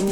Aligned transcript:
¿Qué 0.00 0.06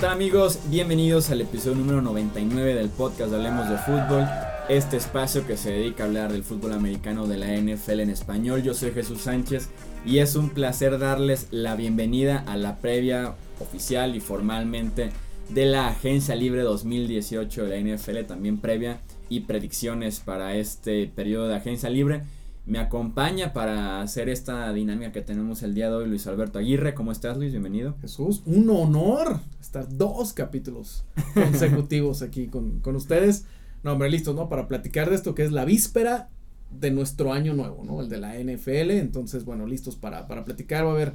tal 0.00 0.10
amigos? 0.10 0.58
Bienvenidos 0.68 1.30
al 1.30 1.42
episodio 1.42 1.76
número 1.76 2.02
99 2.02 2.74
del 2.74 2.88
podcast 2.88 3.32
Hablemos 3.32 3.70
de 3.70 3.78
Fútbol, 3.78 4.26
este 4.68 4.96
espacio 4.96 5.46
que 5.46 5.56
se 5.56 5.70
dedica 5.70 6.02
a 6.02 6.08
hablar 6.08 6.32
del 6.32 6.42
fútbol 6.42 6.72
americano 6.72 7.28
de 7.28 7.36
la 7.36 7.56
NFL 7.56 8.00
en 8.00 8.10
español. 8.10 8.64
Yo 8.64 8.74
soy 8.74 8.90
Jesús 8.90 9.20
Sánchez 9.20 9.68
y 10.04 10.18
es 10.18 10.34
un 10.34 10.50
placer 10.50 10.98
darles 10.98 11.46
la 11.52 11.76
bienvenida 11.76 12.42
a 12.48 12.56
la 12.56 12.78
previa 12.78 13.36
oficial 13.60 14.16
y 14.16 14.20
formalmente 14.20 15.10
de 15.50 15.66
la 15.66 15.86
Agencia 15.86 16.34
Libre 16.34 16.62
2018 16.62 17.64
de 17.64 17.68
la 17.68 17.96
NFL, 17.96 18.24
también 18.26 18.58
previa 18.58 18.98
y 19.28 19.38
predicciones 19.40 20.18
para 20.18 20.56
este 20.56 21.06
periodo 21.06 21.46
de 21.46 21.54
Agencia 21.54 21.90
Libre. 21.90 22.24
Me 22.68 22.78
acompaña 22.78 23.54
para 23.54 24.02
hacer 24.02 24.28
esta 24.28 24.70
dinámica 24.74 25.10
que 25.10 25.22
tenemos 25.22 25.62
el 25.62 25.72
día 25.72 25.88
de 25.88 25.96
hoy 25.96 26.06
Luis 26.06 26.26
Alberto 26.26 26.58
Aguirre. 26.58 26.92
¿Cómo 26.92 27.12
estás 27.12 27.38
Luis? 27.38 27.50
Bienvenido. 27.50 27.96
Jesús, 28.02 28.42
un 28.44 28.68
honor 28.68 29.40
estar 29.58 29.88
dos 29.88 30.34
capítulos 30.34 31.02
consecutivos 31.32 32.20
aquí 32.20 32.48
con, 32.48 32.80
con 32.80 32.94
ustedes. 32.94 33.46
No, 33.82 33.92
hombre, 33.92 34.10
listos, 34.10 34.36
¿no? 34.36 34.50
Para 34.50 34.68
platicar 34.68 35.08
de 35.08 35.16
esto 35.16 35.34
que 35.34 35.44
es 35.44 35.50
la 35.50 35.64
víspera 35.64 36.28
de 36.70 36.90
nuestro 36.90 37.32
año 37.32 37.54
nuevo, 37.54 37.84
¿no? 37.84 38.02
El 38.02 38.10
de 38.10 38.18
la 38.18 38.34
NFL. 38.38 38.90
Entonces, 38.90 39.46
bueno, 39.46 39.66
listos 39.66 39.96
para, 39.96 40.28
para 40.28 40.44
platicar. 40.44 40.84
Va 40.84 40.90
a 40.90 40.92
haber 40.92 41.14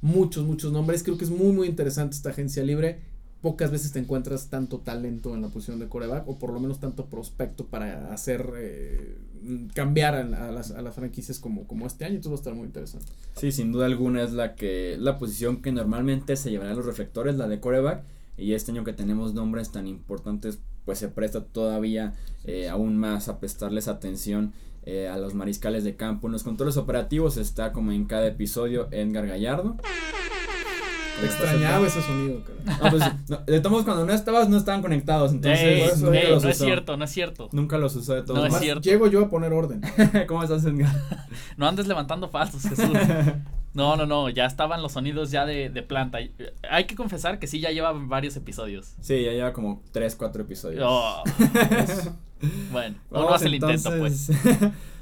muchos, 0.00 0.44
muchos 0.46 0.72
nombres. 0.72 1.04
Creo 1.04 1.16
que 1.16 1.26
es 1.26 1.30
muy, 1.30 1.52
muy 1.52 1.68
interesante 1.68 2.16
esta 2.16 2.30
agencia 2.30 2.64
libre. 2.64 2.98
Pocas 3.40 3.70
veces 3.70 3.92
te 3.92 4.00
encuentras 4.00 4.48
tanto 4.50 4.78
talento 4.80 5.34
en 5.34 5.42
la 5.42 5.48
posición 5.48 5.78
de 5.78 5.88
coreback 5.88 6.28
o 6.28 6.38
por 6.38 6.52
lo 6.52 6.58
menos 6.58 6.80
tanto 6.80 7.06
prospecto 7.06 7.66
para 7.66 8.12
hacer 8.12 8.52
eh, 8.56 9.16
cambiar 9.74 10.16
a, 10.16 10.24
las, 10.24 10.72
a 10.72 10.82
las 10.82 10.94
franquicias 10.96 11.38
como, 11.38 11.66
como 11.68 11.86
este 11.86 12.04
año. 12.04 12.16
Entonces 12.16 12.32
va 12.32 12.36
a 12.36 12.40
estar 12.40 12.54
muy 12.54 12.66
interesante. 12.66 13.06
Sí, 13.36 13.52
sin 13.52 13.70
duda 13.70 13.86
alguna 13.86 14.22
es 14.24 14.32
la 14.32 14.56
que 14.56 14.96
la 14.98 15.18
posición 15.18 15.62
que 15.62 15.70
normalmente 15.70 16.34
se 16.34 16.50
llevará 16.50 16.72
a 16.72 16.74
los 16.74 16.84
reflectores, 16.84 17.36
la 17.36 17.46
de 17.46 17.60
coreback. 17.60 18.02
Y 18.36 18.54
este 18.54 18.72
año 18.72 18.84
que 18.84 18.92
tenemos 18.92 19.34
nombres 19.34 19.70
tan 19.70 19.86
importantes, 19.86 20.58
pues 20.84 20.98
se 20.98 21.08
presta 21.08 21.44
todavía 21.44 22.14
eh, 22.44 22.68
aún 22.68 22.96
más 22.96 23.28
a 23.28 23.38
prestarles 23.38 23.88
atención 23.88 24.52
eh, 24.84 25.08
a 25.08 25.18
los 25.18 25.34
mariscales 25.34 25.84
de 25.84 25.96
campo. 25.96 26.28
En 26.28 26.32
los 26.32 26.44
controles 26.44 26.76
operativos 26.76 27.36
está 27.36 27.72
como 27.72 27.92
en 27.92 28.06
cada 28.06 28.26
episodio 28.26 28.88
Edgar 28.90 29.26
Gallardo. 29.26 29.76
Te 31.20 31.26
extrañaba 31.26 31.86
ese 31.86 32.00
sonido, 32.02 32.40
cara. 32.44 32.78
No, 32.82 32.90
pues, 32.90 33.02
no, 33.28 33.36
de 33.38 33.58
todos 33.60 33.70
modos, 33.72 33.84
cuando 33.84 34.04
no 34.06 34.12
estabas, 34.12 34.48
no 34.48 34.56
estaban 34.56 34.82
conectados. 34.82 35.32
Entonces, 35.32 35.60
Ey, 35.60 35.80
por 35.82 35.90
eso 35.90 36.06
nunca 36.06 36.18
ey, 36.20 36.30
los 36.30 36.44
no 36.44 36.48
es 36.50 36.58
cierto, 36.58 36.96
no 36.96 37.04
es 37.04 37.10
cierto. 37.10 37.48
Nunca 37.52 37.78
los 37.78 37.96
usó 37.96 38.14
de 38.14 38.22
todos 38.22 38.38
No 38.38 38.44
es 38.46 38.50
modos. 38.50 38.62
cierto. 38.62 38.82
Llego 38.82 39.06
yo 39.08 39.24
a 39.24 39.28
poner 39.30 39.52
orden. 39.52 39.80
¿Cómo 40.28 40.42
estás, 40.42 40.64
Edgar? 40.64 40.90
No 41.56 41.66
andes 41.66 41.86
levantando 41.88 42.28
falsos, 42.28 42.62
Jesús. 42.62 42.88
No, 43.74 43.94
no, 43.96 44.06
no, 44.06 44.28
ya 44.30 44.46
estaban 44.46 44.82
los 44.82 44.92
sonidos 44.92 45.30
ya 45.30 45.44
de, 45.44 45.68
de 45.68 45.82
planta. 45.82 46.18
Hay 46.68 46.84
que 46.86 46.96
confesar 46.96 47.38
que 47.38 47.46
sí, 47.46 47.60
ya 47.60 47.70
lleva 47.70 47.92
varios 47.92 48.34
episodios. 48.34 48.94
Sí, 49.02 49.22
ya 49.22 49.30
lleva 49.30 49.52
como 49.52 49.82
3, 49.92 50.16
4 50.16 50.42
episodios. 50.42 50.82
Oh. 50.84 51.22
bueno, 52.72 52.96
uno 53.10 53.20
Vamos, 53.20 53.34
hace 53.34 53.46
el 53.46 53.54
intento, 53.54 53.90
pues. 53.98 54.30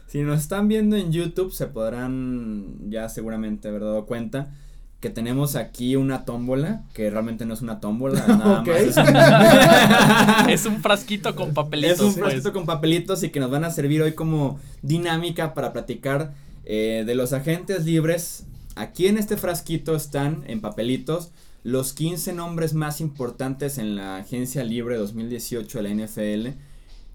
si 0.08 0.20
nos 0.22 0.40
están 0.40 0.68
viendo 0.68 0.96
en 0.96 1.12
YouTube, 1.12 1.52
se 1.52 1.68
podrán 1.68 2.90
ya 2.90 3.08
seguramente 3.08 3.68
haber 3.68 3.82
dado 3.82 4.04
cuenta 4.04 4.52
que 5.00 5.10
tenemos 5.10 5.56
aquí 5.56 5.96
una 5.96 6.24
tómbola, 6.24 6.84
que 6.94 7.10
realmente 7.10 7.44
no 7.44 7.54
es 7.54 7.62
una 7.62 7.80
tómbola, 7.80 8.20
nada 8.28 8.62
más 8.62 8.68
es 8.68 8.96
un, 8.96 9.04
Es 10.50 10.66
un 10.66 10.80
frasquito 10.80 11.34
con 11.36 11.52
papelitos, 11.52 11.94
es 11.94 12.00
un 12.00 12.14
pues. 12.14 12.24
frasquito 12.24 12.52
con 12.52 12.66
papelitos 12.66 13.22
y 13.22 13.30
que 13.30 13.40
nos 13.40 13.50
van 13.50 13.64
a 13.64 13.70
servir 13.70 14.02
hoy 14.02 14.12
como 14.12 14.58
dinámica 14.82 15.54
para 15.54 15.72
platicar 15.72 16.34
eh, 16.64 17.04
de 17.06 17.14
los 17.14 17.32
agentes 17.32 17.84
libres. 17.84 18.46
Aquí 18.74 19.06
en 19.06 19.18
este 19.18 19.36
frasquito 19.36 19.94
están 19.94 20.44
en 20.46 20.60
papelitos 20.60 21.30
los 21.66 21.94
15 21.94 22.32
nombres 22.32 22.74
más 22.74 23.00
importantes 23.00 23.78
en 23.78 23.96
la 23.96 24.18
agencia 24.18 24.62
libre 24.62 24.96
2018 24.96 25.82
de 25.82 25.82
la 25.82 26.06
NFL. 26.06 26.48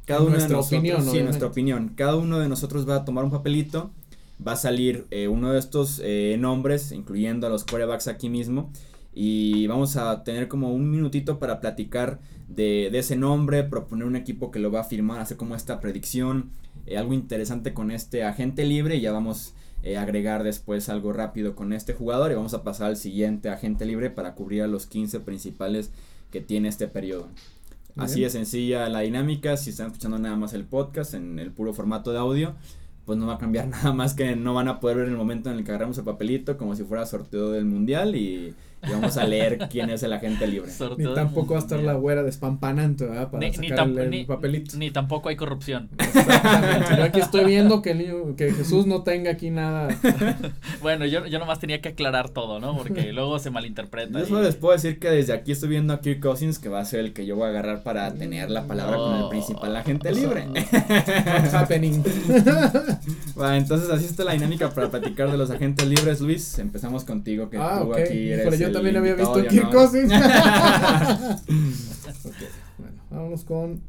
Cada 0.06 0.19
En 0.19 0.25
uno 0.25 0.31
nuestra 0.31 0.50
de 0.50 0.53
nosotros, 0.56 0.66
opinión, 0.66 1.09
sí, 1.09 1.24
nuestra 1.24 1.48
opinión. 1.48 1.94
Cada 1.96 2.18
uno 2.18 2.38
de 2.38 2.50
nosotros 2.50 2.88
va 2.88 2.98
a 2.98 3.06
tomar 3.06 3.24
un 3.24 3.31
papelito. 3.31 3.92
Va 4.46 4.53
a 4.53 4.56
salir 4.56 5.06
eh, 5.12 5.28
uno 5.28 5.52
de 5.52 5.59
estos 5.59 6.02
eh, 6.03 6.35
nombres, 6.40 6.91
incluyendo 6.91 7.47
a 7.47 7.50
los 7.50 7.63
quarterbacks 7.63 8.07
aquí 8.07 8.29
mismo. 8.29 8.72
Y 9.13 9.68
vamos 9.68 9.97
a 9.97 10.24
tener 10.24 10.47
como 10.47 10.74
un 10.74 10.90
minutito 10.90 11.38
para 11.38 11.59
platicar 11.59 12.19
de, 12.47 12.90
de 12.91 13.00
ese 13.00 13.16
nombre, 13.16 13.63
proponer 13.63 14.06
un 14.06 14.16
equipo 14.16 14.51
que 14.51 14.59
lo 14.59 14.72
va 14.72 14.81
a 14.81 14.85
firmar, 14.85 15.19
hacer 15.19 15.38
como 15.38 15.56
esta 15.56 15.80
predicción, 15.80 16.51
eh, 16.85 16.97
algo 16.97 17.13
interesante 17.13 17.74
con 17.74 17.91
este 17.91 18.24
agente 18.24 18.66
libre 18.66 18.96
y 18.96 19.01
ya 19.01 19.12
vamos 19.12 19.53
a 19.96 20.01
agregar 20.01 20.44
después 20.44 20.90
algo 20.90 21.12
rápido 21.12 21.56
con 21.56 21.74
este 21.74 21.94
jugador 21.94 22.31
y 22.31 22.35
vamos 22.35 22.53
a 22.53 22.63
pasar 22.63 22.88
al 22.88 22.97
siguiente 22.97 23.50
agente 23.50 23.85
libre 23.85 24.09
para 24.09 24.35
cubrir 24.35 24.62
a 24.62 24.68
los 24.68 24.85
15 24.85 25.19
principales 25.22 25.91
que 26.31 26.40
tiene 26.40 26.69
este 26.69 26.88
periodo. 26.88 27.28
Muy 27.96 28.06
Así 28.06 28.19
bien. 28.19 28.28
de 28.28 28.31
sencilla 28.31 28.90
la 28.90 29.01
dinámica, 29.01 29.57
si 29.57 29.72
están 29.72 29.88
escuchando 29.88 30.18
nada 30.18 30.35
más 30.35 30.53
el 30.53 30.63
podcast 30.63 31.13
en 31.13 31.40
el 31.40 31.51
puro 31.51 31.74
formato 31.74 32.12
de 32.12 32.19
audio, 32.19 32.56
pues 33.06 33.17
no 33.17 33.28
va 33.28 33.35
a 33.35 33.38
cambiar 33.38 33.67
nada 33.69 33.94
más 33.94 34.13
que 34.13 34.35
no 34.35 34.53
van 34.53 34.67
a 34.67 34.79
poder 34.79 34.97
ver 34.97 35.07
el 35.07 35.17
momento 35.17 35.50
en 35.50 35.57
el 35.57 35.63
que 35.63 35.72
agarramos 35.72 35.97
el 35.97 36.03
papelito 36.03 36.57
como 36.57 36.75
si 36.75 36.84
fuera 36.84 37.06
sorteo 37.06 37.51
del 37.51 37.66
mundial 37.66 38.16
y, 38.16 38.56
y 38.88 38.92
vamos 38.92 39.18
a 39.18 39.24
leer 39.25 39.68
quién 39.69 39.90
es 39.90 40.03
el 40.03 40.14
agente 40.14 40.47
libre. 40.47 40.72
Ni 40.97 41.14
tampoco 41.14 41.53
va 41.53 41.59
a 41.59 41.64
estar 41.64 41.80
la 41.80 41.94
güera 41.94 42.24
despampanante, 42.24 43.06
¿verdad? 43.06 43.30
Para 43.31 43.40
Ni, 43.47 43.58
ni 43.58 43.69
sacar 43.69 43.88
tam- 43.88 44.00
el, 44.00 44.09
ni- 44.09 44.25
papelito. 44.25 44.78
ni 44.78 44.92
tampoco 44.92 45.30
hay 45.30 45.36
corrupción. 45.36 45.90
Exactamente. 45.97 46.96
Yo 46.97 47.03
aquí 47.03 47.19
estoy 47.19 47.46
viendo 47.46 47.81
que, 47.81 47.92
el 47.92 47.97
niño- 48.00 48.36
que 48.36 48.52
Jesús 48.53 48.86
no 48.88 49.03
tenga 49.03 49.31
aquí 49.31 49.50
nada. 49.50 49.88
Bueno, 50.81 51.06
yo, 51.06 51.28
yo 51.28 51.38
nomás 51.38 51.59
tenía 51.59 51.80
que 51.80 51.90
aclarar 51.90 52.30
todo, 52.30 52.59
¿no? 52.59 52.75
Porque 52.75 53.14
luego 53.14 53.38
se 53.38 53.52
malinterpreta. 53.52 54.18
Yo 54.19 54.25
y- 54.25 54.28
solo 54.28 54.42
les 54.42 54.56
puedo 54.56 54.74
decir 54.74 54.98
que 54.98 55.09
desde 55.09 55.34
aquí 55.34 55.52
estoy 55.52 55.69
viendo 55.69 55.94
a 55.94 56.02
Kirk 56.02 56.19
Cousins 56.22 56.58
que 56.58 56.69
va 56.69 56.80
a 56.80 56.86
ser 56.86 57.02
el 57.02 57.13
que 57.13 57.25
yo 57.28 57.36
voy 57.36 57.46
a 57.46 57.50
agarrar 57.50 57.84
para 57.84 58.12
tener 58.13 58.50
la 58.50 58.63
palabra 58.63 58.98
con 58.98 59.16
el 59.16 59.30
principal 59.30 59.75
agente 59.75 60.12
libre. 60.12 60.46
Happening? 61.53 62.03
Va, 63.40 63.58
entonces 63.58 63.90
así 63.90 64.06
está 64.06 64.24
la 64.24 64.34
dinámica 64.34 64.69
para 64.72 64.90
platicar 64.90 65.31
de 65.31 65.38
los 65.38 65.50
agentes 65.52 65.86
libres, 65.88 66.19
Luis. 66.22 66.58
Empezamos 66.59 67.03
contigo 67.03 67.50
que 67.50 67.58
Ah, 67.58 67.81
tú 67.84 67.94
aquí 67.94 68.30
eres 68.31 68.42
Híjole, 68.42 68.58
yo 68.58 68.71
también 68.72 68.98
había 68.98 69.16
visto. 69.16 69.44
Cousins. 69.72 70.12
Ok, 72.24 72.36
bueno, 72.78 73.02
vámonos 73.09 73.44
con 73.44 73.82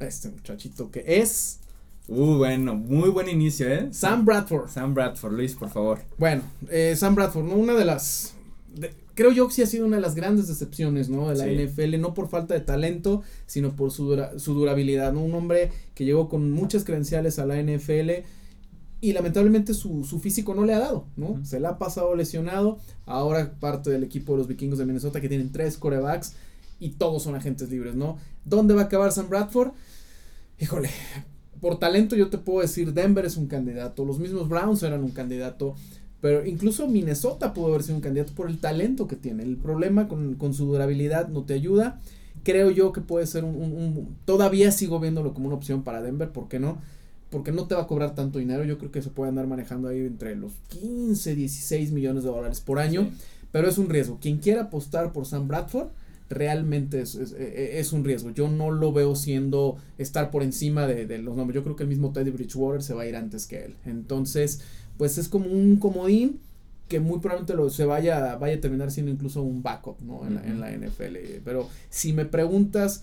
este 0.00 0.28
muchachito 0.30 0.90
que 0.90 1.04
es 1.06 1.60
Uh, 2.08 2.36
bueno, 2.36 2.76
muy 2.76 3.08
buen 3.08 3.28
inicio, 3.28 3.68
¿eh? 3.68 3.88
Sam 3.90 4.24
Bradford. 4.24 4.68
Sam 4.70 4.94
Bradford, 4.94 5.32
Luis, 5.32 5.54
por 5.56 5.70
favor. 5.70 5.98
Bueno, 6.18 6.42
eh, 6.70 6.94
Sam 6.96 7.16
Bradford, 7.16 7.46
¿no? 7.46 7.56
Una 7.56 7.74
de 7.74 7.84
las. 7.84 8.34
de- 8.72 8.94
creo 9.14 9.32
yo 9.32 9.48
que 9.48 9.54
sí 9.54 9.62
ha 9.62 9.66
sido 9.66 9.86
una 9.86 9.96
de 9.96 10.02
las 10.02 10.14
grandes 10.14 10.46
decepciones, 10.46 11.08
¿no? 11.08 11.28
De 11.30 11.34
la 11.34 11.44
Sí. 11.46 11.50
NFL, 11.50 11.98
no 12.00 12.14
por 12.14 12.28
falta 12.28 12.54
de 12.54 12.60
talento, 12.60 13.24
sino 13.46 13.74
por 13.74 13.90
su, 13.90 14.04
dura- 14.04 14.38
su 14.38 14.54
durabilidad, 14.54 15.12
¿no? 15.14 15.20
Un 15.24 15.34
hombre 15.34 15.72
que 15.96 16.04
llegó 16.04 16.28
con 16.28 16.52
muchas 16.52 16.84
credenciales 16.84 17.40
a 17.40 17.46
la 17.46 17.56
NFL 17.60 18.22
y 19.00 19.12
lamentablemente 19.12 19.74
su, 19.74 20.04
su 20.04 20.18
físico 20.20 20.54
no 20.54 20.64
le 20.64 20.74
ha 20.74 20.78
dado, 20.78 21.06
¿no? 21.16 21.44
Se 21.44 21.60
la 21.60 21.70
ha 21.70 21.78
pasado 21.78 22.14
lesionado, 22.14 22.78
ahora 23.04 23.52
parte 23.60 23.90
del 23.90 24.04
equipo 24.04 24.32
de 24.32 24.38
los 24.38 24.48
vikingos 24.48 24.78
de 24.78 24.86
Minnesota 24.86 25.20
que 25.20 25.28
tienen 25.28 25.52
tres 25.52 25.76
corebacks 25.76 26.34
y 26.80 26.90
todos 26.90 27.22
son 27.22 27.34
agentes 27.34 27.70
libres, 27.70 27.94
¿no? 27.94 28.18
¿Dónde 28.44 28.74
va 28.74 28.82
a 28.82 28.84
acabar 28.84 29.12
Sam 29.12 29.28
Bradford? 29.28 29.72
Híjole, 30.58 30.88
por 31.60 31.78
talento 31.78 32.16
yo 32.16 32.28
te 32.28 32.38
puedo 32.38 32.60
decir, 32.60 32.92
Denver 32.94 33.24
es 33.24 33.36
un 33.36 33.46
candidato, 33.46 34.04
los 34.04 34.18
mismos 34.18 34.48
Browns 34.48 34.82
eran 34.82 35.02
un 35.04 35.10
candidato, 35.10 35.74
pero 36.20 36.46
incluso 36.46 36.88
Minnesota 36.88 37.52
pudo 37.52 37.68
haber 37.68 37.82
sido 37.82 37.96
un 37.96 38.00
candidato 38.02 38.32
por 38.34 38.48
el 38.48 38.58
talento 38.58 39.06
que 39.06 39.16
tiene. 39.16 39.42
El 39.42 39.56
problema 39.56 40.08
con, 40.08 40.34
con 40.34 40.54
su 40.54 40.64
durabilidad 40.66 41.28
no 41.28 41.44
te 41.44 41.54
ayuda. 41.54 42.00
Creo 42.42 42.70
yo 42.70 42.92
que 42.92 43.00
puede 43.02 43.26
ser 43.26 43.44
un, 43.44 43.54
un- 43.56 43.72
un- 43.72 44.16
Todavía 44.24 44.72
sigo 44.72 44.98
viéndolo 45.00 45.34
como 45.34 45.46
una 45.48 45.56
opción 45.56 45.82
para 45.82 46.00
Denver, 46.02 46.30
¿por 46.30 46.48
qué 46.48 46.58
no? 46.58 46.78
Porque 47.36 47.52
no 47.52 47.66
te 47.66 47.74
va 47.74 47.82
a 47.82 47.86
cobrar 47.86 48.14
tanto 48.14 48.38
dinero. 48.38 48.64
Yo 48.64 48.78
creo 48.78 48.90
que 48.90 49.02
se 49.02 49.10
puede 49.10 49.28
andar 49.28 49.46
manejando 49.46 49.88
ahí 49.88 49.98
entre 50.00 50.34
los 50.36 50.52
15, 50.68 51.34
16 51.34 51.92
millones 51.92 52.24
de 52.24 52.30
dólares 52.30 52.62
por 52.62 52.78
año. 52.78 53.02
Sí. 53.02 53.10
Pero 53.52 53.68
es 53.68 53.76
un 53.76 53.90
riesgo. 53.90 54.16
Quien 54.22 54.38
quiera 54.38 54.62
apostar 54.62 55.12
por 55.12 55.26
Sam 55.26 55.46
Bradford, 55.46 55.88
realmente 56.30 57.02
es, 57.02 57.14
es, 57.14 57.32
e- 57.32 57.78
es 57.78 57.92
un 57.92 58.04
riesgo. 58.04 58.30
Yo 58.30 58.48
no 58.48 58.70
lo 58.70 58.90
veo 58.90 59.14
siendo 59.14 59.76
estar 59.98 60.30
por 60.30 60.42
encima 60.42 60.86
de, 60.86 61.04
de 61.04 61.18
los 61.18 61.36
nombres. 61.36 61.56
Yo 61.56 61.62
creo 61.62 61.76
que 61.76 61.82
el 61.82 61.90
mismo 61.90 62.10
Teddy 62.10 62.30
Bridgewater 62.30 62.82
se 62.82 62.94
va 62.94 63.02
a 63.02 63.06
ir 63.06 63.16
antes 63.16 63.46
que 63.46 63.66
él. 63.66 63.74
Entonces, 63.84 64.62
pues 64.96 65.18
es 65.18 65.28
como 65.28 65.50
un 65.50 65.76
comodín 65.76 66.40
que 66.88 67.00
muy 67.00 67.18
probablemente 67.18 67.52
lo, 67.54 67.68
se 67.68 67.84
vaya, 67.84 68.36
vaya 68.36 68.54
a 68.56 68.60
terminar 68.62 68.90
siendo 68.90 69.12
incluso 69.12 69.42
un 69.42 69.62
backup 69.62 70.00
¿no? 70.00 70.26
en, 70.26 70.36
la, 70.36 70.46
en 70.46 70.80
la 70.80 70.88
NFL. 70.88 71.16
Pero 71.44 71.68
si 71.90 72.14
me 72.14 72.24
preguntas 72.24 73.02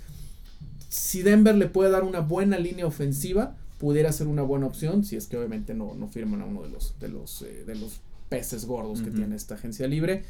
si 0.89 1.21
Denver 1.21 1.56
le 1.56 1.68
puede 1.68 1.91
dar 1.91 2.03
una 2.03 2.19
buena 2.19 2.57
línea 2.57 2.88
ofensiva, 2.88 3.57
pudiera 3.83 4.13
ser 4.13 4.27
una 4.27 4.44
buena 4.44 4.65
opción, 4.65 5.03
si 5.03 5.18
es 5.18 5.27
que 5.27 5.35
obviamente 5.35 5.74
no, 5.74 5.94
no 5.94 6.07
firman 6.07 6.41
a 6.41 6.45
uno 6.45 6.62
de 6.63 6.69
los, 6.69 6.97
de 7.01 7.09
los, 7.09 7.41
eh, 7.41 7.65
de 7.68 7.75
los 7.75 8.00
peces 8.30 8.63
gordos 8.65 9.01
que 9.01 9.12
tiene 9.12 9.35
esta 9.35 9.56
agencia 9.56 9.89
libre. 9.89 10.24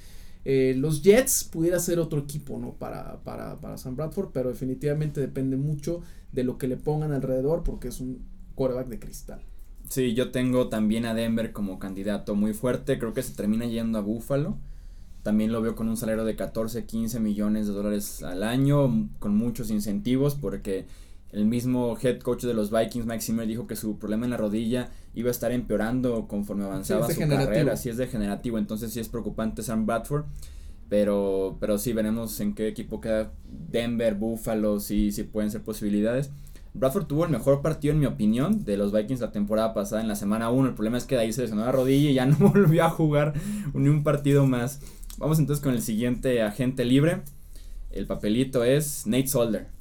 Eh, 0.44 0.74
los 0.76 1.04
Jets 1.04 1.44
pudiera 1.44 1.78
ser 1.78 2.00
otro 2.00 2.18
equipo, 2.18 2.58
¿no? 2.58 2.74
Para, 2.74 3.20
para, 3.24 3.58
para 3.58 3.78
Sam 3.78 3.96
Bradford, 3.96 4.30
pero 4.34 4.50
definitivamente 4.50 5.22
depende 5.22 5.56
mucho 5.56 6.02
de 6.32 6.44
lo 6.44 6.58
que 6.58 6.68
le 6.68 6.78
pongan 6.78 7.12
alrededor 7.12 7.62
porque 7.62 7.90
es 7.90 8.00
un 8.00 8.24
quarterback 8.56 8.88
de 8.88 8.98
cristal. 8.98 9.42
Sí, 9.88 10.16
yo 10.16 10.32
tengo 10.32 10.70
también 10.70 11.06
a 11.06 11.14
Denver 11.14 11.54
como 11.54 11.78
candidato 11.78 12.34
muy 12.34 12.54
fuerte. 12.54 12.98
Creo 12.98 13.14
que 13.14 13.22
se 13.22 13.36
termina 13.36 13.68
yendo 13.68 14.00
a 14.00 14.02
Buffalo. 14.02 14.58
También 15.22 15.52
lo 15.52 15.62
veo 15.62 15.76
con 15.76 15.90
un 15.90 15.96
salario 15.96 16.26
de 16.26 16.36
14, 16.36 16.86
15 16.88 17.20
millones 17.20 17.68
de 17.68 17.74
dólares 17.74 18.24
al 18.24 18.42
año, 18.42 19.10
con 19.20 19.38
muchos 19.38 19.70
incentivos, 19.70 20.34
porque 20.34 20.88
el 21.34 21.46
mismo 21.46 21.98
head 22.02 22.20
coach 22.20 22.44
de 22.44 22.54
los 22.54 22.70
Vikings, 22.72 23.08
Mike 23.08 23.22
Zimmer, 23.22 23.48
dijo 23.48 23.66
que 23.66 23.76
su 23.76 23.98
problema 23.98 24.26
en 24.26 24.32
la 24.32 24.38
rodilla 24.38 24.92
iba 25.16 25.30
a 25.30 25.32
estar 25.32 25.52
empeorando 25.52 26.28
conforme 26.28 26.64
avanzaba 26.64 27.10
su 27.10 27.20
carrera. 27.20 27.76
Sí 27.76 27.90
es 27.90 27.98
degenerativo, 27.98 28.60
entonces 28.60 28.94
sí 28.94 29.00
es 29.00 29.10
preocupante 29.10 29.64
Sam 29.64 29.88
Bradford. 29.88 30.26
Pero, 30.90 31.58
pero 31.60 31.80
sí, 31.80 31.92
veremos 31.92 32.40
en 32.40 32.54
qué 32.54 32.68
equipo 32.68 33.02
queda 33.02 33.32
Denver, 33.50 34.14
Buffalo, 34.14 34.80
si, 34.80 35.12
si 35.12 35.24
pueden 35.24 35.50
ser 35.50 35.64
posibilidades. 35.64 36.30
Bradford 36.76 37.08
tuvo 37.08 37.26
el 37.26 37.32
mejor 37.32 37.64
partido, 37.64 37.96
en 37.96 38.00
mi 38.00 38.06
opinión, 38.06 38.64
de 38.64 38.78
los 38.78 38.92
Vikings 38.92 39.22
la 39.22 39.32
temporada 39.32 39.74
pasada 39.74 40.04
en 40.04 40.08
la 40.08 40.16
semana 40.16 40.52
1. 40.52 40.70
El 40.70 40.76
problema 40.76 41.00
es 41.00 41.06
que 41.06 41.16
de 41.16 41.22
ahí 41.22 41.34
se 41.34 41.42
lesionó 41.42 41.66
la 41.66 41.72
rodilla 41.72 42.12
y 42.12 42.14
ya 42.14 42.26
no 42.28 42.38
volvió 42.38 42.86
a 42.86 42.92
jugar 42.92 43.34
ni 43.74 43.90
un 43.90 44.04
partido 44.04 44.46
más. 44.46 44.82
Vamos 45.18 45.40
entonces 45.40 45.64
con 45.64 45.74
el 45.74 45.82
siguiente 45.82 46.44
agente 46.44 46.86
libre. 46.86 47.22
El 47.90 48.06
papelito 48.06 48.64
es 48.64 49.08
Nate 49.08 49.28
Solder. 49.28 49.73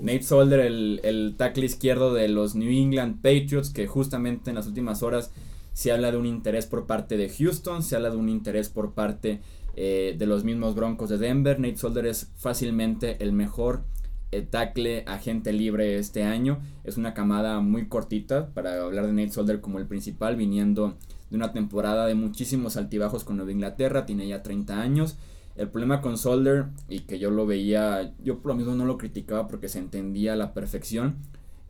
Nate 0.00 0.22
Solder, 0.22 0.60
el, 0.60 1.00
el 1.04 1.34
tackle 1.36 1.66
izquierdo 1.66 2.12
de 2.12 2.28
los 2.28 2.54
New 2.54 2.70
England 2.70 3.16
Patriots, 3.16 3.70
que 3.70 3.86
justamente 3.86 4.50
en 4.50 4.56
las 4.56 4.66
últimas 4.66 5.02
horas 5.02 5.30
se 5.72 5.92
habla 5.92 6.10
de 6.10 6.16
un 6.16 6.26
interés 6.26 6.66
por 6.66 6.86
parte 6.86 7.16
de 7.16 7.28
Houston, 7.28 7.82
se 7.82 7.96
habla 7.96 8.10
de 8.10 8.16
un 8.16 8.28
interés 8.28 8.68
por 8.68 8.92
parte 8.92 9.40
eh, 9.76 10.14
de 10.16 10.26
los 10.26 10.44
mismos 10.44 10.74
Broncos 10.74 11.10
de 11.10 11.18
Denver. 11.18 11.58
Nate 11.58 11.76
Solder 11.76 12.06
es 12.06 12.30
fácilmente 12.36 13.22
el 13.22 13.32
mejor 13.32 13.82
eh, 14.30 14.42
tackle 14.42 15.04
agente 15.06 15.52
libre 15.52 15.98
este 15.98 16.22
año. 16.22 16.60
Es 16.84 16.96
una 16.96 17.12
camada 17.12 17.60
muy 17.60 17.88
cortita 17.88 18.50
para 18.54 18.82
hablar 18.82 19.06
de 19.06 19.12
Nate 19.12 19.32
Solder 19.32 19.60
como 19.60 19.78
el 19.78 19.86
principal, 19.86 20.36
viniendo 20.36 20.96
de 21.30 21.36
una 21.36 21.52
temporada 21.52 22.06
de 22.06 22.14
muchísimos 22.14 22.76
altibajos 22.76 23.24
con 23.24 23.36
Nueva 23.36 23.50
Inglaterra, 23.50 24.06
tiene 24.06 24.28
ya 24.28 24.42
30 24.42 24.80
años. 24.80 25.16
El 25.56 25.68
problema 25.68 26.00
con 26.00 26.18
Solder, 26.18 26.66
y 26.88 27.00
que 27.00 27.18
yo 27.18 27.30
lo 27.30 27.46
veía, 27.46 28.12
yo 28.22 28.38
por 28.38 28.52
lo 28.52 28.56
mismo 28.56 28.74
no 28.74 28.84
lo 28.86 28.98
criticaba 28.98 29.46
porque 29.46 29.68
se 29.68 29.78
entendía 29.78 30.32
a 30.32 30.36
la 30.36 30.52
perfección. 30.52 31.16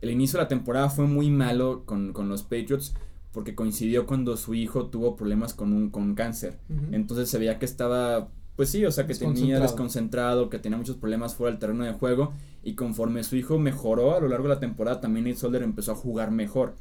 El 0.01 0.09
inicio 0.09 0.37
de 0.37 0.43
la 0.43 0.47
temporada 0.47 0.89
fue 0.89 1.05
muy 1.05 1.29
malo 1.29 1.83
con, 1.85 2.13
los 2.27 2.43
Patriots 2.43 2.95
porque 3.31 3.53
coincidió 3.53 4.05
cuando 4.05 4.37
su 4.37 4.53
hijo 4.55 4.87
tuvo 4.87 5.15
problemas 5.15 5.53
con 5.53 5.73
un 5.73 5.89
con 5.89 6.15
cáncer. 6.15 6.57
Entonces 6.91 7.29
se 7.29 7.37
veía 7.37 7.59
que 7.59 7.65
estaba, 7.65 8.29
pues 8.55 8.69
sí, 8.69 8.85
o 8.85 8.91
sea, 8.91 9.05
que 9.05 9.13
tenía 9.13 9.59
desconcentrado, 9.59 10.49
que 10.49 10.57
tenía 10.57 10.77
muchos 10.77 10.95
problemas 10.95 11.35
fuera 11.35 11.51
del 11.51 11.59
terreno 11.59 11.83
de 11.83 11.93
juego. 11.93 12.33
Y 12.63 12.73
conforme 12.73 13.23
su 13.23 13.35
hijo 13.35 13.59
mejoró 13.59 14.15
a 14.15 14.19
lo 14.19 14.27
largo 14.29 14.47
de 14.47 14.55
la 14.55 14.59
temporada, 14.59 15.01
también 15.01 15.35
Solder 15.35 15.63
empezó 15.63 15.91
a 15.91 15.95
jugar 15.95 16.31
mejor. 16.31 16.75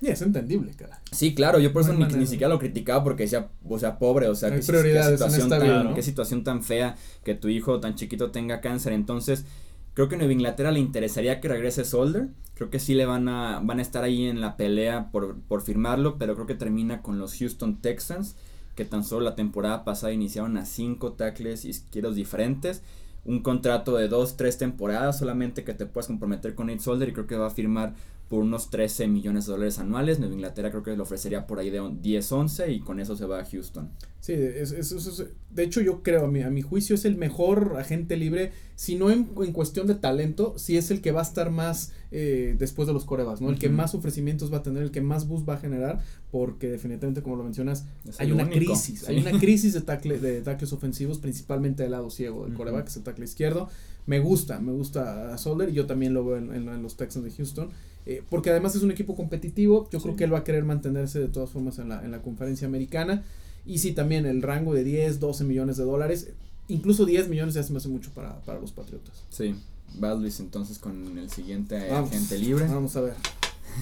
Y 0.00 0.08
es 0.08 0.20
entendible, 0.20 0.72
cara. 0.72 1.00
Sí, 1.10 1.34
claro, 1.34 1.58
yo 1.58 1.72
por 1.72 1.82
eso 1.82 1.92
ni, 1.94 2.26
siquiera 2.26 2.52
lo 2.52 2.58
criticaba 2.58 3.02
porque 3.02 3.24
decía, 3.24 3.48
o 3.66 3.78
sea, 3.78 3.98
pobre, 3.98 4.28
o 4.28 4.34
sea, 4.34 4.50
qué, 4.50 4.62
situación 4.62 5.48
tan, 5.48 5.94
qué 5.94 6.02
situación 6.02 6.44
tan 6.44 6.62
fea 6.62 6.96
que 7.24 7.34
tu 7.34 7.48
hijo 7.48 7.80
tan 7.80 7.94
chiquito 7.94 8.30
tenga 8.30 8.60
cáncer. 8.60 8.92
Entonces, 8.92 9.46
creo 9.94 10.08
que 10.08 10.16
Nueva 10.16 10.32
Inglaterra 10.32 10.70
le 10.70 10.80
interesaría 10.80 11.40
que 11.40 11.48
regrese 11.48 11.84
Solder. 11.84 12.28
Creo 12.54 12.68
que 12.70 12.78
sí 12.78 12.94
le 12.94 13.06
van 13.06 13.28
a, 13.28 13.60
van 13.62 13.78
a 13.78 13.82
estar 13.82 14.04
ahí 14.04 14.26
en 14.26 14.40
la 14.40 14.56
pelea 14.56 15.10
por, 15.10 15.40
por 15.40 15.62
firmarlo, 15.62 16.18
pero 16.18 16.34
creo 16.34 16.46
que 16.46 16.54
termina 16.54 17.00
con 17.00 17.18
los 17.18 17.38
Houston 17.38 17.80
Texans, 17.80 18.36
que 18.74 18.84
tan 18.84 19.02
solo 19.02 19.24
la 19.24 19.34
temporada 19.34 19.84
pasada 19.84 20.12
iniciaron 20.12 20.58
a 20.58 20.66
cinco 20.66 21.14
tackles 21.14 21.64
izquierdos 21.64 22.16
diferentes 22.16 22.82
un 23.26 23.40
contrato 23.40 23.96
de 23.96 24.08
dos, 24.08 24.36
tres 24.36 24.56
temporadas 24.56 25.18
solamente 25.18 25.64
que 25.64 25.74
te 25.74 25.84
puedas 25.84 26.06
comprometer 26.06 26.54
con 26.54 26.68
Nate 26.68 26.80
Solder 26.80 27.08
y 27.08 27.12
creo 27.12 27.26
que 27.26 27.36
va 27.36 27.48
a 27.48 27.50
firmar 27.50 27.94
por 28.28 28.42
unos 28.42 28.70
13 28.70 29.06
millones 29.08 29.46
de 29.46 29.52
dólares 29.52 29.78
anuales. 29.78 30.18
Nueva 30.18 30.34
Inglaterra 30.34 30.70
creo 30.70 30.82
que 30.82 30.96
le 30.96 31.02
ofrecería 31.02 31.46
por 31.46 31.58
ahí 31.58 31.70
de 31.70 31.80
10, 32.00 32.32
11 32.32 32.72
y 32.72 32.80
con 32.80 32.98
eso 32.98 33.16
se 33.16 33.24
va 33.24 33.40
a 33.40 33.44
Houston. 33.44 33.90
Sí, 34.20 34.32
es, 34.32 34.72
es, 34.72 35.24
de 35.50 35.62
hecho 35.62 35.80
yo 35.80 36.02
creo, 36.02 36.24
a 36.24 36.28
mi, 36.28 36.42
a 36.42 36.50
mi 36.50 36.60
juicio 36.60 36.96
es 36.96 37.04
el 37.04 37.16
mejor 37.16 37.76
agente 37.78 38.16
libre, 38.16 38.50
si 38.74 38.96
no 38.96 39.12
en, 39.12 39.28
en 39.40 39.52
cuestión 39.52 39.86
de 39.86 39.94
talento, 39.94 40.54
si 40.58 40.76
es 40.76 40.90
el 40.90 41.00
que 41.00 41.12
va 41.12 41.20
a 41.20 41.22
estar 41.22 41.52
más 41.52 41.92
eh, 42.10 42.56
después 42.58 42.88
de 42.88 42.92
los 42.92 43.04
corebas, 43.04 43.40
¿no? 43.40 43.50
El 43.50 43.58
que 43.60 43.68
más 43.68 43.94
ofrecimientos 43.94 44.52
va 44.52 44.58
a 44.58 44.62
tener, 44.64 44.82
el 44.82 44.90
que 44.90 45.00
más 45.00 45.28
bus 45.28 45.48
va 45.48 45.54
a 45.54 45.58
generar, 45.58 46.00
porque 46.32 46.68
definitivamente, 46.68 47.22
como 47.22 47.36
lo 47.36 47.44
mencionas, 47.44 47.84
hay 48.18 48.32
una 48.32 48.50
crisis, 48.50 49.08
hay 49.08 49.18
una 49.18 49.38
crisis 49.38 49.74
de, 49.74 49.82
tackle, 49.82 50.18
de 50.20 50.40
tackles 50.40 50.72
ofensivos, 50.72 51.18
principalmente 51.18 51.84
del 51.84 51.92
lado 51.92 52.10
ciego 52.10 52.46
del 52.46 52.54
coreback, 52.54 52.84
que 52.84 52.90
es 52.90 52.96
el 52.96 53.04
tackle 53.04 53.24
izquierdo. 53.24 53.68
Me 54.06 54.18
gusta, 54.18 54.58
me 54.58 54.72
gusta 54.72 55.34
a 55.34 55.38
Solder 55.38 55.68
y 55.68 55.72
yo 55.72 55.86
también 55.86 56.14
lo 56.14 56.24
veo 56.24 56.36
en, 56.38 56.52
en 56.52 56.82
los 56.82 56.96
Texans 56.96 57.24
de 57.24 57.30
Houston. 57.30 57.70
Eh, 58.06 58.22
porque 58.30 58.50
además 58.50 58.76
es 58.76 58.82
un 58.82 58.92
equipo 58.92 59.16
competitivo, 59.16 59.88
yo 59.90 60.00
creo 60.00 60.14
que 60.14 60.24
él 60.24 60.32
va 60.32 60.38
a 60.38 60.44
querer 60.44 60.64
mantenerse 60.64 61.18
de 61.18 61.28
todas 61.28 61.50
formas 61.50 61.78
en 61.80 61.88
la, 61.88 62.04
en 62.04 62.12
la 62.12 62.22
conferencia 62.22 62.66
americana. 62.66 63.24
Y 63.66 63.78
sí, 63.78 63.92
también 63.92 64.26
el 64.26 64.42
rango 64.42 64.74
de 64.74 64.84
10, 64.84 65.18
12 65.18 65.44
millones 65.44 65.76
de 65.76 65.84
dólares, 65.84 66.28
incluso 66.68 67.04
10 67.04 67.28
millones 67.28 67.54
ya 67.54 67.64
se 67.64 67.72
me 67.72 67.78
hace 67.78 67.88
mucho 67.88 68.10
para, 68.14 68.40
para 68.42 68.60
los 68.60 68.70
Patriotas. 68.70 69.24
Sí, 69.30 69.56
va 70.02 70.14
Luis 70.14 70.38
entonces 70.38 70.78
con 70.78 71.18
el 71.18 71.30
siguiente 71.30 71.90
agente 71.90 72.38
libre. 72.38 72.66
Vamos 72.68 72.94
a 72.96 73.00
ver. 73.00 73.14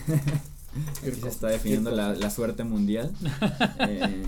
Aquí 1.06 1.21
se 1.21 1.29
está 1.29 1.49
definiendo 1.49 1.91
la, 1.91 2.15
la, 2.15 2.31
suerte 2.31 2.65
mundial. 2.65 3.12
eh, 3.81 4.25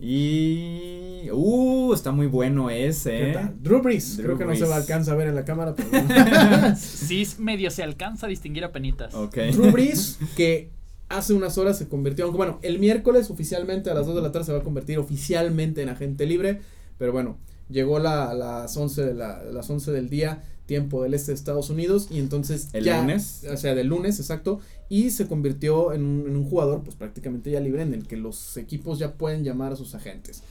y. 0.00 1.28
Uh, 1.30 1.92
está 1.92 2.10
muy 2.10 2.26
bueno 2.26 2.70
ese. 2.70 3.32
¿eh? 3.32 3.50
Drew 3.60 3.82
Brees. 3.82 4.18
Creo 4.22 4.38
que 4.38 4.46
no 4.46 4.54
se 4.56 4.64
va 4.64 4.76
a 4.76 4.78
alcanza 4.78 5.12
a 5.12 5.14
ver 5.14 5.28
en 5.28 5.34
la 5.34 5.44
cámara, 5.44 5.74
pero. 5.74 5.90
sí, 6.76 7.26
medio 7.38 7.70
se 7.70 7.82
alcanza 7.82 8.26
a 8.26 8.28
distinguir 8.28 8.64
a 8.64 8.72
penitas. 8.72 9.14
Okay. 9.14 9.52
Drew 9.52 9.70
Brees, 9.70 10.18
que 10.36 10.70
hace 11.10 11.34
unas 11.34 11.58
horas 11.58 11.76
se 11.76 11.86
convirtió. 11.86 12.24
Aunque 12.24 12.38
bueno, 12.38 12.58
el 12.62 12.78
miércoles 12.78 13.30
oficialmente 13.30 13.90
a 13.90 13.94
las 13.94 14.06
2 14.06 14.16
de 14.16 14.22
la 14.22 14.32
tarde 14.32 14.46
se 14.46 14.52
va 14.52 14.60
a 14.60 14.64
convertir 14.64 14.98
oficialmente 14.98 15.82
en 15.82 15.90
agente 15.90 16.24
libre. 16.24 16.60
Pero 16.96 17.12
bueno, 17.12 17.36
llegó 17.68 17.98
la, 17.98 18.32
las, 18.32 18.74
11 18.74 19.04
de 19.04 19.14
la, 19.14 19.42
las 19.44 19.68
11 19.68 19.92
del 19.92 20.08
día 20.08 20.42
tiempo 20.70 21.02
del 21.02 21.14
este 21.14 21.32
de 21.32 21.34
Estados 21.34 21.68
Unidos 21.68 22.06
y 22.12 22.20
entonces 22.20 22.68
el 22.74 22.84
lunes 22.84 23.44
o 23.52 23.56
sea 23.56 23.74
del 23.74 23.88
lunes 23.88 24.20
exacto 24.20 24.60
y 24.88 25.10
se 25.10 25.26
convirtió 25.26 25.92
en 25.92 26.04
un, 26.04 26.28
en 26.28 26.36
un, 26.36 26.48
jugador 26.48 26.84
pues 26.84 26.94
prácticamente 26.94 27.50
ya 27.50 27.58
libre 27.58 27.82
en 27.82 27.92
el 27.92 28.06
que 28.06 28.16
los 28.16 28.56
equipos 28.56 29.00
ya 29.00 29.14
pueden 29.14 29.42
llamar 29.42 29.72
a 29.72 29.76
sus 29.76 29.96
agentes. 29.96 30.44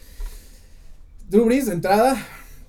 Drew 1.30 1.46
Brees 1.46 1.68
de 1.68 1.74
entrada 1.74 2.18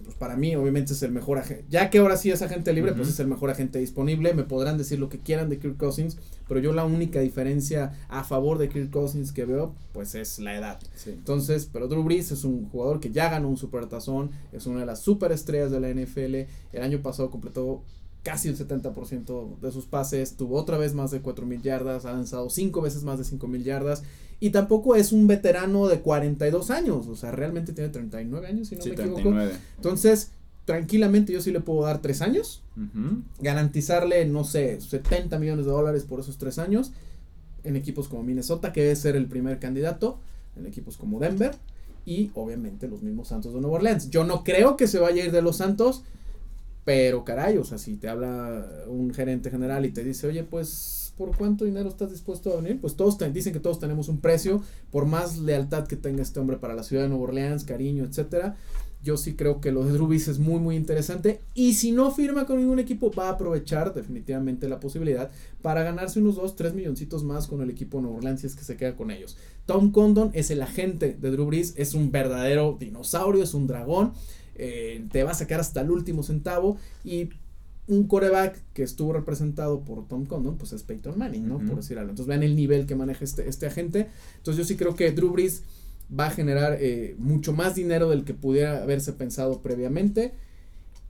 pues 0.05 0.17
para 0.17 0.37
mí 0.37 0.55
obviamente 0.57 0.93
es 0.93 1.03
el 1.03 1.13
mejor 1.13 1.39
agente. 1.39 1.65
Ya 1.69 1.91
que 1.91 1.99
ahora 1.99 2.17
sí 2.17 2.31
es 2.31 2.43
agente 2.43 2.73
libre, 2.73 2.93
pues 2.93 3.09
es 3.09 3.21
el 3.21 3.27
mejor 3.27 3.51
agente 3.51 3.79
disponible. 3.79 4.35
Me 4.35 4.45
podrán 4.45 4.79
decir 4.79 4.99
lo 4.99 5.09
que 5.09 5.19
quieran 5.19 5.49
de 5.49 5.59
Kirk 5.59 5.77
Cousins, 5.77 6.19
pero 6.49 6.61
yo 6.61 6.73
la 6.73 6.85
única 6.85 7.21
diferencia 7.21 7.93
a 8.09 8.25
favor 8.25 8.59
de 8.59 8.69
Kirk 8.69 8.91
Cousins 8.91 9.33
que 9.33 9.45
veo, 9.45 9.75
pues 9.93 10.15
es 10.15 10.39
la 10.39 10.57
edad. 10.57 10.79
Entonces, 11.07 11.69
pero 11.73 11.89
Drew 11.89 12.03
Brees 12.03 12.31
es 12.33 12.45
un 12.45 12.69
jugador 12.69 13.01
que 13.01 13.11
ya 13.11 13.31
ganó 13.31 13.49
un 13.49 13.57
supertazón, 13.57 14.31
es 14.53 14.67
una 14.67 14.81
de 14.81 14.87
las 14.87 15.01
superestrellas 15.01 15.71
de 15.71 15.81
la 15.81 15.89
NFL. 15.89 16.35
El 16.73 16.83
año 16.83 17.03
pasado 17.03 17.31
completó 17.31 17.83
casi 18.23 18.49
el 18.49 18.57
70% 18.59 19.59
de 19.61 19.73
sus 19.73 19.87
pases, 19.87 20.37
tuvo 20.37 20.57
otra 20.57 20.77
vez 20.77 20.95
más 20.95 21.11
de 21.11 21.23
4.000 21.23 21.63
yardas, 21.63 22.05
ha 22.05 22.13
lanzado 22.13 22.51
5 22.51 22.81
veces 22.83 23.03
más 23.03 23.19
de 23.19 23.25
5.000 23.25 23.63
yardas 23.63 24.03
y 24.41 24.51
tampoco 24.51 24.97
es 24.97 25.13
un 25.13 25.27
veterano 25.27 25.87
de 25.87 26.01
42 26.01 26.71
años, 26.71 27.07
o 27.07 27.15
sea, 27.15 27.31
realmente 27.31 27.73
tiene 27.73 27.91
39 27.91 28.47
años, 28.47 28.69
si 28.69 28.77
no 28.77 28.85
me 28.85 28.93
equivoco. 28.93 29.35
Entonces, 29.77 30.33
tranquilamente 30.65 31.33
yo 31.33 31.41
sí 31.41 31.53
le 31.53 31.61
puedo 31.61 31.83
dar 31.83 32.01
3 32.01 32.23
años, 32.23 32.63
garantizarle, 33.41 34.25
no 34.25 34.45
sé, 34.45 34.81
70 34.81 35.39
millones 35.39 35.67
de 35.67 35.71
dólares 35.71 36.05
por 36.05 36.21
esos 36.21 36.39
3 36.39 36.59
años 36.59 36.93
en 37.63 37.77
equipos 37.77 38.09
como 38.09 38.23
Minnesota, 38.23 38.73
que 38.73 38.81
debe 38.81 38.97
ser 38.97 39.17
el 39.17 39.27
primer 39.27 39.59
candidato, 39.59 40.19
en 40.57 40.67
equipos 40.67 40.97
como 40.97 41.21
Denver 41.21 41.55
y 42.07 42.31
obviamente 42.35 42.89
los 42.89 43.03
mismos 43.03 43.29
Santos 43.29 43.53
de 43.53 43.61
Nueva 43.61 43.77
Orleans. 43.77 44.11
Yo 44.11 44.25
no 44.25 44.43
creo 44.43 44.77
que 44.77 44.87
se 44.87 44.99
vaya 44.99 45.23
a 45.23 45.27
ir 45.27 45.33
de 45.33 45.43
los 45.43 45.59
Santos, 45.59 46.03
pero 46.85 47.25
caray, 47.25 47.59
o 47.59 47.65
sea, 47.65 47.77
si 47.77 47.97
te 47.97 48.09
habla 48.09 48.67
un 48.89 49.13
gerente 49.13 49.51
general 49.51 49.85
y 49.85 49.91
te 49.91 50.03
dice, 50.03 50.27
oye, 50.27 50.43
pues 50.43 51.00
por 51.21 51.37
cuánto 51.37 51.67
dinero 51.67 51.91
estás 51.91 52.11
dispuesto 52.11 52.51
a 52.51 52.63
venir, 52.63 52.81
pues 52.81 52.97
todos 52.97 53.19
dicen 53.35 53.53
que 53.53 53.61
todos 53.61 53.79
tenemos 53.79 54.09
un 54.09 54.23
precio, 54.23 54.63
por 54.91 55.05
más 55.05 55.37
lealtad 55.37 55.87
que 55.87 55.97
tenga 55.97 56.23
este 56.23 56.41
hombre 56.41 56.57
para 56.57 56.75
la 56.75 56.83
ciudad 56.83 57.03
de 57.03 57.11
Nueva 57.11 57.25
Orleans, 57.25 57.65
cariño, 57.65 58.05
etcétera. 58.05 58.57
Yo 59.03 59.19
sí 59.19 59.35
creo 59.35 59.61
que 59.61 59.71
lo 59.71 59.85
de 59.85 59.99
Rubis 59.99 60.29
es 60.29 60.39
muy 60.39 60.61
muy 60.61 60.77
interesante 60.77 61.43
y 61.53 61.75
si 61.75 61.93
no 61.93 62.11
firma 62.11 62.47
con 62.47 62.57
ningún 62.57 62.79
equipo 62.79 63.13
va 63.13 63.29
a 63.29 63.33
aprovechar 63.33 63.93
definitivamente 63.93 64.67
la 64.67 64.81
posibilidad 64.81 65.31
para 65.61 65.83
ganarse 65.83 66.21
unos 66.21 66.37
2, 66.37 66.57
3 66.57 66.73
milloncitos 66.73 67.23
más 67.23 67.47
con 67.47 67.61
el 67.61 67.69
equipo 67.69 67.99
de 67.99 68.05
Nueva 68.05 68.17
Orleans 68.17 68.41
si 68.41 68.47
es 68.47 68.57
que 68.57 68.65
se 68.65 68.79
queda 68.79 68.97
con 68.97 69.11
ellos. 69.11 69.37
Tom 69.67 69.93
Condon 69.93 70.31
es 70.33 70.51
el 70.51 70.63
agente 70.63 71.19
de 71.21 71.31
Drew 71.31 71.45
Brees, 71.45 71.75
es 71.77 71.93
un 71.93 72.11
verdadero 72.11 72.79
dinosaurio, 72.81 73.43
es 73.43 73.53
un 73.53 73.67
dragón, 73.67 74.15
eh, 74.55 75.05
te 75.13 75.23
va 75.23 75.33
a 75.33 75.35
sacar 75.35 75.61
hasta 75.61 75.83
el 75.83 75.91
último 75.91 76.23
centavo 76.23 76.79
y 77.05 77.29
un 77.91 78.05
coreback 78.07 78.57
que 78.73 78.85
estuvo 78.85 79.13
representado 79.13 79.81
por 79.81 80.07
Tom 80.07 80.25
Condon, 80.25 80.57
pues 80.57 80.73
es 80.73 80.85
Peyton 80.85 81.19
Manning, 81.19 81.49
¿no? 81.49 81.59
Por 81.59 81.77
decir 81.77 81.99
algo. 81.99 82.11
Entonces 82.11 82.29
vean 82.29 82.45
el 82.45 82.55
nivel 82.55 82.87
que 82.87 82.95
maneja 82.95 83.25
este, 83.25 83.49
este 83.49 83.67
agente. 83.67 84.07
Entonces 84.37 84.59
yo 84.59 84.65
sí 84.65 84.77
creo 84.77 84.95
que 84.95 85.11
Drew 85.11 85.31
Brees 85.31 85.65
va 86.19 86.27
a 86.27 86.31
generar 86.31 86.79
eh, 86.81 87.17
mucho 87.19 87.53
más 87.53 87.75
dinero 87.75 88.09
del 88.09 88.25
que 88.25 88.33
pudiera 88.33 88.83
haberse 88.83 89.13
pensado 89.13 89.61
previamente. 89.61 90.33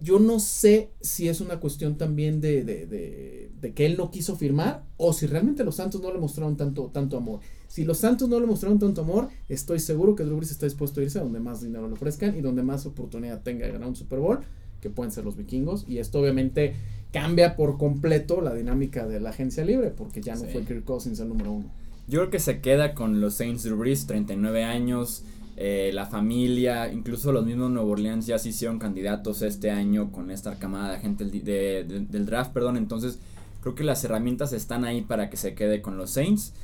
yo 0.01 0.19
no 0.19 0.41
sé 0.41 0.89
si 1.03 1.29
es 1.29 1.43
una 1.43 1.61
cuestión 1.61 1.99
también 1.99 2.41
de, 2.41 2.65
de, 2.65 2.87
de, 2.87 3.51
de, 3.61 3.75
que 3.75 3.85
él 3.85 3.97
no 3.99 4.11
quiso 4.11 4.35
firmar 4.35 4.85
o 4.97 5.13
si 5.13 5.27
realmente 5.27 5.63
los 5.63 5.77
Santos 5.77 6.01
no 6.01 6.11
le 6.11 6.19
mostraron 6.19 6.57
tanto, 6.57 6.87
tanto 6.87 7.19
amor. 7.19 7.41
Si 7.69 7.85
los 7.85 7.99
Santos 7.99 8.27
no 8.29 8.41
le 8.41 8.47
mostraron 8.47 8.79
tanto 8.79 9.03
amor, 9.03 9.29
estoy 9.49 9.79
seguro 9.79 10.17
que 10.17 10.25
Drew 10.25 10.37
Brees 10.39 10.51
está 10.51 10.65
dispuesto 10.65 11.01
a 11.01 11.03
irse 11.03 11.19
a 11.19 11.23
donde 11.23 11.41
más 11.41 11.61
dinero 11.61 11.87
le 11.87 11.93
ofrezcan 11.93 12.35
y 12.37 12.41
donde 12.41 12.63
más 12.63 12.87
oportunidad 12.87 13.43
tenga 13.43 13.67
de 13.67 13.73
ganar 13.73 13.89
un 13.89 13.97
Super 13.97 14.19
Bowl, 14.19 14.41
que 14.81 14.91
pueden 14.91 15.13
ser 15.13 15.25
los 15.25 15.37
vikingos. 15.37 15.85
Y 15.89 15.99
esto 15.99 16.21
obviamente 16.21 16.75
cambia 17.13 17.57
por 17.57 17.77
completo 17.79 18.41
la 18.41 18.55
dinámica 18.55 19.07
de 19.07 19.21
la 19.21 19.31
agencia 19.31 19.65
libre, 19.65 19.91
porque 19.91 20.21
ya 20.23 20.35
no 20.35 20.43
Sí. 20.43 20.47
fue 20.53 20.63
Kirk 20.65 20.85
Cousins 20.85 21.19
el 21.21 21.29
número 21.29 21.53
uno. 21.53 21.67
Yo 22.09 22.21
creo 22.21 22.31
que 22.31 22.39
se 22.41 22.61
queda 22.61 22.95
con 22.95 23.21
los 23.21 23.35
Saints 23.35 23.63
Drew 23.65 23.77
Brees, 23.79 24.07
39 24.07 24.65
años, 24.65 25.23
eh, 25.57 25.91
la 25.93 26.07
familia, 26.07 26.91
incluso 26.93 27.33
los 27.33 27.45
mismos 27.45 27.71
Nuevo 27.71 27.91
Orleans 27.91 28.27
ya 28.27 28.39
se 28.39 28.49
hicieron 28.49 28.79
candidatos 28.79 29.43
este 29.43 29.71
año 29.71 30.11
con 30.11 30.31
esta 30.31 30.59
camada 30.59 30.93
de 30.93 31.01
gente 31.01 31.25
de- 31.25 31.85
de- 31.85 32.01
del 32.09 32.27
draft, 32.27 32.53
perdón, 32.53 32.77
entonces 32.77 33.19
creo 33.61 33.75
que 33.75 33.85
las 33.85 34.03
herramientas 34.05 34.53
están 34.55 34.85
ahí 34.85 35.03
para 35.03 35.29
que 35.29 35.37
se 35.37 35.55
quede 35.55 35.83
con 35.83 35.99
los 35.99 36.11
Saints, 36.11 36.55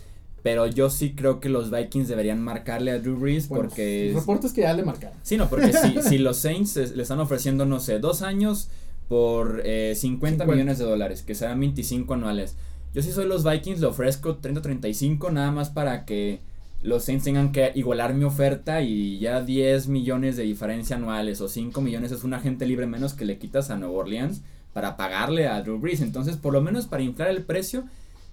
pero 0.46 0.68
yo 0.68 0.90
sí 0.90 1.12
creo 1.16 1.40
que 1.40 1.48
los 1.48 1.72
Vikings 1.72 2.06
deberían 2.06 2.40
marcarle 2.40 2.92
a 2.92 3.00
Drew 3.00 3.16
Brees 3.16 3.48
Bueno, 3.48 3.64
porque... 3.64 4.10
los 4.12 4.22
reportes 4.22 4.52
que 4.52 4.60
ya 4.60 4.72
le 4.74 4.84
marcaron. 4.84 5.18
Sí, 5.24 5.36
no, 5.36 5.48
porque 5.50 5.72
si, 5.72 6.00
si 6.08 6.18
los 6.18 6.36
Saints 6.36 6.76
le 6.76 7.02
están 7.02 7.18
ofreciendo, 7.18 7.66
no 7.66 7.80
sé, 7.80 7.98
dos 7.98 8.22
años 8.22 8.68
por 9.08 9.62
eh, 9.64 9.94
50, 9.96 10.44
50. 10.44 10.46
millones 10.46 10.78
de 10.78 10.84
dólares, 10.84 11.22
que 11.22 11.34
serán 11.34 11.58
25 11.58 12.14
anuales. 12.14 12.54
Yo 12.94 13.02
si 13.02 13.10
soy 13.10 13.26
los 13.26 13.42
Vikings 13.42 13.80
le 13.80 13.88
ofrezco 13.88 14.40
30-35 14.40 15.32
nada 15.32 15.50
más 15.50 15.70
para 15.70 16.04
que 16.04 16.38
los 16.80 17.02
Saints 17.02 17.24
tengan 17.24 17.50
que 17.50 17.72
igualar 17.74 18.14
mi 18.14 18.22
oferta 18.22 18.82
y 18.82 19.18
ya 19.18 19.42
10 19.42 19.88
millones 19.88 20.36
de 20.36 20.44
diferencia 20.44 20.94
anuales 20.94 21.40
o 21.40 21.48
5 21.48 21.80
millones 21.80 22.12
es 22.12 22.22
un 22.22 22.34
agente 22.34 22.66
libre 22.66 22.86
menos 22.86 23.14
que 23.14 23.24
le 23.24 23.38
quitas 23.38 23.70
a 23.70 23.78
Nueva 23.78 23.94
Orleans 23.96 24.42
para 24.72 24.96
pagarle 24.96 25.48
a 25.48 25.60
Drew 25.62 25.80
Brees. 25.80 26.02
Entonces, 26.02 26.36
por 26.36 26.52
lo 26.52 26.60
menos 26.60 26.86
para 26.86 27.02
inflar 27.02 27.30
el 27.30 27.42
precio, 27.42 27.82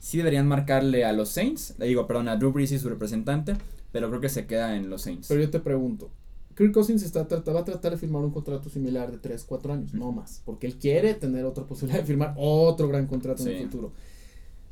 sí 0.03 0.17
deberían 0.17 0.47
marcarle 0.49 1.05
a 1.05 1.13
los 1.13 1.29
Saints, 1.29 1.75
le 1.77 1.85
digo, 1.87 2.05
perdón, 2.07 2.27
a 2.27 2.35
Drew 2.35 2.51
Brees 2.51 2.73
y 2.73 2.79
su 2.79 2.89
representante, 2.89 3.53
pero 3.93 4.09
creo 4.09 4.19
que 4.19 4.27
se 4.27 4.45
queda 4.45 4.75
en 4.75 4.89
los 4.89 5.03
Saints. 5.03 5.27
Pero 5.29 5.39
yo 5.41 5.49
te 5.49 5.61
pregunto, 5.61 6.11
Kirk 6.57 6.73
Cousins 6.73 7.03
está, 7.03 7.23
va 7.23 7.59
a 7.61 7.63
tratar 7.65 7.91
de 7.93 7.97
firmar 7.97 8.21
un 8.23 8.31
contrato 8.31 8.69
similar 8.69 9.11
de 9.11 9.17
3, 9.17 9.43
4 9.47 9.73
años, 9.73 9.93
no 9.93 10.11
más, 10.11 10.41
porque 10.45 10.67
él 10.67 10.75
quiere 10.75 11.13
tener 11.13 11.45
otra 11.45 11.63
posibilidad 11.65 12.01
de 12.01 12.05
firmar 12.05 12.33
otro 12.37 12.89
gran 12.89 13.07
contrato 13.07 13.43
en 13.43 13.47
el 13.49 13.63
futuro. 13.63 13.93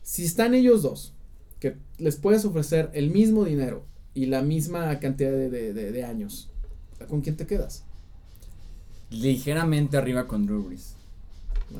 Si 0.03 0.25
están 0.25 0.53
ellos 0.53 0.81
dos, 0.81 1.13
que 1.59 1.77
les 1.97 2.17
puedes 2.17 2.43
ofrecer 2.43 2.89
el 2.93 3.09
mismo 3.11 3.45
dinero 3.45 3.85
y 4.13 4.25
la 4.25 4.41
misma 4.41 4.99
cantidad 4.99 5.31
de, 5.31 5.49
de- 5.49 5.73
de- 5.73 5.91
de 5.93 6.03
años, 6.03 6.49
¿con 7.07 7.21
quién 7.21 7.37
te 7.37 7.47
quedas? 7.47 7.83
Ligeramente 9.09 9.97
arriba 9.97 10.27
con 10.27 10.45
Drew 10.45 10.63
Brees. 10.63 10.95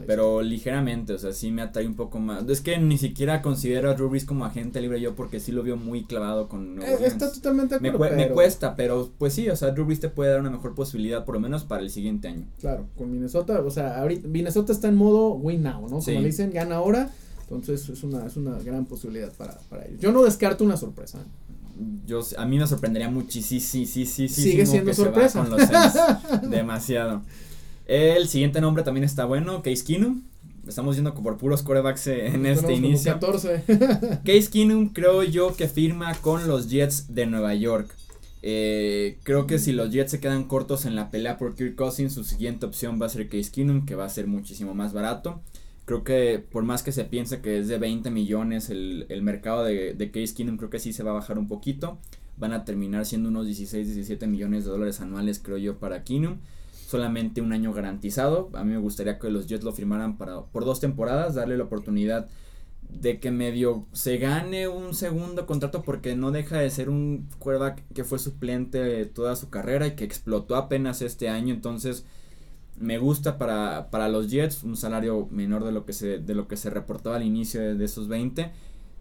Pero 0.08 0.42
ligeramente, 0.42 1.14
o 1.14 1.18
sea, 1.18 1.34
sí 1.34 1.52
me 1.52 1.62
atrae 1.62 1.86
un 1.88 1.96
poco 1.96 2.20
más. 2.20 2.48
Es 2.50 2.62
que 2.62 2.78
ni 2.80 2.98
siquiera 2.98 3.42
considero 3.42 3.90
a 3.90 3.94
Drew 3.94 4.10
Brees 4.10 4.26
como 4.26 4.46
agente 4.46 4.82
libre 4.82 5.00
yo 5.02 5.16
porque 5.16 5.40
sí 5.40 5.52
lo 5.52 5.64
veo 5.64 5.78
muy 5.78 6.04
clavado 6.06 6.48
con 6.50 6.82
Eh, 6.82 6.94
Orleans. 6.96 7.02
está 7.14 7.32
totalmente 7.32 7.80
me, 7.80 7.92
me 7.92 8.30
cuesta, 8.30 8.76
pero 8.76 9.12
pues 9.18 9.34
sí, 9.34 9.50
o 9.50 9.56
sea, 9.56 9.72
Drew 9.72 9.86
Brees 9.86 10.00
te 10.00 10.10
puede 10.10 10.32
dar 10.32 10.40
una 10.42 10.50
mejor 10.50 10.74
posibilidad 10.76 11.24
por 11.26 11.36
lo 11.36 11.42
menos 11.42 11.64
para 11.64 11.82
el 11.82 11.90
siguiente 11.90 12.28
año. 12.28 12.46
Claro, 12.60 12.88
con 12.98 13.12
Minnesota, 13.12 13.62
o 13.62 13.72
sea, 13.72 14.00
ahorita 14.02 14.28
Minnesota 14.28 14.72
está 14.74 14.88
en 14.88 14.96
modo 14.96 15.34
win 15.34 15.64
now, 15.64 15.82
¿no? 15.82 15.88
Como 15.90 16.02
Sí. 16.02 16.14
le 16.14 16.26
dicen, 16.26 16.52
gana 16.52 16.76
ahora. 16.76 17.10
Entonces 17.44 17.90
es 17.90 18.04
una, 18.04 18.26
es 18.26 18.38
una 18.38 18.58
gran 18.60 18.86
posibilidad 18.86 19.32
para, 19.34 19.58
para 19.70 19.86
ellos. 19.86 20.00
Yo 20.00 20.12
no 20.14 20.24
descarto 20.24 20.64
una 20.64 20.78
sorpresa. 20.78 21.20
Yo, 22.06 22.22
a 22.38 22.46
mí 22.46 22.60
me 22.60 22.68
sorprendería 22.68 23.10
muchísimo, 23.10 23.60
sí, 23.62 23.86
sí, 23.86 24.06
sí, 24.06 24.28
sí, 24.28 24.42
Sigue 24.44 24.66
siendo 24.66 24.92
que 24.92 24.96
se 24.96 25.02
va 25.04 25.08
sorpresa. 25.30 25.40
con 25.42 25.50
los. 26.42 26.50
Demasiado. 26.52 27.24
El 27.92 28.30
siguiente 28.30 28.62
nombre 28.62 28.84
también 28.84 29.04
está 29.04 29.26
bueno, 29.26 29.62
Case 29.62 29.84
Keenum. 29.84 30.22
Estamos 30.66 30.96
yendo 30.96 31.14
por 31.14 31.38
puros 31.38 31.62
corebacks 31.62 32.08
en 32.08 32.46
este 32.46 32.72
inicio. 32.72 33.12
14. 33.12 33.64
Case 34.24 34.50
Keenum 34.50 34.94
creo 34.94 35.24
yo 35.24 35.54
que 35.58 35.68
firma 35.68 36.16
con 36.22 36.48
los 36.48 36.70
Jets 36.70 37.14
de 37.14 37.26
Nueva 37.26 37.54
York. 37.54 37.94
Eh, 38.44 39.20
creo 39.24 39.46
que 39.46 39.60
si 39.60 39.74
los 39.74 39.92
Jets 39.92 40.12
se 40.12 40.22
quedan 40.22 40.46
cortos 40.46 40.86
en 40.86 40.96
la 40.96 41.12
pelea 41.12 41.38
por 41.38 41.54
Kirk 41.54 41.76
Cousins, 41.76 42.14
su 42.14 42.24
siguiente 42.24 42.66
opción 42.66 42.98
va 43.02 43.08
a 43.08 43.10
ser 43.10 43.28
Case 43.28 43.52
Keenum, 43.52 43.86
que 43.86 43.96
va 43.96 44.06
a 44.06 44.10
ser 44.10 44.26
muchísimo 44.26 44.74
más 44.74 44.94
barato. 44.94 45.42
Creo 45.84 46.06
que 46.06 46.42
por 46.50 46.64
más 46.64 46.84
que 46.84 46.94
se 46.94 47.04
piense 47.04 47.42
que 47.42 47.60
es 47.60 47.68
de 47.68 47.78
20 47.78 48.10
millones 48.10 48.70
el, 48.70 49.06
el 49.10 49.22
mercado 49.22 49.66
de, 49.66 49.96
de 49.96 50.12
Case 50.12 50.34
Keenum, 50.34 50.56
creo 50.56 50.70
que 50.70 50.80
sí 50.80 50.94
se 50.94 51.04
va 51.04 51.12
a 51.12 51.16
bajar 51.16 51.38
un 51.38 51.50
poquito. 51.50 51.98
Van 52.38 52.54
a 52.54 52.64
terminar 52.64 53.06
siendo 53.06 53.28
unos 53.28 53.48
16, 53.48 53.86
17 53.86 54.28
millones 54.28 54.64
de 54.64 54.72
dólares 54.72 55.02
anuales, 55.02 55.40
creo 55.40 55.58
yo, 55.58 55.78
para 55.78 56.06
Keenum. 56.06 56.38
Solamente 56.92 57.40
un 57.40 57.54
año 57.54 57.72
garantizado. 57.72 58.50
A 58.54 58.66
mí 58.66 58.72
me 58.72 58.78
gustaría 58.78 59.18
que 59.18 59.30
los 59.30 59.48
Jets 59.48 59.64
lo 59.64 59.72
firmaran 59.72 60.18
para, 60.18 60.42
por 60.42 60.66
dos 60.66 60.82
temporadas, 60.82 61.36
darle 61.36 61.56
la 61.56 61.64
oportunidad 61.64 62.28
de 62.82 63.22
que 63.22 63.32
medio 63.32 63.86
se 63.94 64.18
gane 64.18 64.68
un 64.68 64.94
segundo 64.94 65.46
contrato 65.46 65.84
porque 65.84 66.18
no 66.18 66.32
deja 66.32 66.58
de 66.58 66.70
ser 66.70 66.90
un 66.90 67.30
quarterback 67.40 67.82
que 67.94 68.04
fue 68.04 68.20
suplente 68.20 69.06
toda 69.06 69.38
su 69.38 69.50
carrera 69.50 69.88
y 69.88 69.96
que 69.96 70.04
explotó 70.04 70.58
apenas 70.58 71.02
este 71.02 71.30
año, 71.30 71.54
entonces 71.54 72.04
me 72.78 72.98
gusta 72.98 73.38
para, 73.38 73.90
para 73.90 74.10
los 74.10 74.30
Jets 74.30 74.64
un 74.64 74.76
salario 74.76 75.30
menor 75.32 75.64
de 75.64 75.72
lo 75.72 75.86
que 75.86 75.94
se 75.94 76.18
de 76.18 76.36
lo 76.36 76.50
que 76.50 76.58
se 76.58 76.70
reportaba 76.70 77.16
al 77.16 77.24
inicio 77.24 77.62
de, 77.62 77.76
de 77.76 77.86
esos 77.86 78.10
20. 78.10 78.52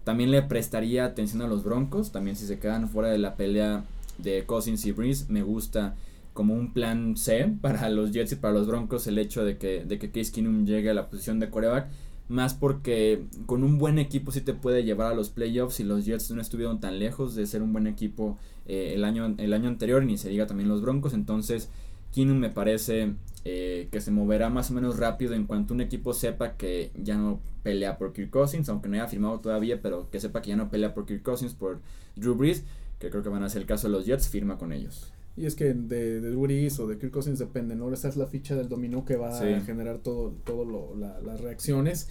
También 0.05 0.31
le 0.31 0.43
prestaría 0.43 1.07
atención 1.07 1.43
a 1.43 1.49
los 1.49 1.65
Broncos, 1.65 2.13
también 2.13 2.37
si 2.37 2.47
se 2.47 2.61
quedan 2.61 2.89
fuera 2.89 3.09
de 3.09 3.19
la 3.19 3.35
pelea 3.35 3.83
de 4.19 4.45
Cousins 4.47 4.85
y 4.87 4.93
Breeze, 4.93 5.27
me 5.29 5.43
gusta 5.43 5.97
como 6.33 6.55
un 6.55 6.73
plan 6.73 7.17
C 7.17 7.53
para 7.61 7.89
los 7.91 8.13
Jets 8.13 8.33
y 8.33 8.37
para 8.37 8.55
los 8.55 8.67
Broncos 8.67 9.07
el 9.07 9.19
hecho 9.19 9.45
de 9.45 9.59
que, 9.59 9.85
de 9.85 9.99
que 9.99 10.11
Case 10.11 10.33
Keenum 10.33 10.65
llegue 10.65 10.91
a 10.91 10.95
la 10.95 11.09
posición 11.09 11.41
de 11.41 11.51
coreback. 11.51 11.89
Más 12.29 12.55
porque 12.55 13.25
con 13.47 13.65
un 13.65 13.79
buen 13.79 13.99
equipo 13.99 14.31
sí 14.31 14.41
te 14.41 14.55
puede 14.55 14.85
llevar 14.85 15.13
a 15.13 15.17
los 15.17 15.31
playoffs 15.31 15.81
y 15.81 15.85
los 15.85 16.05
Jets 16.05 16.31
no 16.31 16.41
estuvieron 16.41 16.79
tan 16.79 17.01
lejos 17.01 17.35
de 17.35 17.45
ser 17.45 17.61
un 17.61 17.73
buen 17.73 17.89
equipo 17.89 18.39
eh, 18.67 18.93
el, 18.95 19.03
año, 19.03 19.35
el 19.37 19.53
año 19.53 19.69
anterior, 19.69 20.05
ni 20.05 20.17
se 20.17 20.29
diga 20.29 20.47
también 20.47 20.69
los 20.69 20.81
Broncos. 20.81 21.13
Entonces, 21.13 21.71
Keenum 22.13 22.39
me 22.39 22.51
parece 22.51 23.15
eh, 23.45 23.89
que 23.91 24.01
se 24.01 24.11
moverá 24.11 24.49
más 24.51 24.71
o 24.71 24.75
menos 24.75 24.99
rápido 24.99 25.35
en 25.35 25.47
cuanto 25.47 25.75
un 25.75 25.81
equipo 25.81 26.13
sepa 26.13 26.57
que 26.57 26.91
ya 26.95 27.17
no 27.17 27.41
pelea 27.63 27.99
por 27.99 28.13
Kirk 28.13 28.31
Cousins, 28.31 28.69
aunque 28.69 28.89
no 28.89 28.95
haya 28.95 29.09
firmado 29.09 29.41
todavía, 29.41 29.81
pero 29.81 30.09
que 30.11 30.21
sepa 30.21 30.43
que 30.43 30.51
ya 30.51 30.57
no 30.57 30.71
pelea 30.71 30.95
por 30.95 31.07
Kirk 31.07 31.23
Cousins, 31.23 31.55
por 31.55 31.81
Drew 32.17 32.35
Brees, 32.35 32.65
que 32.99 33.11
creo 33.11 33.23
que 33.23 33.29
van 33.29 33.43
a 33.43 33.49
ser 33.49 33.63
el 33.63 33.67
caso 33.67 33.89
de 33.89 33.93
los 33.93 34.07
Jets, 34.07 34.29
firma 34.29 34.59
con 34.59 34.73
ellos. 34.73 35.13
Y 35.37 35.47
es 35.47 35.55
que 35.55 35.73
de, 35.75 36.21
de 36.21 36.37
Brees 36.37 36.79
o 36.81 36.87
de 36.87 36.99
Kirk 36.99 37.13
Cousins 37.13 37.39
depende, 37.39 37.75
¿no? 37.77 37.93
Esa 37.93 38.09
es 38.09 38.17
la 38.17 38.27
ficha 38.27 38.55
del 38.57 38.69
dominó 38.69 39.05
que 39.05 39.17
va 39.17 39.39
Sí. 39.39 39.47
a 39.47 39.61
generar 39.61 39.99
todo, 39.99 40.33
todo 40.45 40.65
lo, 40.65 40.95
la- 40.97 41.21
las 41.21 41.41
reacciones. 41.41 42.09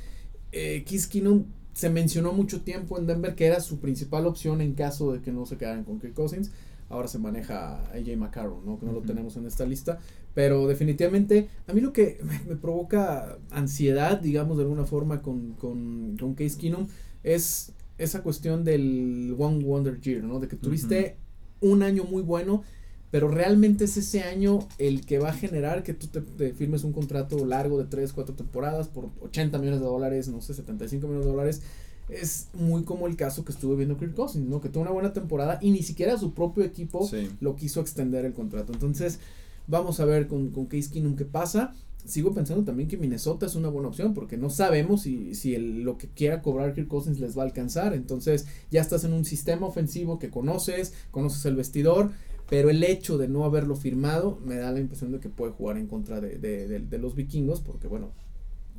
Eh, 0.52 0.84
Case 0.86 1.08
Keenum 1.10 1.46
se 1.74 1.90
mencionó 1.90 2.34
mucho 2.34 2.62
tiempo 2.62 2.98
en 2.98 3.06
Denver 3.06 3.36
que 3.36 3.46
era 3.46 3.60
su 3.60 3.80
principal 3.80 4.26
opción 4.26 4.62
en 4.62 4.74
caso 4.74 5.14
de 5.14 5.22
que 5.22 5.32
no 5.32 5.46
se 5.46 5.58
quedaran 5.58 5.84
con 5.84 6.00
Kirk 6.00 6.14
Cousins. 6.14 6.52
Ahora 6.90 7.08
se 7.08 7.20
maneja 7.20 7.86
AJ 7.92 8.18
McCarron, 8.18 8.66
¿no? 8.66 8.80
Que 8.80 8.86
no 8.88 8.94
lo 8.94 9.02
tenemos 9.02 9.38
en 9.38 9.46
esta 9.46 9.64
lista. 9.66 10.00
Pero 10.34 10.68
definitivamente, 10.68 11.48
a 11.68 11.74
mí 11.74 11.82
lo 11.82 11.94
que 11.94 12.20
me, 12.24 12.40
me 12.48 12.56
provoca 12.56 13.38
ansiedad, 13.52 14.20
digamos, 14.20 14.58
de 14.58 14.64
alguna 14.64 14.86
forma 14.86 15.22
con, 15.22 15.54
con, 15.54 16.18
con 16.20 16.34
Case 16.34 16.58
Keenum 16.58 16.88
es 17.24 17.74
esa 18.00 18.24
cuestión 18.24 18.64
del 18.64 19.36
One 19.38 19.64
Wonder 19.64 20.00
Year, 20.02 20.24
¿no? 20.24 20.40
De 20.40 20.48
que 20.48 20.56
tuviste 20.56 21.18
un 21.62 21.84
año 21.84 22.06
muy 22.06 22.24
bueno, 22.24 22.64
pero 23.12 23.28
realmente 23.28 23.86
es 23.86 23.98
ese 23.98 24.22
año 24.24 24.60
el 24.78 25.06
que 25.06 25.20
va 25.20 25.30
a 25.30 25.34
generar 25.34 25.84
que 25.84 25.94
tú 25.94 26.08
te, 26.08 26.22
te 26.22 26.54
firmes 26.54 26.84
un 26.84 26.94
contrato 26.94 27.44
largo 27.46 27.78
de 27.78 27.86
3, 27.86 28.14
4 28.14 28.36
temporadas 28.36 28.88
por 28.88 29.10
80 29.22 29.58
millones 29.58 29.80
de 29.80 29.86
dólares, 29.88 30.28
no 30.28 30.42
sé, 30.42 30.54
75 30.54 31.08
millones 31.08 31.26
de 31.26 31.32
dólares. 31.32 31.62
Es 32.10 32.48
muy 32.54 32.84
como 32.84 33.06
el 33.08 33.16
caso 33.16 33.46
que 33.46 33.52
estuve 33.52 33.76
viendo 33.76 33.98
Kirk 33.98 34.16
Cousins, 34.16 34.48
¿no? 34.48 34.62
Que 34.62 34.70
tuvo 34.70 34.82
una 34.84 34.92
buena 34.92 35.14
temporada 35.14 35.60
y 35.62 35.70
ni 35.72 35.84
siquiera 35.84 36.18
su 36.18 36.34
propio 36.34 36.64
equipo 36.64 37.08
Sí. 37.08 37.30
lo 37.40 37.56
quiso 37.56 37.82
extender 37.82 38.26
el 38.26 38.34
contrato. 38.34 38.74
Entonces, 38.74 39.20
vamos 39.68 40.00
a 40.00 40.06
ver 40.06 40.28
con, 40.28 40.50
con 40.50 40.66
Case 40.66 40.90
Keenum 40.92 41.16
qué 41.16 41.26
pasa. 41.26 41.74
Sigo 42.06 42.34
pensando 42.34 42.64
también 42.64 42.90
que 42.90 42.98
Minnesota 42.98 43.46
es 43.46 43.54
una 43.56 43.70
buena 43.70 43.90
opción 43.90 44.14
porque 44.16 44.38
no 44.38 44.50
sabemos 44.50 45.02
si, 45.04 45.36
si 45.36 45.54
el- 45.54 45.82
lo 45.84 45.98
que 45.98 46.08
quiera 46.08 46.42
cobrar 46.42 46.74
Kirk 46.74 46.88
Cousins 46.88 47.20
les 47.20 47.38
va 47.38 47.44
a 47.44 47.46
alcanzar. 47.46 47.94
Entonces, 47.94 48.48
ya 48.72 48.82
estás 48.82 49.04
en 49.04 49.14
un 49.14 49.26
sistema 49.26 49.68
ofensivo 49.68 50.18
que 50.18 50.30
conoces, 50.32 50.94
conoces 51.12 51.46
el 51.46 51.56
vestidor, 51.58 52.12
pero 52.50 52.70
el 52.70 52.84
hecho 52.84 53.18
de 53.18 53.28
no 53.28 53.46
haberlo 53.46 53.76
firmado 53.76 54.40
me 54.46 54.56
da 54.56 54.72
la 54.72 54.80
impresión 54.80 55.12
de 55.12 55.20
que 55.20 55.30
puede 55.30 55.52
jugar 55.52 55.78
en 55.78 55.88
contra 55.88 56.20
de, 56.20 56.38
de- 56.38 56.68
de- 56.68 56.80
de 56.80 56.98
los 56.98 57.16
vikingos 57.16 57.62
porque, 57.62 57.88
bueno, 57.88 58.12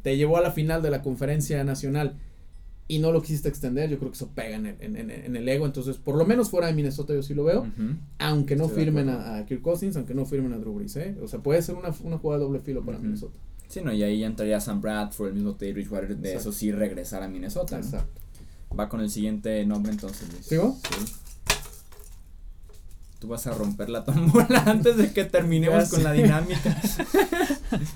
te 0.03 0.17
llevó 0.17 0.37
a 0.37 0.41
la 0.41 0.51
final 0.51 0.83
de 0.83 0.91
la 0.91 1.03
conferencia 1.03 1.63
nacional 1.65 2.17
y 2.89 2.99
no 2.99 3.13
lo 3.13 3.23
quisiste 3.23 3.49
extender, 3.49 3.89
yo 3.89 3.99
creo 3.99 4.11
que 4.11 4.17
eso 4.17 4.31
pega 4.35 4.57
en 4.57 4.67
el, 4.67 4.77
en- 4.81 4.97
en- 4.97 5.11
en 5.11 5.37
el 5.37 5.49
ego. 5.49 5.65
Entonces, 5.67 5.97
por 5.99 6.17
lo 6.17 6.27
menos 6.27 6.51
fuera 6.51 6.67
de 6.67 6.73
Minnesota 6.73 7.15
yo 7.15 7.23
sí 7.23 7.35
lo 7.35 7.45
veo 7.45 7.67
aunque 8.19 8.57
no 8.57 8.65
Estoy 8.65 8.85
firmen 8.85 9.09
a, 9.09 9.37
a 9.37 9.47
Kirk 9.47 9.63
Cousins, 9.63 9.95
aunque 9.97 10.15
no 10.15 10.27
firmen 10.27 10.53
a 10.53 10.59
Drew 10.59 10.75
Brees, 10.75 10.97
¿eh? 10.97 11.17
O 11.23 11.29
sea, 11.29 11.39
puede 11.41 11.63
ser 11.63 11.77
una, 11.77 11.91
una 12.03 12.19
jugada 12.19 12.41
de 12.41 12.45
doble 12.47 12.59
filo 12.61 12.85
para. 12.85 12.99
Minnesota. 12.99 13.39
Sí, 13.69 13.81
no, 13.85 13.93
y 13.93 14.03
ahí 14.03 14.25
entraría 14.25 14.59
Sam 14.61 14.81
Bradford, 14.81 15.29
el 15.29 15.35
mismo 15.35 15.55
Teddy 15.55 15.73
Bridgewater, 15.75 16.09
de 16.17 16.31
Exacto. 16.31 16.49
eso 16.51 16.53
sí 16.59 16.73
regresar 16.73 17.23
a 17.23 17.29
Minnesota. 17.29 17.79
¿no? 17.79 17.85
Exacto. 17.85 18.21
Va 18.77 18.89
con 18.89 19.01
el 19.01 19.11
siguiente 19.11 19.65
nombre 19.65 19.93
entonces, 19.93 20.29
Luis. 20.33 20.47
¿Sigo? 20.47 20.77
Sí. 20.83 21.13
Tú 23.21 23.29
vas 23.29 23.47
a 23.47 23.53
romper 23.53 23.89
la 23.91 24.05
tombola 24.05 24.63
antes 24.67 24.97
de 24.97 25.13
que 25.13 25.25
terminemos 25.25 25.89
con 25.91 26.03
la 26.03 26.13
dinámica. 26.13 26.81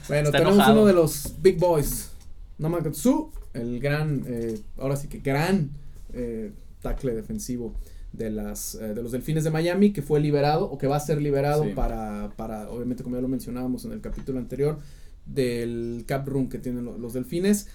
Bueno, 0.06 0.26
Está 0.28 0.38
tenemos 0.38 0.54
enojado. 0.54 0.72
uno 0.74 0.86
de 0.86 0.92
los 0.92 1.34
big 1.42 1.58
boys. 1.58 2.10
Namakatsu, 2.58 3.30
el 3.54 3.80
gran, 3.80 4.22
eh, 4.28 4.60
ahora 4.78 4.94
sí 4.96 5.08
que 5.08 5.18
gran 5.18 5.70
eh, 6.12 6.52
tackle 6.80 7.12
defensivo 7.14 7.74
de 8.12 8.30
las 8.30 8.76
eh, 8.76 8.94
de 8.94 9.02
los 9.02 9.10
Delfines 9.10 9.42
de 9.42 9.50
Miami 9.50 9.92
que 9.92 10.00
fue 10.02 10.20
liberado 10.20 10.70
o 10.70 10.78
que 10.78 10.86
va 10.86 10.96
a 10.96 11.00
ser 11.00 11.20
liberado 11.20 11.64
Sí. 11.64 11.70
para 11.74 12.30
para 12.36 12.70
obviamente 12.70 13.02
como 13.02 13.16
ya 13.16 13.22
lo 13.22 13.26
mencionábamos 13.26 13.84
en 13.86 13.90
el 13.92 14.00
capítulo 14.00 14.38
anterior 14.38 14.78
del 15.26 16.04
cap 16.06 16.28
room 16.28 16.48
que 16.48 16.58
tienen 16.58 16.84
lo- 16.84 16.96
los 16.98 17.12
Delfines. 17.14 17.66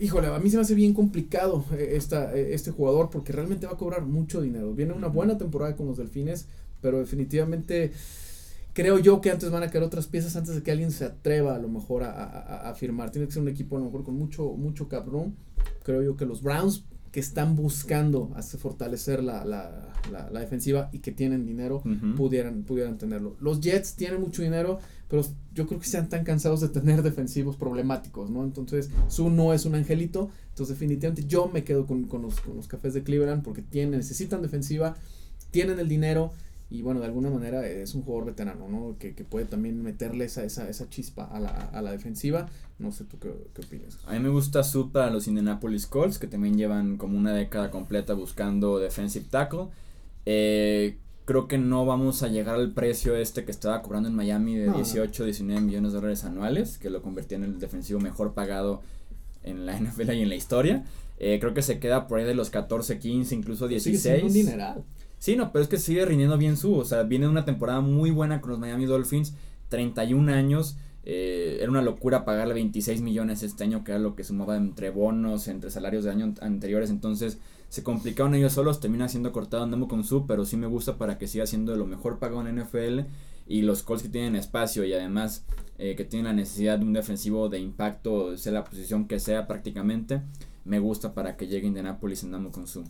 Híjole, 0.00 0.28
a 0.28 0.38
mí 0.38 0.48
se 0.50 0.56
me 0.56 0.62
hace 0.62 0.74
bien 0.74 0.94
complicado 0.94 1.64
eh, 1.72 1.90
esta, 1.96 2.34
eh, 2.34 2.54
este 2.54 2.70
jugador 2.70 3.10
porque 3.10 3.32
realmente 3.32 3.66
va 3.66 3.72
a 3.74 3.76
cobrar 3.76 4.02
mucho 4.02 4.40
dinero. 4.40 4.72
Viene 4.72 4.92
una 4.94 5.08
buena 5.08 5.36
temporada 5.36 5.76
con 5.76 5.86
los 5.86 5.98
Delfines, 5.98 6.46
pero 6.84 6.98
definitivamente 6.98 7.92
creo 8.74 8.98
yo 8.98 9.20
que 9.22 9.30
antes 9.30 9.50
van 9.50 9.62
a 9.62 9.70
caer 9.70 9.84
otras 9.84 10.06
piezas 10.06 10.36
antes 10.36 10.54
de 10.54 10.62
que 10.62 10.70
alguien 10.70 10.90
se 10.90 11.04
atreva 11.06 11.54
a 11.56 11.58
lo 11.58 11.68
mejor 11.68 12.02
a, 12.02 12.10
a- 12.12 12.68
a- 12.70 12.74
firmar. 12.74 13.10
Tiene 13.10 13.26
que 13.26 13.32
ser 13.32 13.42
un 13.42 13.48
equipo 13.48 13.76
a 13.76 13.78
lo 13.80 13.86
mejor 13.86 14.04
con 14.04 14.14
mucho, 14.16 14.44
mucho 14.52 14.86
room. 15.06 15.34
Creo 15.82 16.02
yo 16.02 16.16
que 16.16 16.26
los 16.26 16.42
Browns 16.42 16.84
que 17.10 17.20
están 17.20 17.54
buscando 17.54 18.32
hacer 18.34 18.58
fortalecer 18.58 19.22
la, 19.22 19.44
la, 19.44 19.92
la, 20.10 20.28
la 20.30 20.40
defensiva 20.40 20.90
y 20.92 20.98
que 20.98 21.12
tienen 21.12 21.46
dinero 21.46 21.80
pudieran, 22.16 22.64
pudieran 22.64 22.98
tenerlo. 22.98 23.36
Los 23.40 23.60
Jets 23.60 23.94
tienen 23.94 24.20
mucho 24.20 24.42
dinero, 24.42 24.80
pero 25.08 25.22
yo 25.54 25.68
creo 25.68 25.78
que 25.78 25.86
sean 25.86 26.08
tan 26.08 26.24
cansados 26.24 26.60
de 26.60 26.68
tener 26.68 27.02
defensivos 27.02 27.56
problemáticos, 27.56 28.28
¿no? 28.30 28.42
Entonces, 28.42 28.90
su 29.06 29.30
no 29.30 29.54
es 29.54 29.64
un 29.64 29.76
angelito. 29.76 30.30
Entonces, 30.48 30.76
definitivamente 30.76 31.24
yo 31.28 31.48
me 31.48 31.62
quedo 31.62 31.86
con, 31.86 32.04
con 32.08 32.22
los, 32.22 32.40
con 32.40 32.56
los 32.56 32.66
cafés 32.66 32.92
de 32.94 33.04
Cleveland 33.04 33.44
porque 33.44 33.62
tienen, 33.62 33.92
necesitan 34.00 34.42
defensiva, 34.42 34.96
tienen 35.52 35.78
el 35.78 35.88
dinero 35.88 36.32
y 36.70 36.82
bueno, 36.82 37.00
de 37.00 37.06
alguna 37.06 37.30
manera 37.30 37.66
es 37.66 37.94
un 37.94 38.02
jugador 38.02 38.26
veterano, 38.26 38.68
¿no? 38.68 38.96
Que, 38.98 39.14
que 39.14 39.24
puede 39.24 39.44
también 39.44 39.82
meterle 39.82 40.24
esa, 40.24 40.44
esa, 40.44 40.68
esa 40.68 40.88
chispa 40.88 41.24
a 41.24 41.38
la, 41.38 41.48
a 41.50 41.82
la 41.82 41.92
defensiva. 41.92 42.48
No 42.78 42.90
sé 42.90 43.04
tú 43.04 43.18
qué, 43.18 43.32
qué 43.54 43.62
opinas. 43.64 43.98
A 44.06 44.14
mí 44.14 44.18
me 44.20 44.28
gusta 44.30 44.64
Sud 44.64 44.90
para 44.90 45.10
los 45.10 45.28
Indianapolis 45.28 45.86
Colts, 45.86 46.18
que 46.18 46.26
también 46.26 46.56
llevan 46.56 46.96
como 46.96 47.16
una 47.16 47.32
década 47.32 47.70
completa 47.70 48.14
buscando 48.14 48.78
defensive 48.78 49.26
tackle. 49.30 49.66
Eh, 50.26 50.98
creo 51.26 51.48
que 51.48 51.58
no 51.58 51.86
vamos 51.86 52.22
a 52.22 52.28
llegar 52.28 52.56
al 52.56 52.72
precio 52.72 53.14
este 53.14 53.44
que 53.44 53.50
estaba 53.50 53.82
cobrando 53.82 54.08
en 54.08 54.14
Miami 54.14 54.56
de 54.56 54.66
No, 54.66 54.72
no. 54.72 54.76
18, 54.78 55.24
19 55.24 55.60
millones 55.60 55.92
de 55.92 55.96
dólares 55.98 56.24
anuales, 56.24 56.78
que 56.78 56.90
lo 56.90 57.02
convertía 57.02 57.38
en 57.38 57.44
el 57.44 57.58
defensivo 57.60 58.00
mejor 58.00 58.34
pagado 58.34 58.82
en 59.42 59.66
la 59.66 59.78
NFL 59.80 60.12
y 60.12 60.22
en 60.22 60.28
la 60.28 60.34
historia. 60.34 60.84
Eh, 61.18 61.38
creo 61.40 61.54
que 61.54 61.62
se 61.62 61.78
queda 61.78 62.08
por 62.08 62.18
ahí 62.18 62.24
de 62.24 62.34
los 62.34 62.50
14, 62.50 62.98
15, 62.98 63.34
incluso 63.34 63.68
Sigue 63.68 63.80
16. 63.80 64.02
siendo 64.02 64.26
un 64.26 64.32
dineral. 64.32 64.84
Sí, 65.24 65.36
no, 65.36 65.52
pero 65.52 65.62
es 65.62 65.70
que 65.70 65.78
sigue 65.78 66.04
rindiendo 66.04 66.36
bien 66.36 66.58
su, 66.58 66.74
o 66.74 66.84
sea, 66.84 67.02
viene 67.04 67.26
una 67.26 67.46
temporada 67.46 67.80
muy 67.80 68.10
buena 68.10 68.42
con 68.42 68.50
los 68.50 68.58
Miami 68.58 68.84
Dolphins, 68.84 69.32
31 69.70 70.30
años, 70.30 70.76
eh, 71.02 71.56
era 71.62 71.70
una 71.70 71.80
locura 71.80 72.26
pagarle 72.26 72.52
26 72.52 73.00
millones 73.00 73.42
este 73.42 73.64
año, 73.64 73.84
que 73.84 73.92
era 73.92 73.98
lo 73.98 74.16
que 74.16 74.22
sumaba 74.22 74.54
entre 74.58 74.90
bonos, 74.90 75.48
entre 75.48 75.70
salarios 75.70 76.04
de 76.04 76.10
años 76.10 76.42
anteriores, 76.42 76.90
entonces 76.90 77.38
se 77.70 77.82
complicaron 77.82 78.34
ellos 78.34 78.52
solos, 78.52 78.80
termina 78.80 79.08
siendo 79.08 79.32
cortado 79.32 79.62
andando 79.62 79.88
con 79.88 80.04
su, 80.04 80.26
pero 80.26 80.44
sí 80.44 80.58
me 80.58 80.66
gusta 80.66 80.98
para 80.98 81.16
que 81.16 81.26
siga 81.26 81.46
siendo 81.46 81.72
de 81.72 81.78
lo 81.78 81.86
mejor 81.86 82.18
pagado 82.18 82.46
en 82.46 82.60
NFL 82.60 83.08
y 83.46 83.62
los 83.62 83.82
Colts 83.82 84.02
que 84.02 84.10
tienen 84.10 84.36
espacio 84.36 84.84
y 84.84 84.92
además 84.92 85.46
eh, 85.78 85.94
que 85.96 86.04
tienen 86.04 86.26
la 86.26 86.34
necesidad 86.34 86.78
de 86.78 86.84
un 86.84 86.92
defensivo 86.92 87.48
de 87.48 87.60
impacto, 87.60 88.36
sea 88.36 88.52
la 88.52 88.64
posición 88.64 89.08
que 89.08 89.18
sea 89.20 89.46
prácticamente, 89.46 90.20
me 90.66 90.80
gusta 90.80 91.14
para 91.14 91.38
que 91.38 91.46
llegue 91.46 91.66
Indianapolis 91.66 92.24
andando 92.24 92.50
con 92.50 92.66
su. 92.66 92.84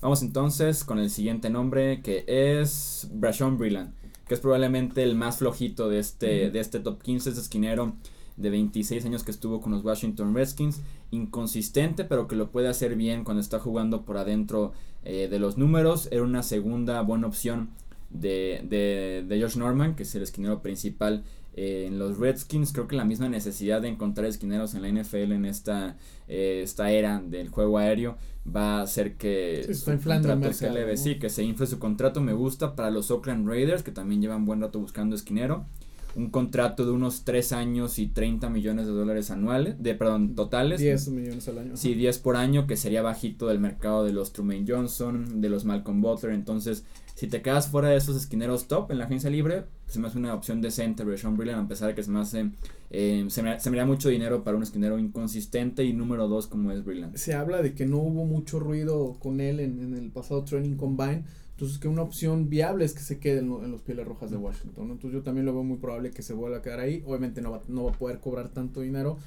Vamos 0.00 0.22
entonces 0.22 0.84
con 0.84 1.00
el 1.00 1.10
siguiente 1.10 1.50
nombre 1.50 2.02
que 2.02 2.24
es 2.28 3.08
Brashon 3.12 3.58
Brilland, 3.58 3.92
que 4.28 4.34
es 4.34 4.40
probablemente 4.40 5.02
el 5.02 5.16
más 5.16 5.38
flojito 5.38 5.88
de 5.88 5.98
este, 5.98 6.52
de 6.52 6.60
este 6.60 6.78
top 6.78 7.02
15, 7.02 7.30
es 7.30 7.38
esquinero 7.38 7.96
de 8.36 8.50
26 8.50 9.04
años 9.06 9.24
que 9.24 9.32
estuvo 9.32 9.60
con 9.60 9.72
los 9.72 9.84
Washington 9.84 10.36
Redskins, 10.36 10.82
inconsistente 11.10 12.04
pero 12.04 12.28
que 12.28 12.36
lo 12.36 12.52
puede 12.52 12.68
hacer 12.68 12.94
bien 12.94 13.24
cuando 13.24 13.40
está 13.40 13.58
jugando 13.58 14.04
por 14.04 14.18
adentro 14.18 14.72
eh, 15.02 15.26
de 15.28 15.40
los 15.40 15.58
números, 15.58 16.06
era 16.12 16.22
una 16.22 16.44
segunda 16.44 17.00
buena 17.00 17.26
opción 17.26 17.70
de, 18.10 18.64
de, 18.68 19.24
de 19.26 19.42
Josh 19.42 19.56
Norman, 19.56 19.96
que 19.96 20.04
es 20.04 20.14
el 20.14 20.22
esquinero 20.22 20.62
principal 20.62 21.24
eh, 21.54 21.84
en 21.86 21.98
los 21.98 22.18
Redskins, 22.18 22.72
creo 22.72 22.86
que 22.88 22.96
la 22.96 23.04
misma 23.04 23.28
necesidad 23.28 23.82
de 23.82 23.88
encontrar 23.88 24.26
esquineros 24.26 24.74
en 24.74 24.82
la 24.82 24.88
NFL 24.88 25.32
en 25.32 25.44
esta, 25.44 25.96
eh, 26.28 26.60
esta 26.62 26.90
era 26.90 27.20
del 27.20 27.48
juego 27.48 27.78
aéreo 27.78 28.16
va 28.46 28.78
a 28.78 28.82
hacer 28.82 29.16
que 29.16 29.64
Sí, 29.66 29.74
su 29.74 29.96
contrato 30.06 30.52
se 30.52 30.66
mercado, 30.66 30.76
eleve, 30.78 30.96
¿no? 30.96 30.96
sí, 30.96 31.18
que 31.18 31.28
se 31.30 31.42
infle 31.42 31.66
su 31.66 31.78
contrato, 31.78 32.20
me 32.20 32.32
gusta 32.32 32.74
para 32.76 32.90
los 32.90 33.10
Oakland 33.10 33.46
Raiders, 33.48 33.82
que 33.82 33.90
también 33.92 34.22
llevan 34.22 34.44
buen 34.46 34.60
rato 34.60 34.78
buscando 34.80 35.14
esquinero, 35.16 35.66
un 36.14 36.30
contrato 36.30 36.84
de 36.84 36.90
unos 36.90 37.24
3 37.24 37.52
años 37.52 37.98
y 37.98 38.08
30 38.08 38.48
millones 38.50 38.86
de 38.86 38.92
dólares 38.92 39.30
anuales, 39.30 39.82
de 39.82 39.94
perdón, 39.94 40.34
totales. 40.34 40.80
10 40.80 41.08
millones 41.08 41.48
al 41.48 41.58
año. 41.58 41.76
Sí, 41.76 41.94
10 41.94 42.18
por 42.18 42.36
año, 42.36 42.66
que 42.66 42.76
sería 42.76 43.02
bajito 43.02 43.46
del 43.48 43.60
mercado 43.60 44.04
de 44.04 44.12
los 44.12 44.32
Truman 44.32 44.66
Johnson, 44.66 45.40
de 45.40 45.48
los 45.48 45.64
Malcolm 45.64 46.00
Butler. 46.00 46.32
Entonces, 46.32 46.84
si 47.14 47.26
te 47.26 47.42
quedas 47.42 47.68
fuera 47.68 47.88
de 47.88 47.96
esos 47.96 48.16
esquineros 48.16 48.68
top 48.68 48.90
en 48.90 48.98
la 48.98 49.04
agencia 49.04 49.28
libre, 49.30 49.64
se 49.86 49.98
me 49.98 50.08
hace 50.08 50.18
una 50.18 50.34
opción 50.34 50.60
decente 50.60 51.04
Sean 51.16 51.36
Brilliant, 51.36 51.64
a 51.64 51.68
pesar 51.68 51.88
de 51.88 51.94
que 51.94 52.02
se 52.02 52.10
me 52.10 52.20
hace, 52.20 52.50
eh, 52.90 53.24
se, 53.28 53.42
me, 53.42 53.58
se 53.58 53.70
me 53.70 53.76
da 53.76 53.86
mucho 53.86 54.08
dinero 54.08 54.44
para 54.44 54.56
un 54.56 54.62
esquinero 54.62 54.98
inconsistente 54.98 55.84
y 55.84 55.92
número 55.92 56.28
2 56.28 56.46
como 56.46 56.70
es 56.72 56.84
Brilliant. 56.84 57.16
se 57.16 57.34
habla 57.34 57.60
de 57.62 57.74
que 57.74 57.86
no 57.86 57.98
hubo 57.98 58.24
mucho 58.24 58.60
ruido 58.60 59.16
con 59.18 59.40
él 59.40 59.60
en, 59.60 59.80
en 59.80 59.94
el 59.94 60.10
pasado 60.10 60.44
training 60.44 60.76
combine. 60.76 61.24
Entonces 61.58 61.78
que 61.78 61.88
una 61.88 62.02
opción 62.02 62.48
viable 62.48 62.84
es 62.84 62.92
que 62.94 63.00
se 63.00 63.18
quede 63.18 63.40
en, 63.40 63.50
en 63.64 63.72
los 63.72 63.82
Pieles 63.82 64.06
Rojas 64.06 64.30
de 64.30 64.36
Washington. 64.36 64.86
¿no? 64.86 64.92
Entonces 64.94 65.18
yo 65.18 65.24
también 65.24 65.44
lo 65.44 65.52
veo 65.52 65.64
muy 65.64 65.78
probable 65.78 66.12
que 66.12 66.22
se 66.22 66.32
vuelva 66.32 66.58
a 66.58 66.62
quedar 66.62 66.78
ahí. 66.78 67.02
Obviamente 67.04 67.42
no 67.42 67.50
va, 67.50 67.60
no 67.66 67.82
va 67.84 67.90
a 67.90 67.94
poder 67.94 68.20
cobrar 68.20 68.50
tanto 68.50 68.80
dinero. 68.80 69.18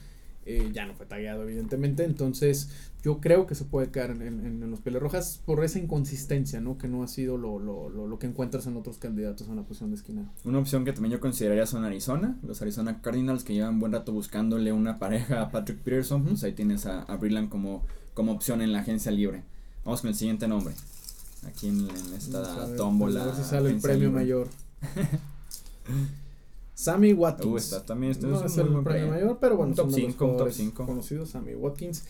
eh, 0.46 0.72
ya 0.74 0.86
no 0.88 0.94
fue 0.96 1.06
tagueado 1.06 1.44
evidentemente. 1.44 2.06
Entonces 2.06 2.70
yo 3.04 3.20
creo 3.20 3.48
que 3.48 3.54
se 3.54 3.66
puede 3.66 3.90
quedar 3.92 4.12
en, 4.12 4.22
en- 4.22 4.64
en 4.64 4.72
los 4.72 4.80
Pieles 4.80 5.02
Rojas 5.02 5.42
por 5.46 5.62
esa 5.62 5.78
inconsistencia, 5.78 6.62
¿no? 6.62 6.78
Que 6.78 6.88
no 6.88 7.04
ha 7.04 7.10
sido 7.10 7.38
lo, 7.38 7.60
lo, 7.60 7.90
lo, 7.90 8.08
lo 8.08 8.18
que 8.18 8.28
encuentras 8.28 8.66
en 8.66 8.78
otros 8.78 8.98
candidatos 8.98 9.50
a 9.50 9.52
una 9.52 9.64
posición 9.64 9.90
de 9.90 9.98
esquina. 9.98 10.32
Una 10.46 10.60
opción 10.60 10.86
que 10.86 10.94
también 10.94 11.12
yo 11.12 11.20
consideraría 11.20 11.66
son 11.66 11.84
Arizona, 11.84 12.40
los 12.48 12.62
Arizona 12.62 13.02
Cardinals 13.02 13.44
que 13.44 13.54
llevan 13.56 13.78
buen 13.80 13.92
rato 13.92 14.14
buscándole 14.14 14.72
una 14.72 15.00
pareja 15.00 15.42
a 15.42 15.52
Patrick 15.52 15.80
Peterson, 15.80 16.24
pues 16.24 16.44
ahí 16.46 16.54
tienes 16.54 16.86
a, 16.86 17.02
a 17.02 17.20
como, 17.50 17.84
como 18.14 18.32
opción 18.32 18.62
en 18.62 18.72
la 18.72 18.80
agencia 18.80 19.12
libre. 19.12 19.44
Vamos 19.84 20.00
con 20.02 20.10
el 20.12 20.16
siguiente 20.16 20.48
nombre. 20.48 20.74
Aquí 21.46 21.68
en, 21.70 21.80
en 21.90 22.14
esta 22.16 22.66
ver, 22.66 22.78
tómbola. 22.78 23.24
A 23.24 23.26
ver 23.28 23.36
si 23.36 23.44
sale 23.44 23.70
el 23.72 23.80
premio 23.80 24.12
mayor. 24.12 24.48
Sammy 26.74 27.14
Watkins. 27.14 27.52
Uh, 27.54 27.58
está 27.58 27.86
también 27.86 28.12
este 28.12 28.26
no 28.28 28.40
es 28.44 28.52
es 28.52 28.58
el 28.58 28.64
premio 28.66 28.84
premio. 28.84 29.10
mayor, 29.12 29.38
pero 29.40 29.56
bueno, 29.58 29.70
Un 29.72 29.76
top 29.76 29.92
son 29.92 29.96
de 29.96 30.02
los 30.02 30.12
5, 30.12 30.24
un 30.26 30.30
top 30.32 30.38
jugadores 30.38 30.56
5. 30.56 30.86
conocidos, 30.86 31.30
Sammy 31.30 31.54
Watkins. 31.56 32.04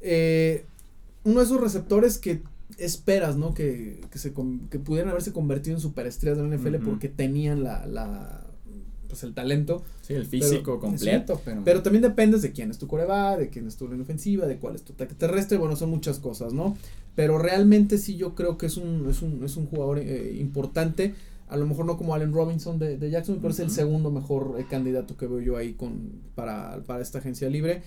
Eh, 0.00 0.64
uno 1.24 1.38
de 1.40 1.44
esos 1.44 1.60
receptores 1.60 2.18
que 2.18 2.42
esperas, 2.78 3.36
¿no? 3.36 3.54
Que, 3.54 4.00
que, 4.10 4.18
se, 4.18 4.32
que 4.70 4.78
pudieran 4.78 5.10
haberse 5.10 5.32
convertido 5.32 5.76
en 5.76 5.80
superestrellas 5.80 6.38
de 6.38 6.48
la 6.48 6.56
NFL 6.56 6.76
Ujú. 6.76 6.84
porque 6.84 7.08
tenían 7.08 7.62
la, 7.62 7.86
la, 7.86 8.44
pues 9.08 9.22
el 9.24 9.34
talento. 9.34 9.82
Sí, 10.02 10.14
el 10.14 10.26
físico 10.26 10.62
Pero- 10.64 10.80
completo, 10.80 11.40
pero, 11.44 11.62
Pero 11.64 11.82
también 11.82 12.02
dependes 12.02 12.42
de 12.42 12.52
quién 12.52 12.70
es 12.70 12.78
tu 12.78 12.86
coreback, 12.86 13.38
de 13.38 13.48
quién 13.48 13.66
es 13.66 13.76
tu 13.76 13.86
línea 13.88 14.02
ofensiva, 14.02 14.46
de 14.46 14.58
cuál 14.58 14.74
es 14.74 14.82
tu 14.82 14.92
ataque 14.92 15.14
terrestre, 15.14 15.58
bueno, 15.58 15.74
son 15.76 15.90
muchas 15.90 16.18
cosas, 16.18 16.52
¿no? 16.52 16.76
Pero 17.16 17.38
realmente 17.38 17.98
sí 17.98 18.16
yo 18.16 18.34
creo 18.34 18.58
que 18.58 18.66
es 18.66 18.76
un, 18.76 19.08
es 19.10 19.22
un, 19.22 19.44
es 19.44 19.56
un 19.56 19.66
jugador 19.66 19.98
eh, 19.98 20.36
importante, 20.38 21.14
a 21.48 21.56
lo 21.56 21.66
mejor 21.66 21.86
no 21.86 21.96
como 21.96 22.14
Allen 22.14 22.32
Robinson 22.32 22.78
de, 22.78 22.96
de 22.98 23.10
Jackson, 23.10 23.38
pero 23.40 23.50
es 23.52 23.58
el 23.60 23.70
segundo 23.70 24.10
mejor 24.10 24.56
eh, 24.58 24.66
candidato 24.68 25.16
que 25.16 25.26
veo 25.26 25.40
yo 25.40 25.56
ahí 25.56 25.72
con, 25.72 26.12
para, 26.34 26.82
para 26.86 27.02
esta 27.02 27.18
agencia 27.18 27.48
libre. 27.48 27.82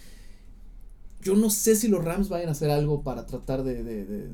Yo 1.22 1.36
no 1.36 1.52
sé 1.52 1.76
si 1.76 1.88
los 1.88 2.04
Rams 2.04 2.30
vayan 2.30 2.50
a 2.50 2.54
hacer 2.54 2.72
algo 2.72 3.04
para 3.04 3.28
tratar 3.28 3.64
de, 3.64 3.84
de, 3.84 4.06
de, 4.06 4.28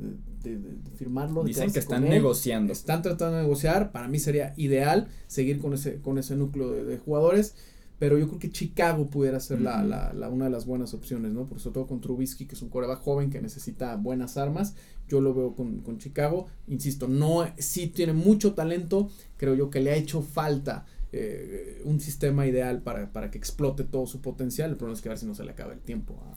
de- 0.47 0.57
de- 0.57 0.75
de 0.75 0.91
firmarlo. 0.91 1.43
dicen 1.43 1.71
que 1.73 1.79
están 1.79 2.03
negociando. 2.09 2.73
Están 2.73 3.01
tratando 3.01 3.37
de 3.37 3.43
negociar. 3.43 3.91
Para 3.91 4.07
mí 4.07 4.19
sería 4.19 4.53
ideal 4.57 5.07
seguir 5.27 5.59
con 5.59 5.73
ese, 5.73 6.01
con 6.01 6.17
ese 6.17 6.35
núcleo 6.35 6.71
de, 6.71 6.83
de 6.85 6.97
jugadores. 6.97 7.55
Pero 7.99 8.19
yo 8.19 8.27
creo 8.27 8.37
que 8.39 8.51
Chicago 8.51 9.09
pudiera 9.09 9.39
ser 9.39 9.59
la, 9.59 9.83
la, 9.83 10.13
la- 10.13 10.29
una 10.29 10.45
de 10.45 10.51
las 10.51 10.67
buenas 10.67 10.93
opciones, 10.93 11.31
¿no? 11.31 11.47
Por 11.47 11.59
sobre 11.59 11.73
todo 11.75 11.87
con 11.87 11.99
Trubisky, 11.99 12.45
que 12.45 12.53
es 12.53 12.61
un 12.61 12.69
coreback 12.69 12.99
joven 13.01 13.31
que 13.31 13.41
necesita 13.41 13.95
buenas 13.95 14.37
armas. 14.37 14.75
Yo 15.09 15.19
lo 15.19 15.33
veo 15.33 15.55
con, 15.55 15.79
con 15.79 15.97
Chicago. 15.97 16.45
Insisto, 16.67 17.07
no, 17.07 17.45
sí 17.57 17.87
tiene 17.87 18.13
mucho 18.13 18.53
talento. 18.53 19.09
Creo 19.37 19.55
yo 19.55 19.69
que 19.71 19.79
le 19.79 19.89
ha 19.91 19.95
hecho 19.95 20.21
falta 20.21 20.85
eh, 21.11 21.81
un 21.85 21.99
sistema 21.99 22.45
ideal 22.45 22.83
para, 22.83 23.11
para 23.11 23.31
que 23.31 23.39
explote 23.39 23.83
todo 23.83 24.05
su 24.05 24.21
potencial. 24.21 24.69
El 24.69 24.77
problema 24.77 24.95
es 24.95 25.01
que 25.01 25.09
a 25.09 25.13
ver 25.13 25.17
si 25.19 25.25
no 25.25 25.33
se 25.33 25.43
le 25.43 25.51
acaba 25.51 25.73
el 25.73 25.79
tiempo 25.79 26.21
a 26.23 26.35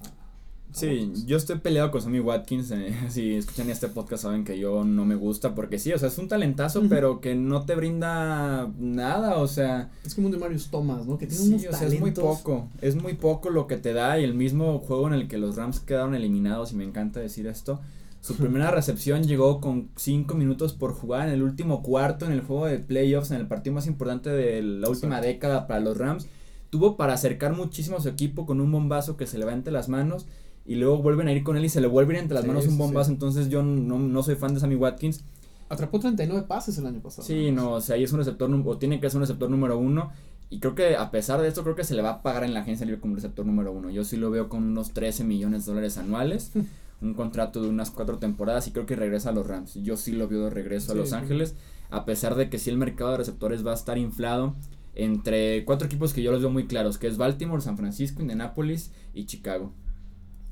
Sí, 0.73 0.87
Watkins. 0.87 1.27
yo 1.27 1.37
estoy 1.37 1.59
peleado 1.59 1.91
con 1.91 2.01
Sammy 2.01 2.21
Watkins. 2.21 2.71
eh, 2.71 2.95
si 3.11 3.35
escuchan 3.35 3.71
este 3.71 3.89
podcast 3.89 4.23
saben 4.23 4.45
que 4.45 4.59
yo 4.59 4.85
no 4.85 5.05
me 5.05 5.17
gusta 5.17 5.55
porque 5.55 5.79
sí, 5.79 5.93
o 5.93 5.99
sea, 5.99 6.09
es 6.09 6.19
un 6.19 6.29
talentazo, 6.29 6.87
pero 6.89 7.21
que 7.21 7.35
no 7.35 7.65
te 7.67 7.75
brinda 7.75 8.71
nada, 8.79 9.37
o 9.39 9.49
sea, 9.49 9.91
Es 10.05 10.15
como 10.15 10.27
un 10.29 10.33
de 10.33 10.39
Marius 10.39 10.71
Thomas, 10.71 11.07
¿no? 11.07 11.19
Que 11.19 11.27
tiene 11.27 11.43
sí, 11.45 11.49
unos 11.51 11.67
o 11.67 11.73
sea, 11.73 11.89
es 11.89 11.99
muy 11.99 12.13
poco, 12.13 12.69
es 12.81 12.95
muy 12.95 13.15
poco 13.15 13.51
lo 13.51 13.67
que 13.67 13.77
te 13.79 13.93
da 13.93 14.19
y 14.21 14.25
el 14.25 14.35
mismo 14.35 14.79
juego 14.79 15.09
en 15.09 15.15
el 15.15 15.29
que 15.29 15.39
los 15.39 15.57
Rams 15.57 15.81
quedaron 15.81 16.15
eliminados 16.15 16.73
y 16.73 16.77
me 16.77 16.85
encanta 16.85 17.19
decir 17.21 17.47
esto, 17.49 17.81
Su 18.21 18.37
primera 18.37 18.71
recepción 18.71 19.25
llegó 19.25 19.61
con 19.61 19.91
5 19.97 20.35
minutos 20.35 20.75
por 20.75 20.93
jugar 20.93 21.29
en 21.29 21.35
el 21.35 21.43
último 21.43 21.83
cuarto 21.83 22.27
en 22.27 22.33
el 22.33 22.43
juego 22.43 22.67
de 22.67 22.79
playoffs, 22.79 23.31
en 23.31 23.39
el 23.41 23.49
partido 23.49 23.75
más 23.75 23.87
importante 23.87 24.31
de 24.31 24.63
la 24.63 24.89
última 24.89 25.21
década 25.21 25.67
para 25.67 25.81
los 25.81 25.97
Rams. 25.97 26.29
Tuvo 26.69 26.97
para 26.97 27.15
acercar 27.15 27.55
muchísimo 27.57 27.97
a 27.97 28.01
su 28.01 28.09
equipo 28.09 28.47
con 28.47 28.61
un 28.61 28.71
bombazo 28.71 29.17
que 29.17 29.27
se 29.27 29.39
le 29.39 29.45
va 29.47 29.53
entre 29.55 29.73
las 29.73 29.89
manos 29.89 30.27
y 30.67 30.77
luego 30.77 30.99
vuelven 30.99 31.29
a 31.29 31.33
ir 31.33 31.43
con 31.43 31.57
él 31.57 31.65
y 31.65 31.69
se 31.69 31.81
le 31.81 31.87
vuelve 31.89 32.15
a 32.15 32.17
ir 32.19 32.23
entre 32.23 32.35
las 32.35 32.43
Sí, 32.45 32.49
manos 32.49 32.67
un 32.67 32.79
bombazo. 32.79 33.09
sí. 33.09 33.13
Entonces 33.15 33.49
yo 33.49 33.63
no, 33.63 33.99
no 33.99 34.23
soy 34.23 34.37
fan 34.37 34.55
de 34.55 34.61
Sammy 34.61 34.77
Watkins. 34.77 35.25
Atrapó 35.69 36.01
39 36.01 36.47
pases 36.49 36.77
el 36.79 36.87
año 36.87 37.01
pasado. 37.01 37.27
Sí, 37.27 37.51
no, 37.53 37.73
o 37.73 37.81
sea, 37.81 37.95
ahí 37.97 38.03
es 38.05 38.13
un 38.13 38.19
receptor, 38.19 38.51
o 38.53 38.79
tiene 38.79 39.01
que 39.01 39.09
ser 39.09 39.19
un 39.19 39.23
receptor 39.23 39.49
número 39.51 39.79
uno. 39.79 40.11
Y 40.49 40.59
creo 40.59 40.75
que 40.75 40.97
a 40.97 41.13
pesar 41.13 41.41
de 41.41 41.47
esto, 41.47 41.63
creo 41.63 41.77
que 41.77 41.85
se 41.85 41.95
le 41.95 42.03
va 42.03 42.11
a 42.11 42.23
pagar 42.23 42.43
en 42.43 42.55
la 42.55 42.61
agencia 42.61 42.85
libre 42.85 43.01
como 43.01 43.15
receptor 43.15 43.47
número 43.47 43.71
uno. 43.73 43.89
Yo 43.91 44.03
sí 44.03 44.17
lo 44.17 44.31
veo 44.33 44.49
con 44.49 44.65
unos 44.65 44.91
13 44.93 45.23
millones 45.23 45.65
de 45.65 45.71
dólares 45.71 45.97
anuales, 45.97 46.51
un 47.01 47.15
contrato 47.15 47.63
de 47.63 47.69
unas 47.69 47.91
cuatro 47.91 48.19
temporadas 48.19 48.67
y 48.67 48.73
creo 48.73 48.85
que 48.85 48.97
regresa 48.97 49.29
a 49.31 49.33
los 49.33 49.47
Rams. 49.47 49.75
Yo 49.77 49.97
sí 49.97 50.11
lo 50.13 50.27
veo 50.27 50.45
de 50.47 50.51
regreso 50.51 50.91
a 50.91 50.97
Los. 50.97 51.13
Ángeles, 51.13 51.55
a 51.91 52.05
pesar 52.05 52.35
de 52.35 52.51
que 52.51 52.59
sí 52.59 52.69
el 52.69 52.77
mercado 52.77 53.13
de 53.13 53.19
receptores 53.19 53.65
va 53.65 53.71
a 53.71 53.75
estar 53.75 53.97
inflado 53.97 54.57
entre 54.97 55.65
cuatro 55.65 55.87
equipos 55.87 56.13
que 56.13 56.23
yo 56.23 56.33
los 56.33 56.41
veo 56.41 56.51
muy 56.51 56.67
claros, 56.67 56.99
que 56.99 57.07
es 57.07 57.17
Baltimore, 57.17 57.63
San 57.63 57.77
Francisco, 57.77 58.21
Indianapolis 58.21 58.91
y 59.15 59.27
Chicago. 59.27 59.73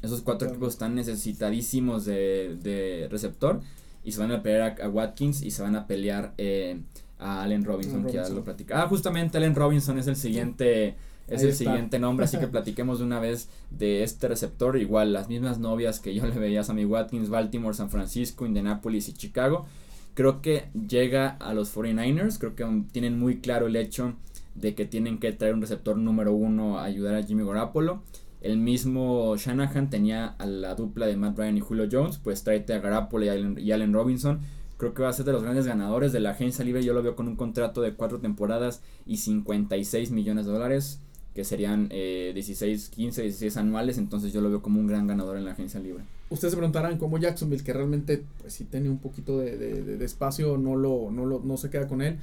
Esos 0.02 0.22
cuatro 0.22 0.48
equipos 0.48 0.74
están 0.74 0.94
necesitadísimos 0.94 2.04
de, 2.04 2.56
de 2.62 3.08
receptor 3.10 3.60
y 4.04 4.12
se 4.12 4.20
van 4.20 4.32
a 4.32 4.42
pelear 4.42 4.76
a, 4.80 4.84
a 4.84 4.88
Watkins 4.88 5.42
y 5.42 5.50
se 5.50 5.62
van 5.62 5.76
a 5.76 5.86
pelear 5.86 6.34
eh, 6.38 6.80
a 7.18 7.42
Allen 7.42 7.64
Robinson, 7.64 8.04
que 8.06 8.12
ya 8.12 8.28
lo 8.28 8.44
platicaba. 8.44 8.82
Ah, 8.82 8.88
justamente 8.88 9.38
Allen 9.38 9.54
Robinson 9.54 9.98
es 9.98 10.06
el 10.06 10.16
siguiente 10.16 10.96
es 11.28 11.40
Ahí 11.40 11.46
el 11.46 11.50
está. 11.52 11.64
siguiente 11.64 11.98
nombre, 11.98 12.24
así 12.24 12.38
que 12.38 12.46
platiquemos 12.48 13.00
de 13.00 13.04
una 13.04 13.20
vez 13.20 13.50
de 13.70 14.02
este 14.02 14.28
receptor. 14.28 14.78
Igual, 14.78 15.12
las 15.12 15.28
mismas 15.28 15.58
novias 15.58 16.00
que 16.00 16.14
yo 16.14 16.26
le 16.28 16.38
veía 16.38 16.60
a 16.60 16.64
Sammy 16.64 16.84
Watkins, 16.84 17.28
Baltimore, 17.28 17.74
San 17.74 17.90
Francisco, 17.90 18.46
Indianapolis 18.46 19.08
y 19.08 19.12
Chicago. 19.12 19.66
Creo 20.14 20.42
que 20.42 20.68
llega 20.88 21.28
a 21.28 21.54
los 21.54 21.74
49ers, 21.76 22.38
creo 22.38 22.56
que 22.56 22.66
tienen 22.90 23.18
muy 23.20 23.38
claro 23.38 23.66
el 23.68 23.76
hecho 23.76 24.14
de 24.56 24.74
que 24.74 24.84
tienen 24.84 25.18
que 25.18 25.30
traer 25.32 25.54
un 25.54 25.60
receptor 25.60 25.96
número 25.96 26.32
uno 26.32 26.78
a 26.80 26.84
ayudar 26.84 27.14
a 27.14 27.22
Jimmy 27.22 27.44
Garoppolo. 27.44 28.02
El 28.40 28.58
mismo 28.58 29.36
Shanahan 29.36 29.90
tenía 29.90 30.26
a 30.38 30.46
la 30.46 30.74
dupla 30.74 31.06
de 31.06 31.16
Matt 31.16 31.36
Ryan 31.38 31.56
y 31.56 31.60
Julio 31.60 31.88
Jones, 31.90 32.18
pues 32.18 32.44
tráete 32.44 32.72
a 32.74 32.78
Garoppolo 32.78 33.24
y 33.24 33.28
Allen, 33.28 33.58
y 33.58 33.72
Allen 33.72 33.92
Robinson. 33.92 34.40
Creo 34.76 34.94
que 34.94 35.02
va 35.02 35.08
a 35.08 35.12
ser 35.12 35.26
de 35.26 35.32
los 35.32 35.42
grandes 35.42 35.66
ganadores 35.66 36.12
de 36.12 36.20
la 36.20 36.30
agencia 36.30 36.64
libre. 36.64 36.84
Yo 36.84 36.92
lo 36.94 37.02
veo 37.02 37.16
con 37.16 37.26
un 37.26 37.34
contrato 37.34 37.80
de 37.82 37.94
cuatro 37.94 38.18
temporadas 38.20 38.80
y 39.06 39.16
56 39.16 40.12
millones 40.12 40.46
de 40.46 40.52
dólares, 40.52 41.00
que 41.34 41.42
serían 41.44 41.88
eh, 41.90 42.30
16, 42.32 42.90
15, 42.90 43.22
16 43.22 43.56
anuales. 43.56 43.98
Entonces 43.98 44.32
yo 44.32 44.40
lo 44.40 44.50
veo 44.50 44.62
como 44.62 44.78
un 44.78 44.86
gran 44.86 45.08
ganador 45.08 45.36
en 45.36 45.44
la 45.44 45.52
agencia 45.52 45.80
libre. 45.80 46.04
Ustedes 46.30 46.52
se 46.52 46.56
preguntarán 46.56 46.96
cómo 46.98 47.18
Jacksonville, 47.18 47.64
que 47.64 47.72
realmente 47.72 48.22
pues 48.40 48.52
sí 48.52 48.64
tiene 48.64 48.88
un 48.88 48.98
poquito 48.98 49.38
de, 49.40 49.56
de, 49.58 49.82
de- 49.82 49.96
de 49.96 50.04
espacio, 50.04 50.58
no 50.58 50.76
lo, 50.76 51.10
no 51.10 51.26
lo, 51.26 51.40
no 51.40 51.56
se 51.56 51.70
queda 51.70 51.88
con 51.88 52.00
él. 52.00 52.18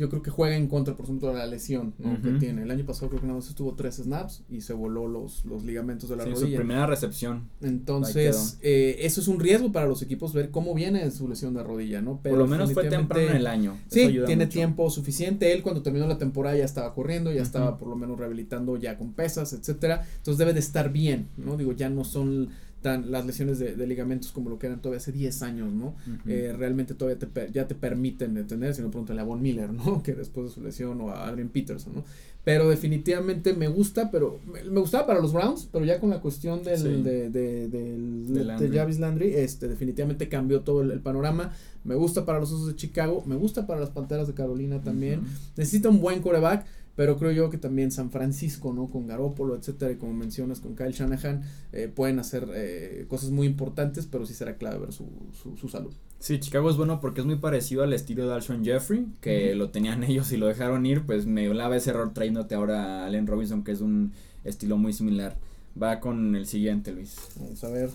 Yo 0.00 0.08
creo 0.08 0.22
que 0.22 0.30
juega 0.30 0.56
en 0.56 0.66
contra, 0.66 0.96
por 0.96 1.04
ejemplo, 1.04 1.28
de 1.28 1.34
la 1.34 1.44
lesión 1.46 1.92
¿no? 1.98 2.22
que 2.22 2.30
tiene. 2.38 2.62
El 2.62 2.70
año 2.70 2.86
pasado 2.86 3.08
creo 3.10 3.20
que 3.20 3.26
nada 3.26 3.38
más 3.38 3.48
estuvo 3.50 3.74
tres 3.74 3.96
snaps 3.96 4.44
y 4.48 4.62
se 4.62 4.72
voló 4.72 5.06
los, 5.06 5.44
los 5.44 5.62
ligamentos 5.62 6.08
de 6.08 6.16
la 6.16 6.24
Sí, 6.24 6.30
su 6.34 6.40
rodilla. 6.40 6.56
primera 6.56 6.86
recepción. 6.86 7.50
Entonces, 7.60 8.58
eh, 8.62 8.96
eso 9.00 9.20
es 9.20 9.28
un 9.28 9.38
riesgo 9.40 9.72
para 9.72 9.86
los 9.86 10.00
equipos 10.00 10.32
ver 10.32 10.50
cómo 10.50 10.74
viene 10.74 11.10
su 11.10 11.28
lesión 11.28 11.52
de 11.52 11.62
rodilla, 11.62 12.00
¿no? 12.00 12.18
Por 12.22 12.32
lo 12.38 12.46
menos 12.46 12.72
fue 12.72 12.88
temprano 12.88 13.28
en 13.28 13.36
el 13.36 13.46
año. 13.46 13.76
Sí, 13.88 14.08
tiene 14.24 14.46
mucho. 14.46 14.48
tiempo 14.48 14.88
suficiente. 14.88 15.52
Él 15.52 15.62
cuando 15.62 15.82
terminó 15.82 16.06
la 16.06 16.16
temporada 16.16 16.56
ya 16.56 16.64
estaba 16.64 16.94
corriendo, 16.94 17.30
ya 17.30 17.42
estaba 17.42 17.76
por 17.76 17.88
lo 17.88 17.96
menos 17.96 18.18
rehabilitando 18.18 18.78
ya 18.78 18.96
con 18.96 19.12
pesas, 19.12 19.52
etcétera. 19.52 20.06
Entonces 20.16 20.38
debe 20.38 20.54
de 20.54 20.60
estar 20.60 20.90
bien, 20.90 21.28
¿no? 21.36 21.58
Digo, 21.58 21.72
ya 21.72 21.90
no 21.90 22.04
son 22.04 22.48
tan 22.82 23.10
las 23.10 23.26
lesiones 23.26 23.58
de, 23.58 23.74
de 23.76 23.86
ligamentos 23.86 24.32
como 24.32 24.48
lo 24.50 24.58
que 24.58 24.66
eran 24.66 24.80
todavía 24.80 24.98
hace 24.98 25.12
10 25.12 25.42
años, 25.42 25.72
¿no? 25.72 25.94
Eh, 26.26 26.54
realmente 26.56 26.94
todavía 26.94 27.18
te 27.18 27.50
ya 27.52 27.68
te 27.68 27.74
permiten 27.74 28.34
detener, 28.34 28.74
si 28.74 28.82
no 28.82 28.90
pregúntale 28.90 29.20
a 29.20 29.24
Von 29.24 29.42
Miller, 29.42 29.72
¿no? 29.72 30.02
Que 30.02 30.14
después 30.14 30.48
de 30.48 30.54
su 30.54 30.62
lesión 30.62 31.00
o 31.00 31.10
a 31.10 31.28
Adrian 31.28 31.48
Peterson, 31.48 31.94
¿no? 31.94 32.04
Pero 32.42 32.70
definitivamente 32.70 33.52
me 33.52 33.68
gusta, 33.68 34.10
pero 34.10 34.40
me, 34.50 34.64
me 34.64 34.80
gustaba 34.80 35.06
para 35.06 35.20
los 35.20 35.34
Browns, 35.34 35.68
pero 35.70 35.84
ya 35.84 36.00
con 36.00 36.08
la 36.08 36.20
cuestión 36.22 36.62
del, 36.64 36.78
Sí. 36.78 37.02
de, 37.02 37.28
de, 37.28 37.68
del- 37.68 38.26
De 38.32 38.68
de 38.70 38.98
Landry. 38.98 39.34
Este, 39.34 39.68
definitivamente 39.68 40.28
cambió 40.30 40.60
todo 40.62 40.80
el, 40.80 40.90
el 40.90 41.00
panorama. 41.00 41.52
Me 41.84 41.94
gusta 41.96 42.24
para 42.24 42.40
los 42.40 42.50
Osos 42.50 42.68
de 42.68 42.76
Chicago, 42.76 43.22
me 43.26 43.36
gusta 43.36 43.66
para 43.66 43.80
las 43.80 43.90
Panteras 43.90 44.26
de 44.26 44.32
Carolina 44.34 44.80
también. 44.82 45.20
Ujú. 45.20 45.28
Necesita 45.58 45.90
un 45.90 46.00
buen 46.00 46.22
coreback, 46.22 46.64
pero 46.96 47.16
creo 47.16 47.32
yo 47.32 47.50
que 47.50 47.58
también 47.58 47.90
San 47.90 48.10
Francisco, 48.10 48.72
¿no? 48.72 48.88
Con 48.88 49.06
Garópolo, 49.06 49.56
etcétera, 49.56 49.92
y 49.92 49.96
como 49.96 50.12
mencionas 50.12 50.60
con 50.60 50.76
Kyle 50.76 50.92
Shanahan, 50.92 51.42
eh, 51.72 51.90
pueden 51.94 52.18
hacer 52.18 52.48
eh, 52.54 53.06
cosas 53.08 53.30
muy 53.30 53.46
importantes, 53.46 54.06
pero 54.06 54.26
sí 54.26 54.34
será 54.34 54.56
clave 54.56 54.78
ver 54.78 54.92
su, 54.92 55.06
su, 55.32 55.56
su 55.56 55.68
salud. 55.68 55.92
Sí, 56.18 56.38
Chicago 56.38 56.68
es 56.68 56.76
bueno 56.76 57.00
porque 57.00 57.20
es 57.20 57.26
muy 57.26 57.36
parecido 57.36 57.82
al 57.82 57.94
estilo 57.94 58.28
de 58.28 58.34
Alshon 58.34 58.64
Jeffrey, 58.64 59.06
que 59.22 59.54
lo 59.54 59.70
tenían 59.70 60.04
ellos 60.04 60.30
y 60.32 60.36
lo 60.36 60.46
dejaron 60.46 60.84
ir, 60.84 61.06
pues 61.06 61.26
me 61.26 61.48
lava 61.52 61.76
ese 61.76 61.90
error 61.90 62.12
trayéndote 62.12 62.54
ahora 62.54 63.02
a 63.02 63.06
Allen 63.06 63.26
Robinson, 63.26 63.64
que 63.64 63.72
es 63.72 63.80
un 63.80 64.12
estilo 64.44 64.76
muy 64.76 64.92
similar. 64.92 65.36
Va 65.80 66.00
con 66.00 66.36
el 66.36 66.46
siguiente, 66.46 66.92
Luis. 66.92 67.16
Vamos 67.36 67.62
a 67.64 67.70
ver. 67.70 67.90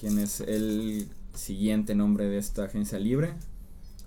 ¿Quién 0.00 0.18
es 0.18 0.40
el 0.40 1.06
siguiente 1.34 1.94
nombre 1.94 2.26
de 2.26 2.38
esta 2.38 2.64
agencia 2.64 2.98
libre? 2.98 3.34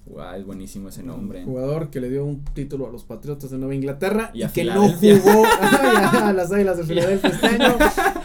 Guau, 0.10 0.40
es 0.40 0.46
buenísimo 0.46 0.90
ese 0.90 1.04
nombre. 1.04 1.40
Un 1.40 1.46
jugador 1.46 1.90
que 1.90 2.00
le 2.00 2.10
dio 2.10 2.26
un 2.26 2.44
título 2.46 2.88
a 2.88 2.92
los 2.92 3.04
Patriotas 3.04 3.52
de 3.52 3.58
Nueva 3.58 3.76
Inglaterra 3.76 4.32
Y 4.34 4.46
que 4.48 4.64
no 4.64 4.90
jugó 4.90 5.44
a 5.62 6.34
las 6.34 6.52
Águilas 6.52 6.78
de 6.78 6.84
Filadelfia 6.84 7.30
este 7.30 7.48
año. 7.48 7.78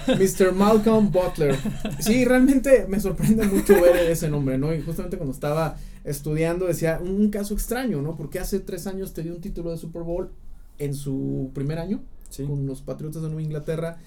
Mr. 0.08 0.52
Malcolm 0.52 1.10
Butler. 1.10 1.56
Sí, 1.98 2.24
realmente 2.24 2.86
me 2.88 3.00
sorprende 3.00 3.46
mucho 3.46 3.74
ver 3.80 3.96
ese 4.10 4.28
nombre, 4.28 4.58
¿no? 4.58 4.74
Y 4.74 4.80
justamente 4.82 5.16
cuando 5.16 5.32
estaba 5.34 5.76
estudiando 6.04 6.66
decía 6.66 6.98
un, 7.02 7.10
un 7.10 7.30
caso 7.30 7.54
extraño, 7.54 8.00
¿no? 8.02 8.16
Porque 8.16 8.38
hace 8.38 8.60
tres 8.60 8.86
años 8.86 9.12
te 9.12 9.22
dio 9.22 9.34
un 9.34 9.40
título 9.40 9.70
de 9.70 9.78
Super 9.78 10.02
Bowl 10.02 10.30
en 10.78 10.94
su 10.94 11.50
primer 11.54 11.78
año 11.78 12.02
Sí. 12.28 12.44
con 12.44 12.66
los 12.66 12.80
Patriotas 12.80 13.20
de 13.22 13.28
Nueva 13.28 13.42
Inglaterra 13.42 13.98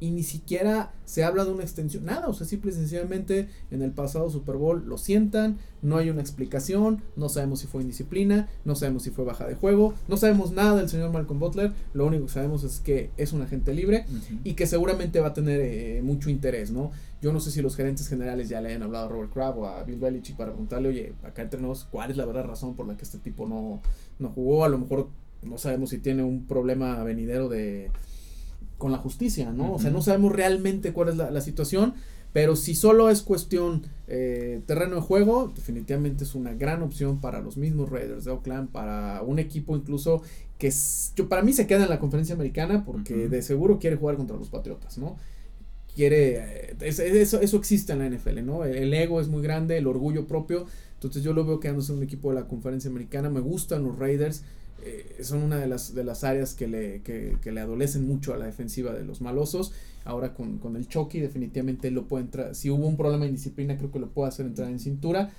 y 0.00 0.10
ni 0.10 0.22
siquiera 0.22 0.92
se 1.04 1.24
habla 1.24 1.44
de 1.44 1.52
una 1.52 1.62
extensión, 1.62 2.04
nada, 2.04 2.28
o 2.28 2.34
sea, 2.34 2.46
simple 2.46 2.70
y 2.70 2.74
sencillamente 2.74 3.48
en 3.70 3.82
el 3.82 3.92
pasado 3.92 4.28
Super 4.30 4.56
Bowl 4.56 4.84
lo 4.86 4.98
sientan, 4.98 5.58
no 5.82 5.96
hay 5.96 6.10
una 6.10 6.20
explicación, 6.20 7.02
no 7.16 7.28
sabemos 7.28 7.60
si 7.60 7.66
fue 7.66 7.82
indisciplina, 7.82 8.48
no 8.64 8.74
sabemos 8.74 9.04
si 9.04 9.10
fue 9.10 9.24
baja 9.24 9.46
de 9.46 9.54
juego, 9.54 9.94
no 10.08 10.16
sabemos 10.16 10.52
nada 10.52 10.76
del 10.76 10.88
señor 10.88 11.12
Malcolm 11.12 11.38
Butler, 11.38 11.72
lo 11.94 12.06
único 12.06 12.26
que 12.26 12.32
sabemos 12.32 12.64
es 12.64 12.80
que 12.80 13.10
es 13.16 13.32
un 13.32 13.42
agente 13.42 13.72
libre 13.72 14.04
y 14.44 14.54
que 14.54 14.66
seguramente 14.66 15.20
va 15.20 15.28
a 15.28 15.34
tener 15.34 15.60
eh, 15.60 16.00
mucho 16.02 16.30
interés, 16.30 16.70
¿no? 16.70 16.90
Yo 17.22 17.32
no 17.32 17.40
sé 17.40 17.50
si 17.50 17.62
los 17.62 17.76
gerentes 17.76 18.08
generales 18.08 18.48
ya 18.48 18.60
le 18.60 18.68
hayan 18.68 18.82
hablado 18.82 19.06
a 19.06 19.08
Robert 19.08 19.32
Kraft 19.32 19.58
o 19.58 19.66
a 19.66 19.82
Bill 19.84 19.98
Belichick 19.98 20.36
para 20.36 20.50
preguntarle, 20.50 20.88
oye, 20.90 21.12
acá 21.22 21.42
entre 21.42 21.60
nos, 21.60 21.84
¿cuál 21.84 22.10
es 22.10 22.16
la 22.16 22.26
verdadera 22.26 22.50
razón 22.50 22.74
por 22.76 22.86
la 22.86 22.96
que 22.96 23.04
este 23.04 23.18
tipo 23.18 23.48
no, 23.48 23.80
no 24.18 24.28
jugó? 24.28 24.64
A 24.64 24.68
lo 24.68 24.78
mejor 24.78 25.08
no 25.42 25.58
sabemos 25.58 25.90
si 25.90 25.98
tiene 25.98 26.22
un 26.22 26.46
problema 26.46 27.02
venidero 27.04 27.48
de 27.48 27.90
con 28.78 28.92
la 28.92 28.98
justicia, 28.98 29.52
¿no? 29.52 29.72
O 29.74 29.78
sea, 29.78 29.90
no 29.90 30.02
sabemos 30.02 30.32
realmente 30.32 30.92
cuál 30.92 31.08
es 31.10 31.16
la, 31.16 31.30
la 31.30 31.40
situación, 31.40 31.94
pero 32.32 32.54
si 32.56 32.74
solo 32.74 33.08
es 33.08 33.22
cuestión 33.22 33.82
eh, 34.08 34.60
terreno 34.66 34.96
de 34.96 35.00
juego, 35.00 35.50
definitivamente 35.54 36.24
es 36.24 36.34
una 36.34 36.52
gran 36.52 36.82
opción 36.82 37.20
para 37.20 37.40
los 37.40 37.56
mismos 37.56 37.88
Raiders 37.88 38.24
de 38.24 38.30
Oakland, 38.32 38.68
para 38.70 39.22
un 39.22 39.38
equipo 39.38 39.74
incluso 39.76 40.22
que 40.58 40.66
es- 40.68 41.12
yo, 41.16 41.28
para 41.28 41.42
mí 41.42 41.52
se 41.54 41.66
queda 41.66 41.84
en 41.84 41.88
la 41.90 41.98
conferencia 41.98 42.34
americana 42.34 42.84
porque 42.84 43.28
de 43.28 43.42
seguro 43.42 43.78
quiere 43.78 43.96
jugar 43.96 44.16
contra 44.16 44.36
los 44.36 44.48
Patriotas, 44.50 44.98
¿no? 44.98 45.16
Quiere, 45.94 46.36
eh, 46.36 46.76
es- 46.80 46.98
es- 46.98 47.16
eso, 47.16 47.40
eso 47.40 47.56
existe 47.56 47.92
en 47.94 48.00
la 48.00 48.06
NFL, 48.06 48.42
¿no? 48.44 48.64
El, 48.64 48.76
el 48.76 48.92
ego 48.94 49.20
es 49.20 49.28
muy 49.28 49.42
grande, 49.42 49.78
el 49.78 49.86
orgullo 49.86 50.26
propio, 50.26 50.66
entonces 50.94 51.22
yo 51.22 51.32
lo 51.32 51.44
veo 51.46 51.58
quedándose 51.58 51.92
en 51.92 51.98
un 51.98 52.04
equipo 52.04 52.28
de 52.28 52.34
la 52.40 52.46
conferencia 52.48 52.90
americana, 52.90 53.30
me 53.30 53.40
gustan 53.40 53.82
los 53.82 53.98
Raiders, 53.98 54.42
eh, 54.84 55.18
son 55.22 55.42
una 55.42 55.56
de 55.56 55.66
las, 55.66 55.94
de 55.94 56.04
las 56.04 56.24
áreas 56.24 56.54
que 56.54 56.68
le, 56.68 57.02
que, 57.02 57.36
que 57.42 57.52
le 57.52 57.60
adolecen 57.60 58.06
mucho 58.06 58.34
a 58.34 58.36
la 58.36 58.46
defensiva 58.46 58.92
de 58.92 59.04
los 59.04 59.20
malosos. 59.20 59.72
Ahora 60.04 60.34
con, 60.34 60.58
con 60.58 60.76
el 60.76 60.86
Chucky 60.86 61.20
definitivamente 61.20 61.90
lo 61.90 62.06
puede 62.06 62.24
entrar. 62.24 62.54
Si 62.54 62.70
hubo 62.70 62.86
un 62.86 62.96
problema 62.96 63.24
de 63.24 63.30
indisciplina 63.30 63.76
creo 63.76 63.90
que 63.90 63.98
lo 63.98 64.08
puede 64.08 64.28
hacer 64.28 64.46
entrar 64.46 64.68
en 64.68 64.78
cintura. 64.78 65.30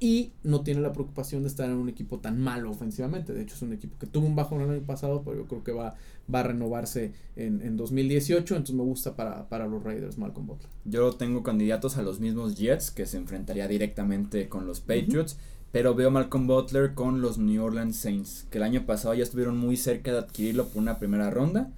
Y 0.00 0.30
no 0.44 0.60
tiene 0.60 0.80
la 0.80 0.92
preocupación 0.92 1.42
de 1.42 1.48
estar 1.48 1.68
en 1.68 1.76
un 1.76 1.88
equipo 1.88 2.20
tan 2.20 2.40
malo 2.40 2.70
ofensivamente. 2.70 3.32
De 3.32 3.42
hecho 3.42 3.56
es 3.56 3.62
un 3.62 3.72
equipo 3.72 3.98
que 3.98 4.06
tuvo 4.06 4.26
un 4.26 4.36
bajo 4.36 4.54
el 4.54 4.70
año 4.70 4.80
pasado, 4.82 5.22
pero 5.24 5.36
yo 5.36 5.46
creo 5.46 5.64
que 5.64 5.72
va, 5.72 5.96
va 6.32 6.40
a 6.40 6.42
renovarse 6.44 7.12
en, 7.34 7.62
en 7.62 7.76
2018. 7.76 8.54
Entonces 8.54 8.76
me 8.76 8.84
gusta 8.84 9.16
para, 9.16 9.48
para 9.48 9.66
los 9.66 9.82
Raiders 9.82 10.16
Malcolm 10.16 10.46
Butler. 10.46 10.70
Yo 10.84 11.12
tengo 11.14 11.42
candidatos 11.42 11.96
a 11.96 12.02
los 12.02 12.20
mismos 12.20 12.54
Jets, 12.56 12.92
que 12.92 13.06
se 13.06 13.16
enfrentaría 13.16 13.66
directamente 13.66 14.48
con 14.48 14.68
los 14.68 14.78
Patriots. 14.78 15.36
Pero 15.72 15.94
veo 15.94 16.08
a 16.08 16.10
Malcolm 16.10 16.46
Butler 16.46 16.94
con 16.94 17.20
los 17.20 17.38
New 17.38 17.62
Orleans 17.62 17.96
Saints, 17.96 18.46
que 18.50 18.58
el 18.58 18.64
año 18.64 18.86
pasado 18.86 19.14
ya 19.14 19.22
estuvieron 19.22 19.58
muy 19.58 19.76
cerca 19.76 20.12
de 20.12 20.18
adquirirlo 20.18 20.66
por 20.68 20.80
una 20.80 20.98
primera 20.98 21.30
ronda. 21.30 21.70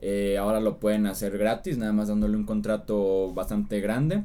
Eh, 0.00 0.38
ahora 0.38 0.60
lo 0.60 0.78
pueden 0.78 1.06
hacer 1.06 1.38
gratis, 1.38 1.76
nada 1.76 1.92
más 1.92 2.08
dándole 2.08 2.36
un 2.36 2.44
contrato 2.44 3.32
bastante 3.34 3.80
grande. 3.80 4.22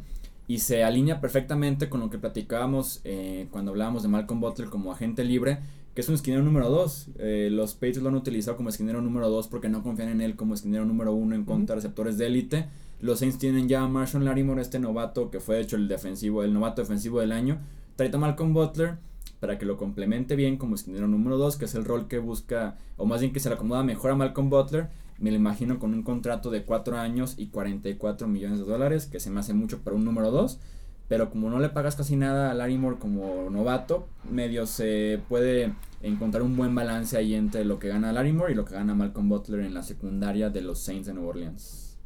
Y 0.48 0.60
se 0.60 0.84
alinea 0.84 1.20
perfectamente 1.20 1.90
con 1.90 2.00
lo 2.00 2.10
que 2.10 2.20
platicábamos 2.20 3.02
eh, 3.04 3.48
cuando 3.52 3.72
hablábamos 3.72 4.04
de 4.04 4.10
Malcolm 4.10 4.40
Butler 4.40 4.70
como 4.70 4.92
agente 4.92 5.24
libre, 5.24 5.60
que 5.94 6.02
es 6.02 6.10
un 6.10 6.16
esquinero 6.16 6.44
número 6.44 6.70
2. 6.70 7.10
los 7.52 7.74
Patriots 7.74 8.04
lo 8.04 8.10
han 8.10 8.16
utilizado 8.16 8.56
como 8.56 8.70
esquinero 8.70 9.02
número 9.02 9.30
2 9.30 9.48
porque 9.48 9.68
no 9.68 9.82
confían 9.82 10.10
en 10.10 10.22
él 10.22 10.36
como 10.36 10.54
esquinero 10.54 10.86
número 10.86 11.14
1 11.14 11.36
en 11.36 11.44
contra 11.44 11.76
de 11.76 11.82
receptores 11.82 12.20
de 12.20 12.28
élite. 12.28 12.68
Los 13.02 13.20
Saints 13.20 13.40
tienen 13.40 13.68
ya 13.68 13.82
a 13.82 13.88
Marshall 13.88 14.26
Larimore, 14.26 14.62
este 14.62 14.80
novato 14.80 15.32
que 15.32 15.40
fue 15.40 15.60
hecho 15.60 15.76
el 15.76 15.88
defensivo, 15.88 16.44
el 16.44 16.54
novato 16.54 16.82
defensivo 16.82 17.20
del 17.20 17.32
año. 17.32 17.60
Trae 17.98 18.12
a 18.14 18.18
Malcolm 18.18 18.54
Butler 18.54 18.98
para 19.40 19.58
que 19.58 19.66
lo 19.66 19.76
complemente 19.76 20.36
bien 20.36 20.58
como 20.58 20.76
esquinero 20.76 21.08
número 21.08 21.38
2, 21.38 21.58
que 21.58 21.66
es 21.66 21.76
el 21.76 21.84
rol 21.84 22.08
que 22.08 22.20
busca, 22.20 22.78
o 22.96 23.06
más 23.06 23.22
bien 23.22 23.34
que 23.34 23.40
se 23.40 23.50
le 23.50 23.56
acomoda 23.56 23.84
mejor 23.84 24.12
a 24.12 24.16
Malcolm 24.16 24.50
Butler. 24.50 24.88
Me 25.20 25.32
lo 25.32 25.38
imagino 25.38 25.80
con 25.80 25.94
un 25.94 26.04
contrato 26.04 26.52
de 26.52 26.64
4 26.64 26.98
años 26.98 27.36
y 27.38 27.48
44 27.48 28.28
millones 28.28 28.60
de 28.60 28.66
dólares, 28.66 29.08
que 29.08 29.20
se 29.20 29.32
me 29.32 29.40
hace 29.40 29.54
mucho 29.54 29.80
para 29.80 29.96
un 29.96 30.06
número 30.06 30.32
2. 30.32 30.60
Pero 31.08 31.30
como 31.30 31.50
no 31.50 31.60
le 31.60 31.70
pagas 31.70 31.96
casi 31.96 32.16
nada 32.16 32.52
a 32.52 32.54
Larimore 32.54 33.00
como 33.00 33.50
novato, 33.50 34.08
medio 34.30 34.68
se 34.68 35.22
puede 35.28 35.74
encontrar 36.02 36.44
un 36.44 36.56
buen 36.56 36.76
balance 36.76 37.18
ahí 37.18 37.34
entre 37.34 37.66
lo 37.66 37.80
que 37.80 37.88
gana 37.88 38.12
Larimore 38.14 38.52
y 38.52 38.56
lo 38.56 38.66
que 38.66 38.76
gana 38.76 38.94
Malcolm 38.94 39.30
Butler 39.30 39.62
en 39.62 39.74
la 39.74 39.84
secundaria 39.84 40.50
de 40.50 40.62
los 40.62 40.80
Saints 40.80 41.08
de 41.08 41.14
Nueva 41.14 41.30
Orleans. 41.30 41.98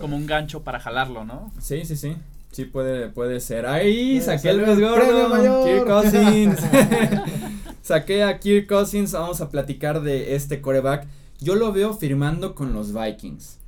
Como 0.00 0.16
un 0.16 0.26
gancho 0.26 0.62
para 0.62 0.80
jalarlo, 0.80 1.24
¿no? 1.24 1.52
Sí, 1.58 1.84
sí, 1.84 1.96
sí. 1.96 2.16
Sí 2.54 2.66
puede, 2.66 3.08
puede 3.08 3.40
ser. 3.40 3.66
¡Ay! 3.66 4.20
Saqué 4.20 4.50
el 4.50 4.64
más 4.64 4.78
gordo. 4.78 5.64
Kirk 5.64 5.86
Cousins. 5.88 6.60
saqué 7.82 8.22
a 8.22 8.38
Kirk 8.38 8.68
Cousins. 8.68 9.10
Vamos 9.10 9.40
a 9.40 9.50
platicar 9.50 10.02
de 10.02 10.36
este 10.36 10.60
coreback. 10.60 11.08
Yo 11.40 11.56
lo 11.56 11.72
veo 11.72 11.94
firmando 11.94 12.54
con 12.54 12.72
los 12.72 12.94
Vikings. 12.94 13.58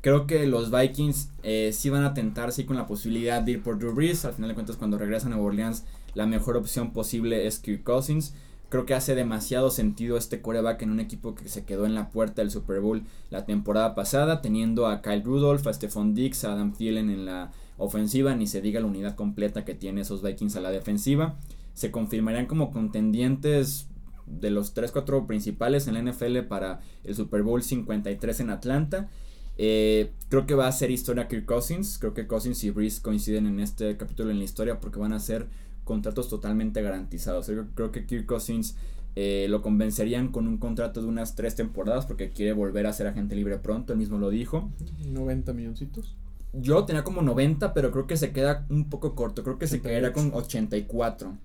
Creo 0.00 0.26
que 0.26 0.48
los 0.48 0.72
Vikings 0.72 1.28
eh, 1.44 1.70
sí 1.72 1.90
van 1.90 2.02
a 2.02 2.12
tentar, 2.12 2.50
sí, 2.50 2.64
con 2.64 2.76
la 2.76 2.88
posibilidad 2.88 3.40
de 3.40 3.52
ir 3.52 3.62
por 3.62 3.78
Drew 3.78 3.94
Brees. 3.94 4.24
Al 4.24 4.32
final 4.32 4.48
de 4.48 4.54
cuentas, 4.54 4.74
cuando 4.74 4.98
regresan 4.98 5.32
a 5.32 5.36
Nueva 5.36 5.50
Orleans, 5.50 5.84
la 6.14 6.26
mejor 6.26 6.56
opción 6.56 6.92
posible 6.92 7.46
es 7.46 7.60
Kirk 7.60 7.84
Cousins. 7.84 8.34
Creo 8.68 8.84
que 8.84 8.94
hace 8.94 9.14
demasiado 9.14 9.70
sentido 9.70 10.16
este 10.16 10.40
coreback 10.40 10.82
en 10.82 10.90
un 10.90 10.98
equipo 10.98 11.36
que 11.36 11.48
se 11.48 11.64
quedó 11.64 11.86
en 11.86 11.94
la 11.94 12.08
puerta 12.08 12.42
del 12.42 12.50
Super 12.50 12.80
Bowl 12.80 13.04
la 13.30 13.44
temporada 13.44 13.94
pasada, 13.94 14.42
teniendo 14.42 14.88
a 14.88 15.02
Kyle 15.02 15.22
Rudolph, 15.22 15.64
a 15.68 15.72
Stephon 15.72 16.16
Dix, 16.16 16.44
a 16.44 16.54
Adam 16.54 16.72
Thielen 16.72 17.10
en 17.10 17.26
la 17.26 17.52
ofensiva, 17.78 18.34
ni 18.34 18.46
se 18.46 18.60
diga 18.60 18.80
la 18.80 18.86
unidad 18.86 19.14
completa 19.14 19.64
que 19.64 19.74
tiene 19.74 20.02
esos 20.02 20.22
Vikings 20.22 20.56
a 20.56 20.60
la 20.60 20.70
defensiva. 20.70 21.36
Se 21.74 21.90
confirmarían 21.90 22.46
como 22.46 22.70
contendientes 22.70 23.88
de 24.26 24.50
los 24.50 24.74
3-4 24.74 25.26
principales 25.26 25.86
en 25.86 25.94
la 25.94 26.02
NFL 26.02 26.40
para 26.48 26.80
el 27.02 27.14
Super 27.14 27.42
Bowl 27.42 27.62
53 27.62 28.40
en 28.40 28.50
Atlanta. 28.50 29.08
Eh, 29.56 30.12
creo 30.28 30.46
que 30.46 30.54
va 30.54 30.66
a 30.66 30.72
ser 30.72 30.90
historia 30.90 31.28
Kirk 31.28 31.46
Cousins. 31.46 31.98
Creo 31.98 32.14
que 32.14 32.26
Cousins 32.26 32.62
y 32.64 32.70
Breeze 32.70 33.02
coinciden 33.02 33.46
en 33.46 33.60
este 33.60 33.96
capítulo 33.96 34.30
en 34.30 34.38
la 34.38 34.44
historia 34.44 34.80
porque 34.80 34.98
van 34.98 35.12
a 35.12 35.20
ser 35.20 35.46
contratos 35.84 36.28
totalmente 36.28 36.80
garantizados. 36.82 37.50
creo 37.74 37.92
que 37.92 38.06
Kirk 38.06 38.26
Cousins 38.26 38.76
eh, 39.16 39.46
lo 39.48 39.62
convencerían 39.62 40.28
con 40.28 40.48
un 40.48 40.58
contrato 40.58 41.00
de 41.00 41.06
unas 41.06 41.36
tres 41.36 41.54
temporadas 41.54 42.04
porque 42.06 42.30
quiere 42.30 42.52
volver 42.52 42.86
a 42.86 42.92
ser 42.92 43.06
agente 43.06 43.36
libre 43.36 43.58
pronto, 43.58 43.92
él 43.92 43.98
mismo 43.98 44.18
lo 44.18 44.30
dijo. 44.30 44.70
90 45.06 45.52
milloncitos. 45.52 46.16
Yo 46.60 46.84
tenía 46.84 47.04
como 47.04 47.22
90, 47.22 47.74
pero 47.74 47.90
creo 47.90 48.06
que 48.06 48.16
se 48.16 48.32
queda 48.32 48.66
un 48.70 48.88
poco 48.88 49.14
corto, 49.14 49.42
creo 49.42 49.58
que 49.58 49.66
se 49.66 49.80
quedaría 49.80 50.12
con 50.12 50.32
84. 50.32 51.36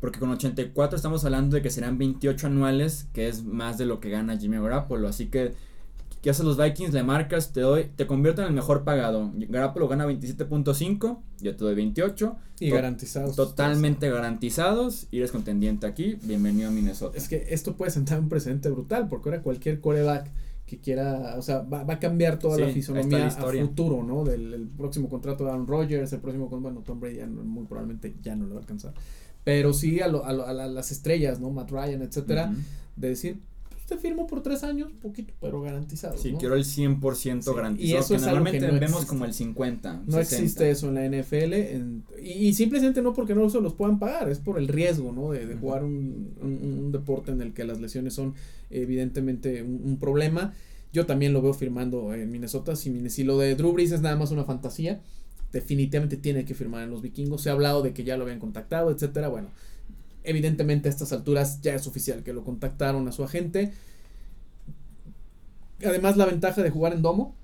Porque 0.00 0.18
con 0.18 0.30
84 0.30 0.96
estamos 0.96 1.24
hablando 1.24 1.56
de 1.56 1.62
que 1.62 1.70
serán 1.70 1.98
28 1.98 2.46
anuales, 2.46 3.06
que 3.12 3.28
es 3.28 3.44
más 3.44 3.78
de 3.78 3.84
lo 3.84 4.00
que 4.00 4.10
gana 4.10 4.38
Jimmy 4.38 4.58
Garoppolo, 4.58 5.08
así 5.08 5.26
que 5.26 5.54
¿Qué 6.22 6.28
hacen 6.28 6.44
los 6.44 6.58
Vikings? 6.58 6.92
Le 6.92 7.02
marcas, 7.02 7.50
te 7.52 7.62
doy, 7.62 7.86
te 7.96 8.06
convierto 8.06 8.42
en 8.42 8.48
el 8.48 8.52
mejor 8.52 8.84
pagado. 8.84 9.32
Garoppolo 9.34 9.88
gana 9.88 10.06
27.5, 10.06 11.18
yo 11.40 11.56
te 11.56 11.64
doy 11.64 11.74
28. 11.74 12.36
Y 12.60 12.68
garantizados. 12.68 13.36
Totalmente 13.36 14.10
garantizados. 14.10 15.06
Y 15.10 15.18
eres 15.18 15.32
contendiente 15.32 15.86
aquí. 15.86 16.18
Bienvenido 16.22 16.68
a 16.68 16.72
Minnesota. 16.72 17.16
Es 17.16 17.26
que 17.26 17.46
esto 17.48 17.74
puede 17.74 17.90
sentar 17.90 18.20
un 18.20 18.28
precedente 18.28 18.68
brutal, 18.68 19.08
porque 19.08 19.30
ahora 19.30 19.42
cualquier 19.42 19.80
coreback 19.80 20.30
que 20.70 20.78
quiera, 20.78 21.34
o 21.36 21.42
sea, 21.42 21.62
va, 21.62 21.80
a 21.80 21.98
cambiar 21.98 22.38
toda 22.38 22.56
la 22.56 22.68
fisonomía 22.68 23.26
a 23.26 23.30
futuro, 23.30 24.04
¿no? 24.04 24.22
Del 24.22 24.68
próximo 24.68 25.08
contrato 25.08 25.44
de 25.44 25.50
Aaron 25.50 25.66
Rodgers, 25.66 26.12
el 26.12 26.20
próximo, 26.20 26.46
bueno, 26.48 26.82
Tom 26.82 27.00
Brady 27.00 27.24
muy 27.26 27.64
probablemente 27.64 28.14
ya 28.22 28.36
no 28.36 28.44
lo 28.44 28.54
va 28.54 28.60
a 28.60 28.62
alcanzar. 28.62 28.94
Pero 29.42 29.72
sí 29.72 30.00
a, 30.00 30.06
lo, 30.06 30.24
a, 30.24 30.28
a, 30.28 30.52
las 30.52 30.92
estrellas, 30.92 31.40
¿no? 31.40 31.50
Matt 31.50 31.72
Ryan, 31.72 32.02
etcétera, 32.02 32.54
de 32.94 33.08
decir, 33.08 33.40
te 33.90 33.98
firmo 33.98 34.28
por 34.28 34.40
tres 34.40 34.62
años, 34.62 34.88
poquito, 35.02 35.34
pero 35.40 35.60
garantizado. 35.60 36.16
Sí, 36.16 36.34
quiero 36.38 36.54
el 36.54 36.64
100% 36.64 37.54
garantizado. 37.54 37.74
Y 37.76 37.94
eso 37.94 38.14
es 38.14 38.22
normalmente 38.22 38.60
que 38.60 38.72
no 38.72 38.78
vemos 38.78 39.04
como 39.04 39.24
el 39.24 39.34
50. 39.34 40.04
No 40.06 40.18
existe 40.20 40.70
eso 40.70 40.88
en 40.88 40.94
la 40.94 41.04
NFL. 41.04 42.22
y, 42.22 42.52
simplemente 42.54 43.02
no 43.02 43.12
porque 43.12 43.34
no 43.34 43.50
se 43.50 43.60
los 43.60 43.74
puedan 43.74 43.98
pagar, 43.98 44.30
es 44.30 44.38
por 44.38 44.58
el 44.58 44.68
riesgo, 44.68 45.12
¿no? 45.12 45.32
De, 45.32 45.56
jugar 45.56 45.82
un, 45.82 46.90
deporte 46.92 47.32
en 47.32 47.42
el 47.42 47.52
que 47.52 47.64
las 47.64 47.80
lesiones 47.80 48.14
son 48.14 48.34
evidentemente 48.70 49.62
un, 49.62 49.98
problema. 49.98 50.54
Yo 50.92 51.04
también 51.04 51.32
lo 51.32 51.42
veo 51.42 51.52
firmando 51.52 52.14
en 52.14 52.30
Minnesota. 52.30 52.76
Si, 52.76 53.10
si 53.10 53.24
lo 53.24 53.38
de 53.38 53.56
Drew 53.56 53.72
Brees 53.72 53.90
es 53.90 54.02
nada 54.02 54.16
más 54.16 54.30
una 54.30 54.44
fantasía, 54.44 55.00
definitivamente 55.52 56.16
tiene 56.16 56.44
que 56.44 56.54
firmar 56.54 56.84
en 56.84 56.90
los 56.90 57.02
vikingos. 57.02 57.42
Se 57.42 57.50
ha 57.50 57.54
hablado 57.54 57.82
de 57.82 57.92
que 57.92 58.04
ya 58.04 58.16
lo 58.16 58.22
habían 58.22 58.38
contactado, 58.38 58.92
etcétera. 58.92 59.28
Bueno, 59.28 59.48
Evidentemente 60.24 60.88
a 60.88 60.92
estas 60.92 61.12
alturas 61.12 61.60
ya 61.60 61.74
es 61.74 61.86
oficial 61.86 62.22
que 62.22 62.32
lo 62.32 62.44
contactaron 62.44 63.06
a 63.08 63.12
su 63.12 63.24
agente. 63.24 63.72
Además 65.84 66.16
la 66.16 66.26
ventaja 66.26 66.62
de 66.62 66.70
jugar 66.70 66.92
en 66.92 67.02
domo. 67.02 67.34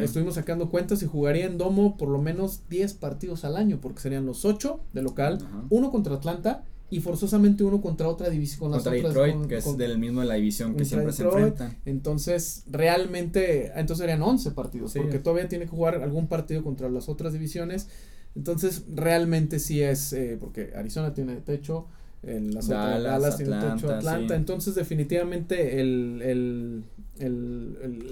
Estuvimos 0.00 0.34
sacando 0.34 0.70
cuentas 0.70 1.02
y 1.02 1.06
jugaría 1.06 1.44
en 1.44 1.58
domo 1.58 1.96
por 1.96 2.08
lo 2.08 2.18
menos 2.18 2.62
10 2.68 2.94
partidos 2.94 3.44
al 3.44 3.56
año, 3.56 3.78
porque 3.80 4.00
serían 4.00 4.24
los 4.24 4.44
8 4.44 4.80
de 4.92 5.02
local, 5.02 5.38
uno 5.70 5.90
contra 5.90 6.14
Atlanta 6.14 6.64
y 6.88 7.00
forzosamente 7.00 7.64
uno 7.64 7.80
contra 7.80 8.08
otra 8.08 8.30
división. 8.30 8.70
contra 8.70 8.92
Detroit, 8.92 9.46
que 9.46 9.56
es 9.56 9.76
del 9.76 9.98
mismo 9.98 10.20
de 10.20 10.26
la 10.26 10.34
división 10.34 10.76
que 10.76 10.84
siempre 10.84 11.12
se 11.12 11.24
enfrentan. 11.24 11.76
Entonces, 11.84 12.64
realmente, 12.70 13.72
entonces 13.74 13.98
serían 13.98 14.22
11 14.22 14.52
partidos, 14.52 14.94
porque 14.94 15.18
todavía 15.18 15.48
tiene 15.48 15.64
que 15.64 15.70
jugar 15.70 15.96
algún 15.96 16.28
partido 16.28 16.62
contra 16.62 16.88
las 16.88 17.08
otras 17.08 17.32
divisiones. 17.32 17.88
Entonces, 18.36 18.84
realmente 18.92 19.58
sí 19.58 19.82
es, 19.82 20.12
eh, 20.12 20.36
porque 20.38 20.72
Arizona 20.76 21.14
tiene 21.14 21.36
techo, 21.36 21.86
en 22.22 22.54
las 22.54 22.68
Dallas, 22.68 23.40
Atlanta, 23.40 23.96
Atlanta. 23.96 24.34
Entonces, 24.34 24.74
definitivamente, 24.74 25.80
el, 25.80 26.84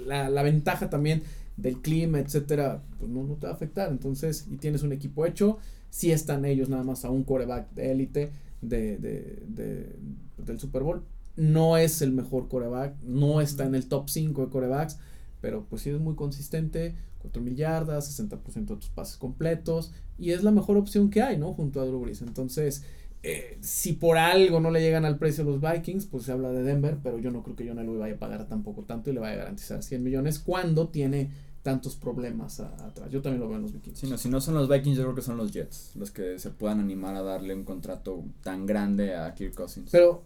la, 0.07 0.43
ventaja 0.43 0.89
también 0.89 1.23
del 1.57 1.81
clima, 1.81 2.19
etcétera, 2.19 2.81
pues 2.99 3.09
no, 3.09 3.23
te 3.35 3.47
va 3.47 3.53
a 3.53 3.55
afectar. 3.55 3.89
Entonces, 3.89 4.47
y 4.49 4.57
tienes 4.57 4.83
un 4.83 4.91
equipo 4.91 5.25
hecho, 5.25 5.57
si 5.89 6.11
están 6.11 6.45
ellos 6.45 6.69
nada 6.69 6.83
más 6.83 7.05
a 7.05 7.09
un 7.09 7.23
coreback 7.23 7.71
de 7.73 7.91
élite 7.91 8.31
de, 8.61 8.97
de, 8.97 9.95
del 10.37 10.59
Super 10.59 10.83
Bowl. 10.83 11.03
No 11.35 11.77
es 11.77 12.01
el 12.01 12.13
mejor 12.13 12.47
coreback, 12.47 12.95
no 13.03 13.41
está 13.41 13.65
en 13.65 13.75
el 13.75 13.87
top 13.87 14.09
5 14.09 14.45
de 14.45 14.51
corebacks, 14.51 14.99
pero 15.41 15.65
pues 15.69 15.81
sí 15.81 15.89
es 15.89 15.99
muy 15.99 16.15
consistente, 16.15 16.95
4 17.19 17.41
mil 17.41 17.55
yardas, 17.55 18.17
60% 18.17 18.53
de 18.53 18.75
tus 18.77 18.89
pases 18.89 19.17
completos, 19.17 19.91
y 20.17 20.31
es 20.31 20.43
la 20.43 20.51
mejor 20.51 20.77
opción 20.77 21.09
que 21.09 21.21
hay, 21.21 21.37
¿no? 21.37 21.53
Junto 21.53 21.81
a 21.81 21.85
Drew 21.85 21.99
Brees. 21.99 22.21
Entonces, 22.21 22.83
eh, 23.27 23.57
si 23.59 23.93
por 23.93 24.19
algo 24.19 24.59
no 24.59 24.69
le 24.69 24.81
llegan 24.81 25.03
al 25.03 25.17
precio 25.17 25.43
los 25.43 25.59
Vikings, 25.59 26.05
pues 26.05 26.25
se 26.25 26.31
habla 26.31 26.51
de 26.51 26.61
Denver, 26.61 26.99
pero 27.01 27.17
yo 27.17 27.31
no 27.31 27.41
creo 27.41 27.55
que 27.55 27.67
John 27.67 27.79
Elway 27.79 27.97
vaya 27.97 28.15
a 28.15 28.19
pagar 28.19 28.47
tampoco 28.47 28.83
tanto 28.83 29.09
y 29.09 29.13
le 29.13 29.19
vaya 29.19 29.33
a 29.33 29.37
garantizar 29.37 29.81
100 29.81 30.03
millones 30.03 30.37
cuando 30.37 30.89
tiene 30.89 31.31
tantos 31.63 31.95
problemas 31.95 32.59
atrás. 32.59 33.09
Yo 33.09 33.23
también 33.23 33.41
lo 33.41 33.47
veo 33.47 33.57
en 33.57 33.63
los 33.63 33.73
Vikings. 33.73 34.03
no, 34.03 34.19
si 34.19 34.29
no 34.29 34.39
son 34.39 34.53
los 34.53 34.69
Vikings, 34.69 34.95
yo 34.95 35.03
creo 35.05 35.15
que 35.15 35.23
son 35.23 35.37
los 35.37 35.51
Jets 35.51 35.95
los 35.95 36.11
que 36.11 36.37
se 36.37 36.51
puedan 36.51 36.79
animar 36.79 37.15
a 37.15 37.23
darle 37.23 37.55
un 37.55 37.63
contrato 37.63 38.23
tan 38.43 38.67
grande 38.67 39.15
a 39.15 39.33
Kirk 39.33 39.55
Cousins. 39.55 39.89
Pero 39.91 40.23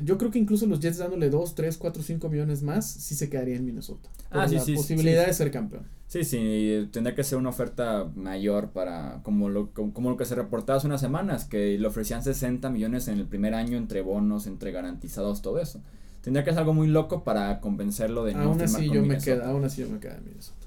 yo 0.00 0.18
creo 0.18 0.30
que 0.30 0.38
incluso 0.38 0.66
los 0.66 0.80
Jets 0.80 0.98
dándole 0.98 1.30
2, 1.30 1.54
3, 1.54 1.76
4, 1.76 2.02
5 2.02 2.28
millones 2.28 2.62
más, 2.62 2.90
sí 2.90 3.14
se 3.14 3.28
quedaría 3.28 3.56
en 3.56 3.64
Minnesota. 3.64 4.08
ah, 4.30 4.48
sí, 4.48 4.56
la 4.56 4.64
posibilidad 4.76 5.26
de 5.26 5.32
ser 5.32 5.50
campeón. 5.50 5.86
Sí, 6.08 6.24
sí, 6.24 6.88
tendría 6.92 7.14
que 7.14 7.24
ser 7.24 7.38
una 7.38 7.48
oferta 7.48 8.10
mayor 8.14 8.70
para, 8.70 9.20
como 9.22 9.48
lo, 9.48 9.70
como, 9.70 10.10
lo 10.10 10.16
que 10.18 10.26
se 10.26 10.34
reportaba 10.34 10.76
hace 10.76 10.86
unas 10.86 11.00
semanas, 11.00 11.46
que 11.46 11.78
le 11.78 11.86
ofrecían 11.86 12.22
60 12.22 12.68
millones 12.68 13.08
en 13.08 13.18
el 13.18 13.26
primer 13.26 13.54
año 13.54 13.78
entre 13.78 14.02
bonos, 14.02 14.46
entre 14.46 14.72
garantizados, 14.72 15.40
todo 15.40 15.58
eso. 15.58 15.80
Tendría 16.20 16.44
que 16.44 16.50
ser 16.50 16.60
algo 16.60 16.74
muy 16.74 16.88
loco 16.88 17.24
para 17.24 17.60
convencerlo 17.60 18.24
de 18.24 18.34
aún 18.34 18.58
no 18.58 18.64
así 18.64 18.90
yo 18.90 19.02
me 19.02 19.18
queda, 19.18 19.48
Aún 19.48 19.64
así 19.64 19.80
yo 19.80 19.88
me 19.88 19.98
quedo 19.98 20.16
en 20.16 20.24
Minnesota. 20.24 20.61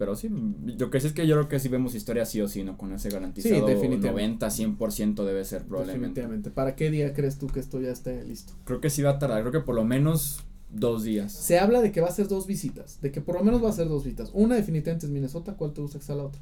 Pero 0.00 0.16
sí, 0.16 0.30
yo 0.78 0.88
que 0.88 0.98
sé 0.98 1.08
es 1.08 1.12
que 1.12 1.26
yo 1.26 1.36
creo 1.36 1.48
que 1.50 1.60
si 1.60 1.68
vemos 1.68 1.94
historia 1.94 2.24
sí 2.24 2.40
o 2.40 2.48
sí, 2.48 2.64
¿no? 2.64 2.78
Con 2.78 2.90
ese 2.94 3.10
garantizado 3.10 3.68
sí, 3.68 3.86
90, 3.86 4.46
100% 4.46 5.24
debe 5.26 5.44
ser 5.44 5.64
probablemente. 5.64 6.22
Definitivamente. 6.22 6.50
¿Para 6.50 6.74
qué 6.74 6.90
día 6.90 7.12
crees 7.12 7.36
tú 7.36 7.48
que 7.48 7.60
esto 7.60 7.82
ya 7.82 7.90
esté 7.90 8.24
listo? 8.24 8.54
Creo 8.64 8.80
que 8.80 8.88
sí 8.88 9.02
va 9.02 9.10
a 9.10 9.18
tardar, 9.18 9.42
creo 9.42 9.52
que 9.52 9.60
por 9.60 9.74
lo 9.74 9.84
menos 9.84 10.42
Dos 10.70 11.02
días. 11.02 11.32
Se 11.32 11.58
habla 11.58 11.82
de 11.82 11.92
que 11.92 12.00
va 12.00 12.08
a 12.08 12.12
ser 12.12 12.28
dos 12.28 12.46
visitas, 12.46 12.98
de 13.02 13.12
que 13.12 13.20
por 13.20 13.34
lo 13.34 13.44
menos 13.44 13.62
va 13.62 13.68
a 13.68 13.72
ser 13.72 13.88
dos 13.88 14.04
visitas. 14.04 14.30
Una 14.32 14.54
definitivamente 14.54 15.04
es 15.04 15.12
Minnesota, 15.12 15.54
¿cuál 15.54 15.74
te 15.74 15.82
gusta 15.82 15.98
que 15.98 16.04
sea 16.04 16.14
la 16.14 16.24
otra? 16.24 16.40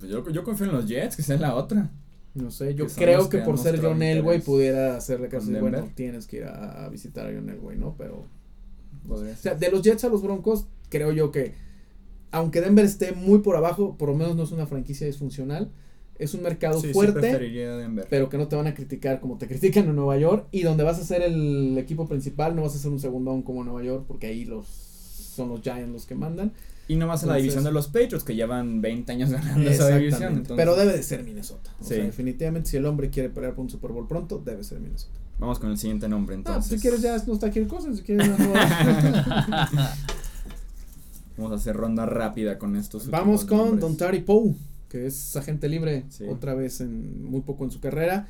Pues 0.00 0.10
yo, 0.10 0.28
yo 0.30 0.42
confío 0.42 0.66
en 0.66 0.72
los 0.72 0.88
Jets, 0.88 1.14
que 1.14 1.22
sea 1.22 1.36
la 1.36 1.54
otra. 1.54 1.90
No 2.34 2.50
sé, 2.50 2.74
yo 2.74 2.86
creo 2.88 3.28
que, 3.28 3.38
por 3.38 3.58
ser 3.58 3.80
John 3.80 4.02
Elway 4.02 4.40
pudiera 4.40 4.96
hacerle 4.96 5.28
caso. 5.28 5.52
Bueno, 5.60 5.88
tienes 5.94 6.26
que 6.26 6.38
ir 6.38 6.44
a, 6.44 6.88
visitar 6.88 7.28
a 7.28 7.32
John 7.32 7.48
Elway, 7.48 7.76
¿no? 7.76 7.94
Pero... 7.96 8.26
O 9.08 9.22
sea, 9.36 9.54
de 9.54 9.70
los 9.70 9.82
Jets 9.82 10.04
a 10.04 10.08
los 10.08 10.22
Broncos, 10.22 10.66
creo 10.88 11.12
yo 11.12 11.30
que 11.30 11.54
aunque 12.30 12.60
Denver 12.60 12.84
esté 12.84 13.12
muy 13.12 13.40
por 13.40 13.56
abajo, 13.56 13.96
por 13.96 14.08
lo 14.08 14.14
menos 14.14 14.36
no 14.36 14.42
es 14.42 14.52
una 14.52 14.66
franquicia 14.66 15.06
disfuncional 15.06 15.70
es 16.18 16.34
un 16.34 16.42
mercado 16.42 16.80
fuerte, 16.80 18.00
pero 18.08 18.28
que 18.28 18.38
no 18.38 18.48
te 18.48 18.56
van 18.56 18.66
a 18.66 18.74
criticar 18.74 19.20
como 19.20 19.38
te 19.38 19.46
critican 19.46 19.86
en 19.88 19.96
Nueva 19.96 20.16
York 20.16 20.46
y 20.50 20.62
donde 20.62 20.84
vas 20.84 20.98
a 20.98 21.04
ser 21.04 21.22
el 21.22 21.76
equipo 21.78 22.08
principal, 22.08 22.56
no 22.56 22.62
vas 22.62 22.74
a 22.74 22.78
ser 22.78 22.90
un 22.90 23.00
segundón 23.00 23.42
como 23.42 23.64
Nueva 23.64 23.82
York, 23.82 24.04
porque 24.08 24.28
ahí 24.28 24.44
los 24.44 24.66
son 24.66 25.50
los 25.50 25.60
Giants 25.60 25.92
los 25.92 26.06
que 26.06 26.14
mandan. 26.14 26.52
Y 26.88 26.96
nomás 26.96 27.22
en 27.24 27.30
la 27.30 27.36
división 27.36 27.64
de 27.64 27.72
los 27.72 27.88
Patriots, 27.88 28.22
que 28.24 28.34
llevan 28.34 28.80
20 28.80 29.12
años 29.12 29.30
ganando 29.30 29.68
esa 29.68 29.88
división. 29.96 30.34
Entonces... 30.34 30.56
Pero 30.56 30.76
debe 30.76 30.92
de 30.92 31.02
ser 31.02 31.24
Minnesota. 31.24 31.74
O 31.80 31.84
sea, 31.84 32.02
definitivamente, 32.02 32.70
si 32.70 32.76
el 32.76 32.86
hombre 32.86 33.10
quiere 33.10 33.28
pelear 33.28 33.54
por 33.54 33.64
un 33.64 33.70
Super 33.70 33.90
Bowl 33.90 34.06
pronto, 34.06 34.40
debe 34.42 34.62
ser 34.62 34.78
Minnesota. 34.78 35.18
Vamos 35.38 35.58
con 35.58 35.70
el 35.70 35.76
siguiente 35.76 36.08
nombre 36.08 36.36
entonces. 36.36 36.72
Ah, 36.72 36.76
si 36.76 36.80
quieres 36.80 37.02
ya 37.02 37.18
no 37.26 37.34
está 37.34 37.48
aquí 37.48 37.62
cosa, 37.64 37.92
si 37.92 38.02
quieres 38.02 38.30
Vamos 41.36 41.52
a 41.52 41.56
hacer 41.56 41.76
ronda 41.76 42.06
rápida 42.06 42.58
con 42.58 42.76
estos. 42.76 43.10
Vamos 43.10 43.44
con 43.44 43.78
Don 43.78 43.96
Tari 43.96 44.20
Poe, 44.20 44.54
que 44.88 45.06
es 45.06 45.36
agente 45.36 45.68
libre 45.68 46.04
otra 46.28 46.54
vez 46.54 46.80
en 46.80 47.24
muy 47.24 47.42
poco 47.42 47.64
en 47.64 47.70
su 47.70 47.80
carrera 47.80 48.26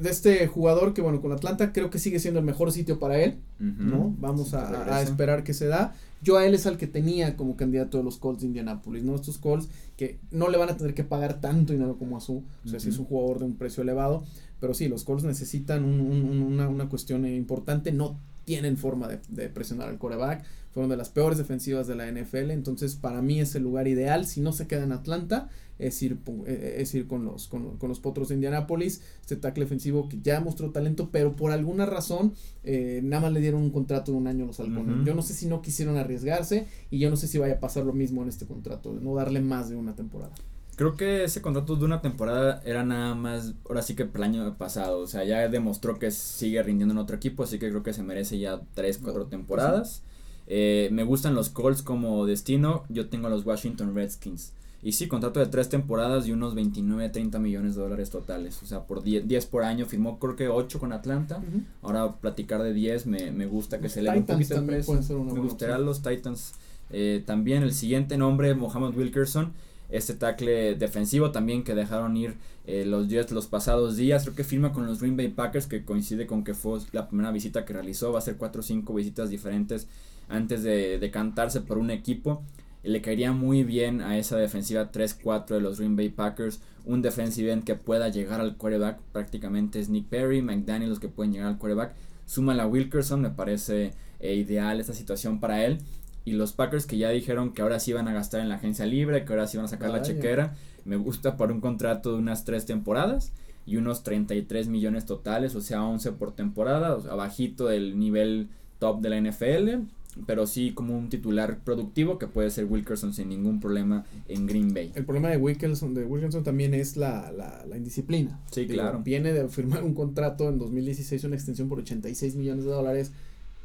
de 0.00 0.10
este 0.10 0.46
jugador 0.46 0.94
que 0.94 1.00
bueno 1.00 1.20
con 1.20 1.32
Atlanta 1.32 1.72
creo 1.72 1.90
que 1.90 1.98
sigue 1.98 2.18
siendo 2.18 2.40
el 2.40 2.46
mejor 2.46 2.72
sitio 2.72 2.98
para 2.98 3.18
él, 3.18 3.36
¿no? 3.58 4.14
Vamos 4.20 4.54
a, 4.54 5.02
esperar 5.02 5.42
que 5.44 5.54
se 5.54 5.66
da. 5.66 5.94
Yo 6.22 6.36
a 6.36 6.46
él 6.46 6.54
es 6.54 6.66
al 6.66 6.76
que 6.76 6.86
tenía 6.86 7.36
como 7.36 7.56
candidato 7.56 7.98
de 7.98 8.04
los 8.04 8.18
Colts 8.18 8.40
de 8.40 8.48
Indianapolis, 8.48 9.04
¿no? 9.04 9.14
Estos 9.14 9.38
Colts 9.38 9.68
que 9.96 10.18
no 10.30 10.48
le 10.48 10.58
van 10.58 10.70
a 10.70 10.76
tener 10.76 10.94
que 10.94 11.04
pagar 11.04 11.40
tanto 11.40 11.72
dinero 11.72 11.96
como 11.98 12.16
a 12.16 12.20
su, 12.20 12.42
o 12.64 12.68
sea, 12.68 12.80
si 12.80 12.88
es 12.88 12.98
un 12.98 13.06
jugador 13.06 13.38
de 13.38 13.46
un 13.46 13.56
precio 13.56 13.82
elevado, 13.82 14.24
pero 14.60 14.74
sí, 14.74 14.88
los 14.88 15.04
Colts 15.04 15.24
necesitan 15.24 15.84
una, 15.84 16.68
una, 16.68 16.88
cuestión 16.88 17.26
importante, 17.26 17.92
no 17.92 18.18
tienen 18.46 18.78
forma 18.78 19.08
de, 19.08 19.20
de 19.28 19.50
presionar 19.50 19.90
al 19.90 19.98
coreback, 19.98 20.44
fueron 20.70 20.88
de 20.88 20.96
las 20.96 21.10
peores 21.10 21.36
defensivas 21.36 21.86
de 21.86 21.96
la 21.96 22.10
NFL, 22.10 22.50
entonces 22.50 22.96
para 22.96 23.20
mí 23.20 23.40
es 23.40 23.54
el 23.54 23.62
lugar 23.62 23.88
ideal, 23.88 24.26
si 24.26 24.40
no 24.40 24.52
se 24.52 24.66
queda 24.66 24.84
en 24.84 24.92
Atlanta, 24.92 25.50
es 25.78 26.02
ir, 26.02 26.12
eh, 26.12 26.44
eh, 26.46 26.76
es 26.78 26.94
ir 26.94 27.06
con, 27.06 27.24
los, 27.24 27.48
con, 27.48 27.76
los 27.80 28.00
potros 28.00 28.28
de 28.28 28.34
Indianapolis, 28.34 29.02
este 29.20 29.36
tackle 29.36 29.64
defensivo 29.64 30.08
que 30.08 30.20
ya 30.20 30.40
mostró 30.40 30.70
talento, 30.70 31.10
pero 31.10 31.36
por 31.36 31.52
alguna 31.52 31.86
razón 31.86 32.34
eh, 32.64 33.00
nada 33.02 33.22
más 33.22 33.32
le 33.32 33.40
dieron 33.40 33.62
un 33.62 33.70
contrato 33.70 34.12
de 34.12 34.18
un 34.18 34.26
año 34.26 34.44
a 34.44 34.46
los 34.48 34.60
halcones. 34.60 35.04
Yo 35.04 35.14
no 35.14 35.22
sé 35.22 35.34
si 35.34 35.46
no 35.46 35.62
quisieron 35.62 35.96
arriesgarse 35.96 36.66
y 36.90 36.98
yo 36.98 37.10
no 37.10 37.16
sé 37.16 37.28
si 37.28 37.38
vaya 37.38 37.54
a 37.54 37.60
pasar 37.60 37.84
lo 37.84 37.92
mismo 37.92 38.22
en 38.22 38.28
este 38.28 38.46
contrato, 38.46 38.94
de 38.94 39.00
no 39.00 39.14
darle 39.14 39.40
más 39.40 39.68
de 39.68 39.76
una 39.76 39.94
temporada. 39.94 40.34
Creo 40.76 40.96
que 40.96 41.24
ese 41.24 41.40
contrato 41.40 41.74
de 41.76 41.84
una 41.84 42.02
temporada 42.02 42.62
era 42.64 42.84
nada 42.84 43.14
más, 43.14 43.54
ahora 43.66 43.80
sí 43.82 43.94
que 43.94 44.02
el 44.02 44.22
año 44.22 44.54
pasado, 44.58 45.00
o 45.00 45.06
sea, 45.06 45.24
ya 45.24 45.48
demostró 45.48 45.98
que 45.98 46.10
sigue 46.10 46.62
rindiendo 46.62 46.92
en 46.92 46.98
otro 46.98 47.16
equipo, 47.16 47.42
así 47.42 47.58
que 47.58 47.70
creo 47.70 47.82
que 47.82 47.94
se 47.94 48.02
merece 48.02 48.38
ya 48.38 48.60
tres, 48.74 48.98
cuatro 49.02 49.24
temporadas. 49.24 50.02
Eh, 50.46 50.88
me 50.92 51.02
gustan 51.02 51.34
los 51.34 51.48
Colts 51.48 51.82
como 51.82 52.24
destino. 52.26 52.84
Yo 52.88 53.08
tengo 53.08 53.26
a 53.26 53.30
los 53.30 53.44
Washington 53.44 53.94
Redskins. 53.94 54.52
Y 54.82 54.92
sí, 54.92 55.08
contrato 55.08 55.40
de 55.40 55.46
tres 55.46 55.68
temporadas 55.68 56.28
y 56.28 56.32
unos 56.32 56.54
29, 56.54 57.08
30 57.08 57.38
millones 57.38 57.74
de 57.74 57.82
dólares 57.82 58.10
totales. 58.10 58.62
O 58.62 58.66
sea, 58.66 58.82
por 58.82 59.02
10, 59.02 59.46
por 59.46 59.64
año. 59.64 59.86
Firmó 59.86 60.18
creo 60.18 60.36
que 60.36 60.48
8 60.48 60.78
con 60.78 60.92
Atlanta. 60.92 61.42
Ahora 61.82 62.12
platicar 62.12 62.62
de 62.62 62.72
10 62.72 63.06
me, 63.06 63.32
me 63.32 63.46
gusta 63.46 63.80
que 63.80 63.88
se 63.88 64.02
le 64.02 64.10
un 64.10 64.24
poquito 64.24 64.56
el 64.56 64.64
precio. 64.64 64.94
Me 65.24 65.40
gustaría 65.40 65.78
los 65.78 66.02
Titans. 66.02 66.52
Eh, 66.90 67.24
también 67.26 67.64
el 67.64 67.72
siguiente 67.72 68.16
nombre, 68.16 68.54
Mohamed 68.54 68.96
Wilkerson. 68.96 69.52
Este 69.88 70.14
tackle 70.14 70.74
defensivo 70.74 71.30
también 71.30 71.62
que 71.62 71.74
dejaron 71.74 72.16
ir 72.16 72.34
eh, 72.66 72.84
los 72.84 73.08
días, 73.08 73.30
los 73.30 73.46
pasados 73.46 73.96
días. 73.96 74.24
Creo 74.24 74.34
que 74.34 74.44
firma 74.44 74.72
con 74.72 74.86
los 74.86 75.00
Green 75.00 75.16
Bay 75.16 75.28
Packers, 75.28 75.66
que 75.66 75.84
coincide 75.84 76.26
con 76.26 76.44
que 76.44 76.54
fue 76.54 76.80
la 76.92 77.08
primera 77.08 77.30
visita 77.30 77.64
que 77.64 77.72
realizó. 77.72 78.12
Va 78.12 78.18
a 78.18 78.22
ser 78.22 78.36
4 78.36 78.60
o 78.60 78.62
5 78.62 78.94
visitas 78.94 79.30
diferentes 79.30 79.88
antes 80.28 80.62
de, 80.62 80.98
de 80.98 81.10
cantarse 81.10 81.60
por 81.60 81.78
un 81.78 81.90
equipo. 81.90 82.42
Le 82.82 83.00
caería 83.00 83.32
muy 83.32 83.64
bien 83.64 84.00
a 84.00 84.16
esa 84.16 84.36
defensiva 84.36 84.92
3-4 84.92 85.46
de 85.46 85.60
los 85.60 85.78
Green 85.78 85.96
Bay 85.96 86.08
Packers. 86.08 86.60
Un 86.84 87.02
defensive 87.02 87.50
end 87.50 87.64
que 87.64 87.74
pueda 87.74 88.08
llegar 88.08 88.40
al 88.40 88.56
quarterback. 88.56 89.00
Prácticamente 89.12 89.80
es 89.80 89.88
Nick 89.88 90.06
Perry, 90.06 90.40
McDaniel 90.40 90.90
los 90.90 91.00
que 91.00 91.08
pueden 91.08 91.32
llegar 91.32 91.48
al 91.48 91.58
quarterback. 91.58 91.94
Suma 92.26 92.60
a 92.60 92.66
Wilkerson, 92.66 93.20
me 93.22 93.30
parece 93.30 93.92
eh, 94.20 94.34
ideal 94.34 94.80
esta 94.80 94.92
situación 94.92 95.40
para 95.40 95.64
él. 95.64 95.78
Y 96.26 96.32
los 96.32 96.52
Packers 96.52 96.84
que 96.84 96.98
ya 96.98 97.08
dijeron 97.08 97.54
que 97.54 97.62
ahora 97.62 97.80
sí 97.80 97.94
van 97.94 98.08
a 98.08 98.12
gastar 98.12 98.42
en 98.42 98.50
la 98.50 98.56
agencia 98.56 98.84
libre, 98.84 99.24
que 99.24 99.32
ahora 99.32 99.46
sí 99.46 99.56
van 99.56 99.64
a 99.64 99.68
sacar 99.68 99.88
la 99.88 100.02
chequera. 100.02 100.54
Me 100.84 100.96
gusta 100.96 101.38
por 101.38 101.50
un 101.50 101.62
contrato 101.62 102.12
de 102.12 102.18
unas 102.18 102.44
tres 102.44 102.66
temporadas 102.66 103.32
y 103.64 103.76
unos 103.76 104.02
33 104.02 104.68
millones 104.68 105.06
totales, 105.06 105.54
o 105.54 105.62
sea, 105.62 105.82
11 105.82 106.12
por 106.12 106.32
temporada, 106.32 106.94
o 106.96 107.00
sea, 107.00 107.12
abajito 107.12 107.66
del 107.66 107.98
nivel 107.98 108.48
top 108.78 109.00
de 109.00 109.08
la 109.08 109.20
NFL 109.20 109.86
pero 110.24 110.46
sí 110.46 110.72
como 110.72 110.96
un 110.96 111.10
titular 111.10 111.58
productivo 111.58 112.18
que 112.18 112.26
puede 112.26 112.50
ser 112.50 112.64
Wilkerson 112.64 113.12
sin 113.12 113.28
ningún 113.28 113.60
problema 113.60 114.04
en 114.28 114.46
Green 114.46 114.72
Bay. 114.72 114.92
El 114.94 115.04
problema 115.04 115.28
de 115.28 115.36
Wilkerson, 115.36 115.92
de 115.92 116.04
Wilkerson 116.04 116.42
también 116.42 116.72
es 116.72 116.96
la, 116.96 117.30
la, 117.32 117.66
la 117.66 117.76
indisciplina. 117.76 118.40
Sí, 118.50 118.66
claro. 118.66 119.02
Viene 119.02 119.32
de 119.32 119.48
firmar 119.48 119.84
un 119.84 119.94
contrato 119.94 120.48
en 120.48 120.58
2016, 120.58 121.24
una 121.24 121.36
extensión 121.36 121.68
por 121.68 121.80
86 121.80 122.34
millones 122.36 122.64
de 122.64 122.70
dólares 122.70 123.12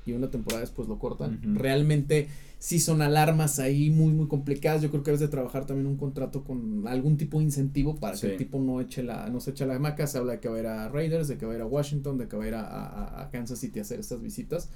y 0.06 0.12
una 0.12 0.30
temporada 0.30 0.62
después 0.62 0.90
lo 0.90 1.00
cortan. 1.00 1.40
Realmente 1.56 2.28
sí 2.62 2.80
son 2.80 3.02
alarmas 3.02 3.58
ahí 3.58 3.90
muy, 3.90 4.14
muy 4.14 4.28
complicadas. 4.28 4.84
Yo 4.84 4.92
creo 4.92 5.02
que 5.02 5.10
debes 5.10 5.20
de 5.20 5.30
trabajar 5.30 5.66
también 5.66 5.88
un 5.88 5.98
contrato 5.98 6.44
con 6.44 6.88
algún 6.88 7.18
tipo 7.18 7.40
de 7.40 7.46
incentivo 7.46 7.96
para 7.96 8.16
que 8.16 8.28
el 8.28 8.38
tipo 8.38 8.60
no 8.60 8.80
eche 8.80 9.02
la, 9.02 9.28
no 9.30 9.40
se 9.40 9.50
eche 9.50 9.66
la 9.66 9.80
maca. 9.80 10.06
Se 10.06 10.20
habla 10.20 10.34
de 10.34 10.40
que 10.40 10.48
va 10.48 10.58
a 10.58 10.60
ir 10.60 10.68
a 10.68 10.88
Raiders, 10.88 11.28
de 11.28 11.40
que 11.40 11.48
va 11.48 11.54
a 11.54 11.56
ir 11.56 11.62
a 11.62 11.66
Washington, 11.66 12.20
de 12.20 12.28
que 12.28 12.38
va 12.38 12.44
a 12.44 12.48
ir 12.48 12.54
a, 12.54 12.62
a, 12.62 13.24
a 13.24 13.30
Kansas 13.32 13.58
City 13.58 13.80
a 13.80 13.82
hacer 13.82 14.00
estas 14.00 14.22
visitas 14.22 14.70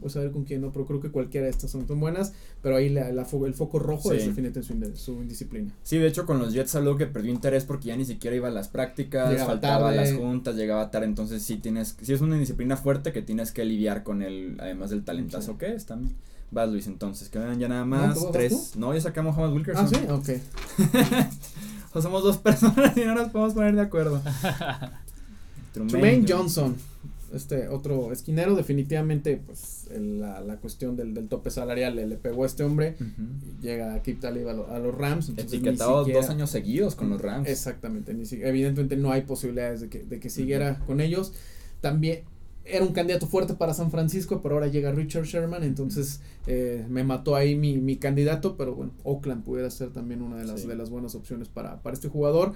pues 0.00 0.14
a 0.16 0.20
ver 0.20 0.30
con 0.30 0.44
quién 0.44 0.60
no, 0.60 0.72
pero 0.72 0.84
creo 0.84 1.00
que 1.00 1.10
cualquiera 1.10 1.46
de 1.46 1.50
estas 1.50 1.70
son, 1.70 1.86
buenas, 1.98 2.34
pero 2.62 2.76
ahí 2.76 2.90
la, 2.90 3.10
la 3.12 3.26
el 3.46 3.54
foco 3.54 3.78
rojo 3.78 4.12
es 4.12 4.26
definitivamente 4.26 4.94
su, 4.96 5.12
indisciplina. 5.22 5.72
Sí, 5.82 5.96
de 5.98 6.06
hecho 6.06 6.26
con 6.26 6.38
los 6.38 6.52
Jets 6.52 6.74
algo 6.74 6.96
que 6.96 7.06
perdió 7.06 7.32
interés 7.32 7.64
porque 7.64 7.88
ya 7.88 7.96
ni 7.96 8.04
siquiera 8.04 8.36
iba 8.36 8.48
a 8.48 8.50
las 8.50 8.68
prácticas, 8.68 9.42
faltaba 9.42 9.90
a 9.90 9.94
las 9.94 10.12
juntas, 10.12 10.56
llegaba 10.56 10.90
tarde, 10.90 11.06
entonces 11.06 11.42
sí 11.42 11.56
tienes, 11.56 11.96
sí 12.00 12.12
es 12.12 12.20
una 12.20 12.34
indisciplina 12.34 12.76
fuerte 12.76 13.12
que 13.12 13.22
tienes 13.22 13.52
que 13.52 13.64
lidiar 13.64 14.02
con 14.02 14.22
el, 14.22 14.56
además 14.60 14.90
del 14.90 15.02
talentazo 15.02 15.56
que 15.56 15.74
es 15.74 15.86
también. 15.86 16.14
Vas 16.50 16.70
Luis 16.70 16.86
entonces, 16.86 17.28
que 17.28 17.38
vean 17.38 17.58
ya 17.58 17.68
nada 17.68 17.84
más, 17.84 18.18
tres, 18.32 18.76
no, 18.76 18.94
ya 18.94 19.00
sacamos 19.00 19.34
a 19.34 19.36
Thomas 19.36 19.52
Wilkerson. 19.52 19.86
Ah, 19.86 20.22
sí, 20.22 20.32
ok. 20.32 21.26
o 21.94 22.02
somos 22.02 22.22
dos 22.22 22.38
personas 22.38 22.96
y 22.96 23.00
no 23.00 23.14
nos 23.14 23.30
podemos 23.30 23.54
poner 23.54 23.74
de 23.74 23.82
acuerdo. 23.82 24.22
Trumaine 25.72 26.24
Johnson 26.26 26.76
este 27.32 27.68
otro 27.68 28.12
esquinero, 28.12 28.54
definitivamente, 28.54 29.40
pues 29.44 29.88
la, 29.98 30.40
la, 30.40 30.56
cuestión 30.56 30.96
del, 30.96 31.14
del, 31.14 31.28
tope 31.28 31.50
salarial 31.50 31.96
le, 31.96 32.06
le, 32.06 32.16
pegó 32.16 32.44
a 32.44 32.46
este 32.46 32.64
hombre. 32.64 32.96
Llega 33.60 33.94
a 33.94 34.02
Kip 34.02 34.20
Talib 34.20 34.48
a, 34.48 34.78
los 34.78 34.94
Rams. 34.94 35.30
Etiquetado 35.36 36.04
dos 36.04 36.30
años 36.30 36.50
seguidos 36.50 36.94
con 36.94 37.10
los 37.10 37.20
Rams. 37.20 37.48
Exactamente, 37.48 38.12
evidentemente 38.12 38.96
no 38.96 39.12
hay 39.12 39.22
posibilidades 39.22 39.80
de 39.80 39.88
que, 39.88 40.04
de 40.04 40.20
que 40.20 40.30
siguiera 40.30 40.78
con 40.86 41.00
ellos. 41.00 41.32
También 41.80 42.22
era 42.66 42.84
un 42.84 42.92
candidato 42.92 43.26
fuerte 43.26 43.54
para 43.54 43.74
San 43.74 43.90
Francisco, 43.90 44.40
pero 44.42 44.56
ahora 44.56 44.66
llega 44.66 44.92
Richard 44.92 45.24
Sherman, 45.24 45.62
entonces 45.62 46.20
eh, 46.46 46.84
me 46.88 47.04
mató 47.04 47.36
ahí 47.36 47.54
mi, 47.54 47.78
mi, 47.78 47.96
candidato, 47.96 48.56
pero 48.56 48.74
bueno, 48.74 48.92
Oakland 49.04 49.44
pudiera 49.44 49.70
ser 49.70 49.90
también 49.90 50.22
una 50.22 50.36
de 50.36 50.44
las, 50.44 50.66
de 50.66 50.76
las 50.76 50.90
buenas 50.90 51.14
opciones 51.14 51.48
para, 51.48 51.82
para 51.82 51.94
este 51.94 52.08
jugador, 52.08 52.54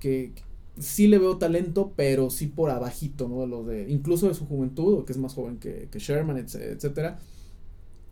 que, 0.00 0.32
sí 0.80 1.08
le 1.08 1.18
veo 1.18 1.38
talento, 1.38 1.92
pero 1.96 2.30
sí 2.30 2.46
por 2.46 2.70
abajito, 2.70 3.28
¿no? 3.28 3.40
De 3.40 3.46
lo 3.46 3.64
de, 3.64 3.90
incluso 3.90 4.28
de 4.28 4.34
su 4.34 4.46
juventud, 4.46 5.04
que 5.04 5.12
es 5.12 5.18
más 5.18 5.34
joven 5.34 5.58
que, 5.58 5.88
que 5.90 5.98
Sherman, 5.98 6.38
etcétera. 6.38 7.18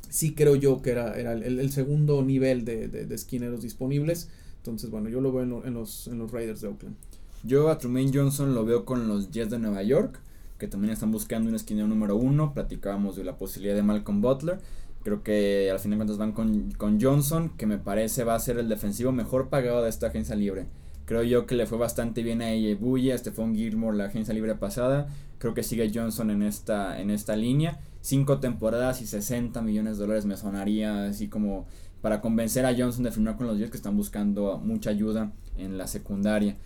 Sí 0.08 0.34
creo 0.34 0.54
yo 0.56 0.82
que 0.82 0.90
era, 0.90 1.18
era 1.18 1.32
el, 1.32 1.70
segundo 1.72 2.22
nivel 2.22 2.64
de, 2.64 2.88
de, 2.88 3.14
esquineros 3.14 3.62
disponibles. 3.62 4.28
Entonces, 4.58 4.90
bueno, 4.90 5.08
yo 5.08 5.20
lo 5.20 5.32
veo 5.32 5.64
en, 5.64 5.74
los, 5.74 6.06
en 6.06 6.18
los 6.18 6.30
Raiders 6.30 6.60
de 6.60 6.68
Oakland. 6.68 6.96
Yo 7.44 7.70
a 7.70 7.78
Trumaine 7.78 8.12
Johnson 8.12 8.54
lo 8.54 8.64
veo 8.64 8.84
con 8.84 9.08
los 9.08 9.30
Jets 9.30 9.50
de 9.50 9.58
Nueva 9.58 9.82
York, 9.82 10.20
que 10.58 10.68
también 10.68 10.92
están 10.92 11.12
buscando 11.12 11.48
un 11.48 11.54
esquinero 11.54 11.88
número 11.88 12.16
uno. 12.16 12.54
Platicábamos 12.54 13.16
de 13.16 13.24
la 13.24 13.36
posibilidad 13.36 13.74
de 13.74 13.82
Malcolm 13.82 14.20
Butler. 14.20 14.58
Creo 15.02 15.22
que 15.22 15.70
al 15.70 15.78
fin 15.78 15.92
de 15.92 15.96
cuentas 15.98 16.18
van 16.18 16.32
con, 16.32 16.72
con 16.72 17.00
Johnson, 17.00 17.50
que 17.56 17.66
me 17.66 17.78
parece 17.78 18.24
va 18.24 18.34
a 18.34 18.40
ser 18.40 18.58
el 18.58 18.68
defensivo 18.68 19.12
mejor 19.12 19.48
pagado 19.48 19.82
de 19.82 19.88
esta 19.88 20.08
agencia 20.08 20.34
libre. 20.34 20.66
Creo 21.06 21.22
yo 21.22 21.46
que 21.46 21.54
le 21.54 21.66
fue 21.66 21.78
bastante 21.78 22.24
bien 22.24 22.42
a 22.42 22.48
Buye, 22.80 23.12
a 23.12 23.18
Stephon 23.18 23.54
Gilmore 23.54 23.96
la 23.96 24.06
agencia 24.06 24.34
libre 24.34 24.56
pasada. 24.56 25.06
Creo 25.38 25.54
que 25.54 25.62
sigue 25.62 25.92
Johnson 25.94 26.30
en 26.30 26.42
esta, 26.42 27.00
en 27.00 27.10
esta 27.10 27.36
línea. 27.36 27.78
Cinco 28.00 28.40
temporadas 28.40 29.00
y 29.00 29.06
60 29.06 29.62
millones 29.62 29.98
de 29.98 30.02
dólares 30.02 30.26
me 30.26 30.36
sonaría 30.36 31.04
así 31.04 31.28
como 31.28 31.66
para 32.00 32.20
convencer 32.20 32.66
a 32.66 32.74
Johnson 32.76 33.04
de 33.04 33.12
firmar 33.12 33.36
con 33.36 33.46
los 33.46 33.58
Jets 33.58 33.70
que 33.70 33.76
están 33.76 33.96
buscando 33.96 34.58
mucha 34.58 34.90
ayuda 34.90 35.32
en 35.56 35.78
la 35.78 35.86
secundaria. 35.86 36.56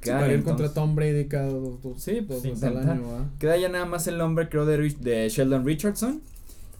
Queda 0.00 0.28
sí, 0.28 0.42
contra 0.42 0.72
Tom 0.72 0.94
Brady 0.94 1.26
cada 1.26 1.48
dos, 1.48 1.80
sí, 1.96 2.20
pues, 2.26 2.42
Queda 3.38 3.56
ya 3.56 3.68
nada 3.68 3.86
más 3.86 4.06
el 4.06 4.18
nombre 4.18 4.48
creo 4.48 4.66
de, 4.66 4.76
de 5.00 5.28
Sheldon 5.28 5.64
Richardson 5.64 6.20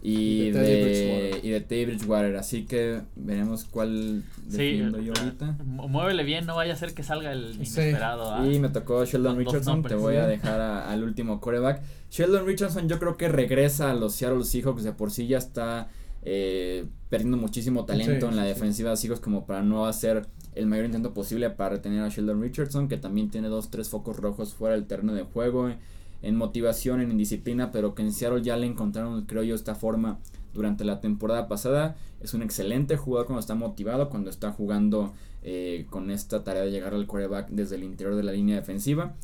y, 0.09 0.51
de, 0.51 1.41
y 1.43 1.51
de 1.51 1.61
Teddy 1.61 1.87
Bridgewater. 1.87 2.37
Así 2.37 2.65
que 2.65 3.01
veremos 3.17 3.65
cuál 3.65 4.23
defiendo 4.47 5.01
yo 5.01 5.13
ahorita. 5.19 5.57
Muévele 5.65 6.23
bien, 6.23 6.47
no 6.47 6.55
vaya 6.55 6.75
a 6.75 6.77
ser 6.77 6.95
que 6.95 7.03
salga 7.03 7.33
el 7.33 7.57
inesperado. 7.57 8.33
¿ah? 8.33 8.47
Y 8.47 8.61
me 8.61 8.69
tocó 8.69 9.05
Sheldon 9.05 9.37
Richardson. 9.37 9.83
Te 9.83 9.97
voy 9.97 10.17
a 10.17 10.27
dejar 10.27 10.61
al 10.61 11.03
último 11.03 11.41
coreback. 11.41 11.83
Sheldon 12.11 12.47
Richardson, 12.47 12.89
yo 12.89 13.01
creo 13.01 13.17
que 13.17 13.29
regresa 13.29 13.91
a 13.91 13.95
los 13.95 14.15
Seattle 14.15 14.45
Seahawks. 14.45 14.85
De 14.85 14.93
por 14.93 15.11
sí 15.11 15.27
ya 15.27 15.39
está 15.39 15.89
eh, 16.23 16.87
perdiendo 17.09 17.37
muchísimo 17.37 17.85
talento 17.85 18.29
en 18.29 18.37
la 18.37 18.45
defensiva 18.45 18.91
de 18.91 18.97
Seahawks, 18.97 19.21
como 19.21 19.45
para 19.45 19.63
no 19.63 19.87
hacer 19.87 20.27
el 20.57 20.67
mayor 20.67 20.87
intento 20.87 21.15
posible 21.15 21.51
para 21.51 21.71
retener 21.71 22.03
a 22.03 22.09
Sheldon 22.09 22.43
Richardson, 22.43 22.89
que 22.89 22.97
también 22.97 23.31
tiene 23.31 23.49
dos, 23.49 23.71
tres 23.71 23.89
focos 23.89 24.17
rojos 24.17 24.55
fuera 24.55 24.75
del 24.75 24.87
terreno 24.87 25.13
de 25.15 25.23
juego 25.23 25.71
en 26.23 26.37
motivación, 26.37 27.01
en 27.01 27.11
indisciplina, 27.11 27.71
pero 27.71 27.95
que 27.95 28.03
en 28.03 28.13
Seattle 28.13 28.43
ya 28.43 28.57
le 28.57 28.67
encontraron, 28.67 29.27
creo 29.27 29.43
yo, 29.43 29.55
esta 29.55 29.75
forma 29.75 30.19
durante 30.55 30.85
la 30.85 31.01
temporada 31.01 31.47
pasada. 31.47 31.97
Es 32.21 32.35
un 32.35 32.43
excelente 32.43 32.97
jugador 32.97 33.27
cuando 33.27 33.41
está 33.41 33.55
motivado, 33.55 34.09
cuando 34.09 34.31
está 34.31 34.51
jugando 34.51 35.13
eh, 35.43 35.87
con 35.91 36.11
esta 36.11 36.43
tarea 36.43 36.63
de 36.63 36.71
llegar 36.71 36.95
al 36.95 37.07
quarterback 37.07 37.49
desde 37.51 37.77
el 37.77 37.85
interior 37.85 38.17
de 38.17 38.23
la 38.23 38.33
línea 38.33 38.57
defensiva. 38.57 39.15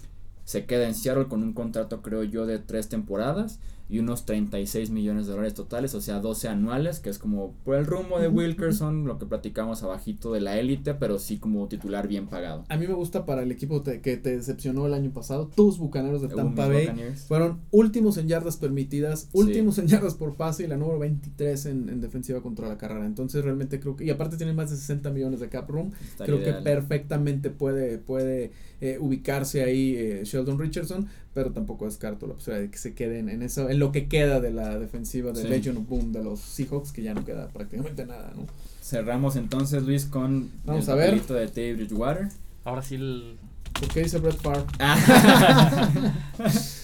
Se 0.44 0.66
queda 0.66 0.86
en 0.86 0.94
Seattle 0.94 1.28
con 1.28 1.42
un 1.42 1.52
contrato, 1.52 2.02
creo 2.02 2.24
yo, 2.24 2.46
de 2.46 2.58
tres 2.58 2.88
temporadas 2.88 3.60
y 3.92 3.98
unos 3.98 4.24
36 4.24 4.88
millones 4.88 5.26
de 5.26 5.32
dólares 5.32 5.52
totales, 5.52 5.94
o 5.94 6.00
sea, 6.00 6.18
12 6.18 6.48
anuales, 6.48 6.98
que 6.98 7.10
es 7.10 7.18
como 7.18 7.52
por 7.62 7.76
el 7.76 7.84
rumbo 7.84 8.18
de 8.18 8.26
Wilkerson, 8.28 9.04
lo 9.04 9.18
que 9.18 9.26
platicamos 9.26 9.82
abajito 9.82 10.32
de 10.32 10.40
la 10.40 10.58
élite, 10.58 10.94
pero 10.94 11.18
sí 11.18 11.36
como 11.36 11.68
titular 11.68 12.08
bien 12.08 12.26
pagado. 12.26 12.64
A 12.70 12.78
mí 12.78 12.86
me 12.86 12.94
gusta 12.94 13.26
para 13.26 13.42
el 13.42 13.52
equipo 13.52 13.82
que 13.82 14.16
te 14.16 14.36
decepcionó 14.36 14.86
el 14.86 14.94
año 14.94 15.12
pasado, 15.12 15.50
tus 15.54 15.76
bucaneros 15.76 16.22
de 16.22 16.28
Tampa 16.28 16.68
Bay 16.68 16.88
fueron 17.28 17.60
últimos 17.70 18.16
en 18.16 18.28
yardas 18.28 18.56
permitidas, 18.56 19.28
últimos 19.34 19.76
en 19.76 19.88
yardas 19.88 20.14
por 20.14 20.36
pase 20.36 20.64
y 20.64 20.68
la 20.68 20.78
número 20.78 20.98
23 20.98 21.66
en, 21.66 21.88
en, 21.90 22.00
defensiva 22.00 22.40
contra 22.40 22.68
la 22.68 22.78
carrera. 22.78 23.04
Entonces 23.04 23.44
realmente 23.44 23.78
creo 23.78 23.94
que, 23.94 24.06
y 24.06 24.10
aparte 24.10 24.38
tiene 24.38 24.54
más 24.54 24.70
de 24.70 24.78
60 24.78 25.10
millones 25.10 25.40
de 25.40 25.50
cap 25.50 25.68
room, 25.68 25.92
creo 26.16 26.42
que 26.42 26.54
perfectamente 26.54 27.50
puede, 27.50 27.98
puede 27.98 28.52
eh, 28.80 28.96
ubicarse 28.98 29.62
ahí 29.62 29.94
eh, 29.96 30.24
Sheldon 30.32 30.58
Richardson, 30.58 31.08
pero 31.34 31.52
tampoco 31.52 31.84
descarto 31.84 32.26
la 32.26 32.34
posibilidad 32.34 32.64
de 32.64 32.70
que 32.70 32.78
se 32.78 32.94
queden 32.94 33.28
en 33.28 33.42
eso, 33.42 33.68
en 33.68 33.78
lo 33.78 33.92
que 33.92 34.08
queda 34.08 34.40
de 34.40 34.50
la 34.50 34.78
defensiva 34.78 35.32
de 35.32 35.44
Legion 35.44 35.76
of 35.76 35.88
Boom 35.88 36.12
de 36.12 36.24
los 36.24 36.40
Seahawks, 36.40 36.92
que 36.92 37.02
ya 37.02 37.14
no 37.14 37.24
queda 37.24 37.48
prácticamente 37.48 38.06
nada, 38.06 38.32
¿no? 38.36 38.46
Cerramos 38.82 39.36
entonces, 39.36 39.82
Luis, 39.82 40.06
con 40.06 40.50
Vamos 40.64 40.88
a 40.88 40.94
ver. 40.94 41.22
de 41.22 41.48
Teddy 41.48 41.74
Bridgewater. 41.74 42.28
Ahora 42.64 42.82
sí 42.82 42.96
el... 42.96 43.36
¿Por 43.78 43.88
qué 43.88 44.02
dice 44.02 44.18
Brett 44.18 44.40
Favre? 44.40 44.64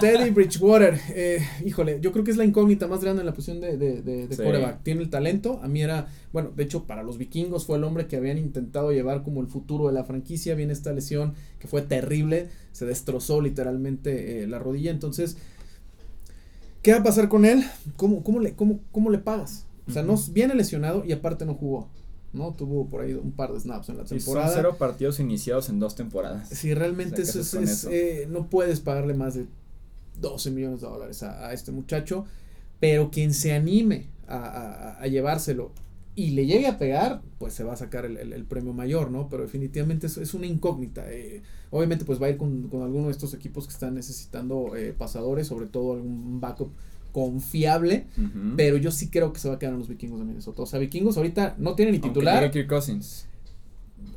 Teddy 0.00 0.30
Bridgewater, 0.30 0.98
eh, 1.10 1.40
híjole, 1.64 2.00
yo 2.00 2.12
creo 2.12 2.24
que 2.24 2.30
es 2.30 2.36
la 2.36 2.44
incógnita 2.44 2.88
más 2.88 3.02
grande 3.02 3.20
en 3.20 3.26
la 3.26 3.34
posición 3.34 3.60
de, 3.60 3.76
de, 3.76 4.02
de, 4.02 4.26
quarterback. 4.36 4.82
Tiene 4.82 5.02
el 5.02 5.10
talento, 5.10 5.60
a 5.62 5.68
mí 5.68 5.80
era, 5.80 6.08
bueno, 6.32 6.50
de 6.54 6.64
hecho 6.64 6.84
para 6.84 7.02
los 7.02 7.18
vikingos 7.18 7.64
fue 7.64 7.78
el 7.78 7.84
hombre 7.84 8.06
que 8.06 8.16
habían 8.16 8.38
intentado 8.38 8.90
llevar 8.90 9.22
como 9.22 9.40
el 9.40 9.46
futuro 9.46 9.86
de 9.86 9.92
la 9.92 10.04
franquicia, 10.04 10.54
viene 10.54 10.72
esta 10.72 10.92
lesión 10.92 11.34
que 11.60 11.68
fue 11.68 11.82
terrible, 11.82 12.48
se 12.72 12.84
destrozó 12.84 13.40
literalmente 13.40 14.42
eh, 14.42 14.46
la 14.48 14.58
rodilla, 14.58 14.90
entonces, 14.90 15.36
¿qué 16.82 16.92
va 16.92 16.98
a 16.98 17.04
pasar 17.04 17.28
con 17.28 17.44
él? 17.44 17.64
¿Cómo, 17.96 18.24
cómo, 18.24 18.40
le, 18.40 18.54
cómo, 18.54 18.80
cómo 18.90 19.10
le 19.10 19.18
pagas? 19.18 19.66
O 19.86 19.92
sea, 19.92 20.02
no, 20.02 20.16
viene 20.32 20.54
lesionado 20.54 21.04
y 21.06 21.12
aparte 21.12 21.46
no 21.46 21.54
jugó. 21.54 21.88
¿No? 22.32 22.54
Tuvo 22.54 22.88
por 22.88 23.02
ahí 23.02 23.14
un 23.14 23.32
par 23.32 23.52
de 23.52 23.60
snaps 23.60 23.88
en 23.88 23.98
la 23.98 24.04
temporada. 24.04 24.48
son 24.48 24.56
cero 24.56 24.76
partidos 24.78 25.20
iniciados 25.20 25.68
en 25.68 25.78
dos 25.78 25.94
temporadas. 25.94 26.48
Sí, 26.48 26.74
realmente 26.74 27.22
eso 27.22 27.40
es, 27.40 27.84
eh, 27.84 28.26
no 28.30 28.48
puedes 28.48 28.80
pagarle 28.80 29.14
más 29.14 29.34
de 29.34 29.46
12 30.20 30.50
millones 30.50 30.80
de 30.80 30.88
dólares 30.88 31.22
a, 31.22 31.52
este 31.52 31.72
muchacho, 31.72 32.26
pero 32.80 33.10
quien 33.10 33.32
se 33.32 33.52
anime 33.52 34.08
a, 34.26 35.06
llevárselo 35.06 35.72
y 36.14 36.30
le 36.30 36.46
llegue 36.46 36.66
a 36.66 36.78
pegar, 36.78 37.22
pues 37.38 37.54
se 37.54 37.62
va 37.64 37.74
a 37.74 37.76
sacar 37.76 38.04
el, 38.04 38.44
premio 38.44 38.72
mayor, 38.72 39.10
¿no? 39.10 39.28
Pero 39.28 39.44
definitivamente 39.44 40.08
es, 40.08 40.16
es 40.16 40.34
una 40.34 40.46
incógnita. 40.46 41.10
Eh, 41.10 41.42
obviamente 41.70 42.04
pues 42.04 42.20
va 42.20 42.26
a 42.26 42.30
ir 42.30 42.36
con, 42.36 42.68
con 42.68 42.82
alguno 42.82 43.06
de 43.06 43.12
estos 43.12 43.34
equipos 43.34 43.66
que 43.66 43.72
están 43.72 43.94
necesitando 43.94 44.74
eh, 44.76 44.92
pasadores, 44.92 45.46
sobre 45.46 45.66
todo 45.66 45.94
algún 45.94 46.40
backup 46.40 46.70
confiable, 47.12 48.06
pero 48.56 48.76
yo 48.76 48.90
sí 48.90 49.08
creo 49.08 49.32
que 49.32 49.40
se 49.40 49.48
va 49.48 49.54
a 49.54 49.58
quedar 49.58 49.72
en 49.72 49.78
los 49.78 49.88
vikingos 49.88 50.20
de 50.20 50.26
Minnesota. 50.26 50.62
O 50.62 50.66
sea, 50.66 50.78
vikingos 50.78 51.16
ahorita 51.16 51.56
no 51.58 51.74
tienen 51.74 51.94
ni 51.94 52.00
titular. 52.00 52.50
Cousins. 52.66 53.26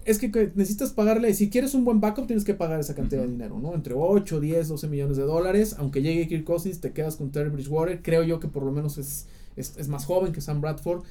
Es 0.05 0.19
que 0.19 0.29
necesitas 0.55 0.91
pagarle, 0.91 1.33
si 1.33 1.49
quieres 1.49 1.73
un 1.73 1.85
buen 1.85 1.99
backup, 1.99 2.27
tienes 2.27 2.43
que 2.43 2.53
pagar 2.53 2.79
esa 2.79 2.95
cantidad 2.95 3.21
de 3.21 3.27
dinero, 3.27 3.59
¿no? 3.59 3.73
Entre 3.73 3.93
8, 3.95 4.39
10, 4.39 4.67
12 4.67 4.87
millones 4.87 5.17
de 5.17 5.23
dólares. 5.23 5.75
Aunque 5.77 6.01
llegue 6.01 6.27
Kirk 6.27 6.43
Cousins, 6.43 6.79
te 6.79 6.91
quedas 6.91 7.15
con 7.15 7.31
Terry 7.31 7.49
Bridgewater. 7.49 8.01
Creo 8.01 8.23
yo 8.23 8.39
que 8.39 8.47
por 8.47 8.63
lo 8.63 8.71
menos 8.71 8.97
es, 8.97 9.27
es, 9.55 9.87
más 9.87 10.05
joven 10.05 10.33
que 10.33 10.41
Sam 10.41 10.61
Bradford. 10.61 11.03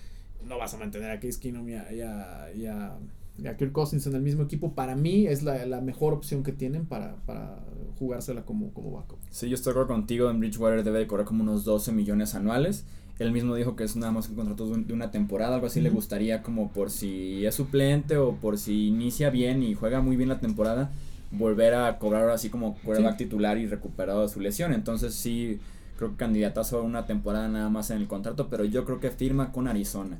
No 0.46 0.58
vas 0.58 0.74
a 0.74 0.78
mantener 0.78 1.10
a 1.10 1.20
Case 1.20 1.38
Keenum 1.38 1.68
y 1.68 1.74
a, 1.74 2.46
a 2.70 2.98
Kirk 3.42 3.72
Cousins 3.72 4.06
en 4.06 4.14
el 4.14 4.22
mismo 4.22 4.42
equipo, 4.42 4.74
para 4.74 4.96
mí 4.96 5.26
es 5.26 5.42
la, 5.42 5.64
la 5.66 5.80
mejor 5.80 6.12
opción 6.12 6.42
que 6.42 6.52
tienen 6.52 6.86
para, 6.86 7.16
para 7.26 7.64
jugársela 7.98 8.42
como, 8.42 8.72
como 8.72 8.92
backup. 8.92 9.18
Sí, 9.30 9.48
yo 9.48 9.54
estoy 9.54 9.72
de 9.72 9.80
acuerdo 9.80 9.94
contigo, 9.94 10.30
en 10.30 10.40
Bridgewater 10.40 10.82
debe 10.82 11.00
de 11.00 11.06
cobrar 11.06 11.26
como 11.26 11.42
unos 11.42 11.64
12 11.64 11.92
millones 11.92 12.34
anuales. 12.34 12.84
Él 13.18 13.32
mismo 13.32 13.54
dijo 13.54 13.76
que 13.76 13.84
es 13.84 13.96
nada 13.96 14.12
más 14.12 14.30
un 14.30 14.36
contrato 14.36 14.66
de 14.66 14.94
una 14.94 15.10
temporada, 15.10 15.56
algo 15.56 15.66
así 15.66 15.82
le 15.82 15.90
gustaría 15.90 16.42
como 16.42 16.72
por 16.72 16.90
si 16.90 17.44
es 17.44 17.54
suplente 17.54 18.16
o 18.16 18.36
por 18.36 18.56
si 18.56 18.88
inicia 18.88 19.28
bien 19.28 19.62
y 19.62 19.74
juega 19.74 20.00
muy 20.00 20.16
bien 20.16 20.30
la 20.30 20.40
temporada, 20.40 20.90
volver 21.30 21.74
a 21.74 21.98
cobrar 21.98 22.30
así 22.30 22.48
como 22.48 22.76
quarterback 22.78 23.18
titular 23.18 23.58
y 23.58 23.66
recuperado 23.66 24.22
de 24.22 24.28
su 24.30 24.40
lesión. 24.40 24.72
Entonces 24.72 25.14
sí, 25.14 25.60
creo 25.98 26.12
que 26.12 26.16
candidatazo 26.16 26.78
a 26.78 26.82
una 26.82 27.04
temporada 27.04 27.46
nada 27.48 27.68
más 27.68 27.90
en 27.90 27.98
el 27.98 28.08
contrato, 28.08 28.48
pero 28.48 28.64
yo 28.64 28.86
creo 28.86 29.00
que 29.00 29.10
firma 29.10 29.52
con 29.52 29.68
Arizona. 29.68 30.16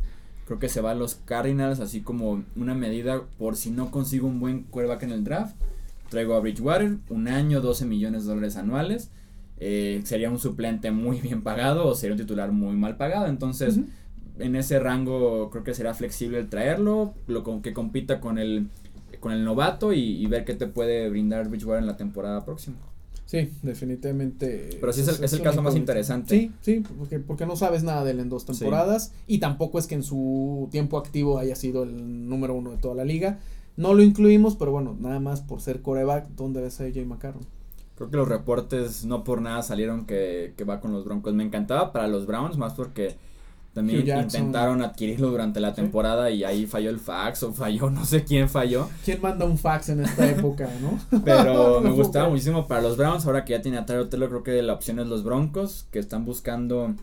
Creo 0.50 0.58
que 0.58 0.68
se 0.68 0.80
va 0.80 0.90
a 0.90 0.94
los 0.96 1.14
Cardinals 1.14 1.78
así 1.78 2.00
como 2.00 2.42
una 2.56 2.74
medida 2.74 3.22
por 3.38 3.54
si 3.54 3.70
no 3.70 3.92
consigo 3.92 4.26
un 4.26 4.40
buen 4.40 4.64
quarterback 4.64 5.04
en 5.04 5.12
el 5.12 5.22
draft. 5.22 5.54
Traigo 6.08 6.34
a 6.34 6.40
Bridgewater, 6.40 6.96
un 7.08 7.28
año, 7.28 7.60
12 7.60 7.86
millones 7.86 8.24
de 8.24 8.30
dólares 8.30 8.56
anuales. 8.56 9.12
Eh, 9.58 10.00
sería 10.02 10.28
un 10.28 10.40
suplente 10.40 10.90
muy 10.90 11.20
bien 11.22 11.42
pagado 11.42 11.86
o 11.86 11.94
sería 11.94 12.14
un 12.14 12.20
titular 12.20 12.50
muy 12.50 12.74
mal 12.74 12.96
pagado. 12.96 13.28
Entonces, 13.28 13.78
en 14.40 14.56
ese 14.56 14.80
rango 14.80 15.50
creo 15.50 15.62
que 15.62 15.72
será 15.72 15.94
flexible 15.94 16.40
el 16.40 16.48
traerlo, 16.48 17.14
lo 17.28 17.44
con, 17.44 17.62
que 17.62 17.72
compita 17.72 18.18
con 18.18 18.36
el, 18.36 18.70
con 19.20 19.30
el 19.30 19.44
novato 19.44 19.92
y, 19.92 20.00
y 20.00 20.26
ver 20.26 20.44
qué 20.44 20.54
te 20.54 20.66
puede 20.66 21.08
brindar 21.10 21.48
Bridgewater 21.48 21.82
en 21.82 21.86
la 21.86 21.96
temporada 21.96 22.44
próxima. 22.44 22.89
Sí, 23.30 23.48
definitivamente. 23.62 24.76
Pero 24.80 24.92
sí 24.92 25.02
es, 25.02 25.32
el, 25.32 25.40
caso 25.40 25.62
más 25.62 25.76
interesante. 25.76 26.36
Sí, 26.36 26.52
sí, 26.62 26.82
porque, 26.98 27.20
porque 27.20 27.46
no 27.46 27.54
sabes 27.54 27.84
nada 27.84 28.02
de 28.02 28.10
él 28.10 28.18
en 28.18 28.28
dos 28.28 28.44
temporadas 28.44 29.12
y 29.28 29.38
tampoco 29.38 29.78
es 29.78 29.86
que 29.86 29.94
en 29.94 30.02
su 30.02 30.66
tiempo 30.72 30.98
activo 30.98 31.38
haya 31.38 31.54
sido 31.54 31.84
el 31.84 32.28
número 32.28 32.56
uno 32.56 32.72
de 32.72 32.78
toda 32.78 32.96
la 32.96 33.04
liga. 33.04 33.38
No 33.76 33.94
lo 33.94 34.02
incluimos, 34.02 34.56
pero 34.56 34.72
bueno, 34.72 34.96
nada 34.98 35.20
más 35.20 35.42
por 35.42 35.60
ser 35.60 35.80
coreback, 35.80 36.26
¿dónde 36.30 36.60
ves 36.60 36.80
a 36.80 36.86
AJ 36.86 37.06
McCarron? 37.06 37.46
Creo 37.94 38.10
que 38.10 38.16
los 38.16 38.26
reportes 38.26 39.04
no 39.04 39.22
por 39.22 39.40
nada 39.40 39.62
salieron 39.62 40.06
que, 40.06 40.54
que 40.56 40.64
va 40.64 40.80
con 40.80 40.90
los 40.90 41.04
Broncos. 41.04 41.32
Me 41.32 41.44
encantaba 41.44 41.92
para 41.92 42.08
los 42.08 42.26
Browns, 42.26 42.58
más 42.58 42.74
porque 42.74 43.14
también 43.72 44.06
intentaron 44.06 44.82
adquirirlo 44.82 45.30
durante 45.30 45.60
la 45.60 45.74
temporada 45.74 46.30
y 46.30 46.42
ahí 46.42 46.66
falló 46.66 46.90
el 46.90 46.98
fax 46.98 47.44
o 47.44 47.52
falló, 47.52 47.88
no 47.90 48.04
sé 48.04 48.24
quién 48.24 48.48
falló. 48.48 48.88
¿Quién 49.04 49.20
manda 49.22 49.44
un 49.44 49.58
fax 49.58 49.90
en 49.90 50.00
esta 50.00 50.28
época, 50.28 50.68
no? 50.80 50.98
Pero 51.24 51.80
me 51.82 51.90
gustaba 51.90 52.28
muchísimo 52.28 52.66
para 52.66 52.82
los 52.82 52.96
Browns. 52.96 53.26
Ahora 53.26 53.44
que 53.44 53.52
ya 53.52 53.62
tiene 53.62 53.78
a 53.78 53.86
Tyler 53.86 54.08
Taylor, 54.08 54.28
creo 54.28 54.42
que 54.42 54.62
la 54.62 54.72
opción 54.72 54.98
es 54.98 55.06
los 55.06 55.22
Broncos, 55.22 55.86
que 55.92 56.00
están 56.00 56.24
buscando 56.24 56.94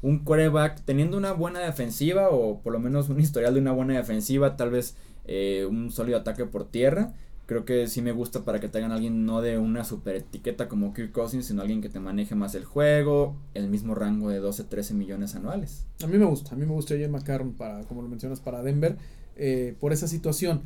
un 0.00 0.18
quarterback 0.20 0.82
teniendo 0.84 1.16
una 1.16 1.32
buena 1.32 1.60
defensiva 1.60 2.28
o 2.30 2.60
por 2.60 2.72
lo 2.72 2.78
menos 2.78 3.08
un 3.08 3.20
historial 3.20 3.54
de 3.54 3.60
una 3.60 3.72
buena 3.72 3.94
defensiva, 3.94 4.56
tal 4.56 4.70
vez 4.70 4.96
eh, 5.26 5.66
un 5.68 5.90
sólido 5.90 6.18
ataque 6.18 6.44
por 6.46 6.64
tierra 6.64 7.12
creo 7.46 7.64
que 7.64 7.86
sí 7.88 8.02
me 8.02 8.12
gusta 8.12 8.44
para 8.44 8.60
que 8.60 8.68
tengan 8.68 8.92
alguien 8.92 9.26
no 9.26 9.42
de 9.42 9.58
una 9.58 9.84
super 9.84 10.16
etiqueta 10.16 10.68
como 10.68 10.94
Kirk 10.94 11.12
Cousins, 11.12 11.46
sino 11.46 11.62
alguien 11.62 11.82
que 11.82 11.88
te 11.88 12.00
maneje 12.00 12.34
más 12.34 12.54
el 12.54 12.64
juego, 12.64 13.36
el 13.54 13.68
mismo 13.68 13.94
rango 13.94 14.30
de 14.30 14.38
12, 14.38 14.64
13 14.64 14.94
millones 14.94 15.34
anuales. 15.34 15.86
A 16.02 16.06
mí 16.06 16.16
me 16.18 16.24
gusta, 16.24 16.54
a 16.54 16.58
mí 16.58 16.64
me 16.64 16.72
gusta 16.72 16.94
Jay 16.94 17.08
McCarron 17.08 17.52
para, 17.52 17.84
como 17.84 18.02
lo 18.02 18.08
mencionas, 18.08 18.40
para 18.40 18.62
Denver, 18.62 18.96
eh, 19.36 19.74
por 19.78 19.92
esa 19.92 20.08
situación. 20.08 20.62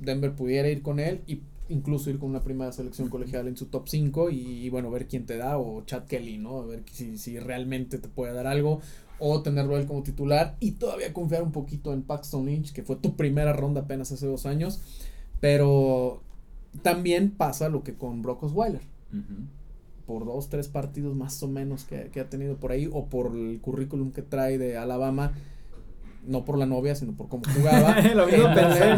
Denver 0.00 0.34
pudiera 0.34 0.68
ir 0.68 0.82
con 0.82 0.98
él 0.98 1.22
y 1.26 1.42
incluso 1.68 2.10
ir 2.10 2.18
con 2.18 2.30
una 2.30 2.42
primera 2.42 2.72
selección 2.72 3.08
colegial 3.08 3.48
en 3.48 3.56
su 3.56 3.66
top 3.66 3.88
5 3.88 4.30
y, 4.30 4.68
bueno, 4.68 4.90
ver 4.90 5.06
quién 5.06 5.24
te 5.24 5.36
da 5.38 5.58
o 5.58 5.82
Chad 5.86 6.04
Kelly, 6.04 6.38
¿no? 6.38 6.60
A 6.60 6.66
ver 6.66 6.82
si, 6.90 7.16
si 7.16 7.38
realmente 7.38 7.98
te 7.98 8.08
puede 8.08 8.34
dar 8.34 8.46
algo 8.46 8.80
o 9.18 9.40
tenerlo 9.40 9.78
él 9.78 9.86
como 9.86 10.02
titular 10.02 10.56
y 10.58 10.72
todavía 10.72 11.12
confiar 11.12 11.44
un 11.44 11.52
poquito 11.52 11.92
en 11.92 12.02
Paxton 12.02 12.44
Lynch, 12.44 12.72
que 12.72 12.82
fue 12.82 12.96
tu 12.96 13.16
primera 13.16 13.52
ronda 13.52 13.82
apenas 13.82 14.10
hace 14.10 14.26
dos 14.26 14.46
años. 14.46 14.80
Pero 15.42 16.22
también 16.82 17.32
pasa 17.32 17.68
lo 17.68 17.82
que 17.82 17.94
con 17.94 18.22
Brock 18.22 18.44
Osweiler. 18.44 18.82
Por 20.06 20.24
dos, 20.24 20.48
tres 20.48 20.68
partidos 20.68 21.16
más 21.16 21.42
o 21.42 21.48
menos 21.48 21.84
que, 21.84 22.10
que, 22.12 22.20
ha 22.20 22.30
tenido 22.30 22.58
por 22.58 22.70
ahí, 22.70 22.88
o 22.92 23.06
por 23.06 23.34
el 23.34 23.60
currículum 23.60 24.12
que 24.12 24.22
trae 24.22 24.56
de 24.56 24.76
Alabama, 24.76 25.32
no 26.24 26.44
por 26.44 26.58
la 26.58 26.66
novia, 26.66 26.94
sino 26.94 27.12
por 27.14 27.28
cómo 27.28 27.42
jugaba. 27.54 27.96
no, 28.14 28.26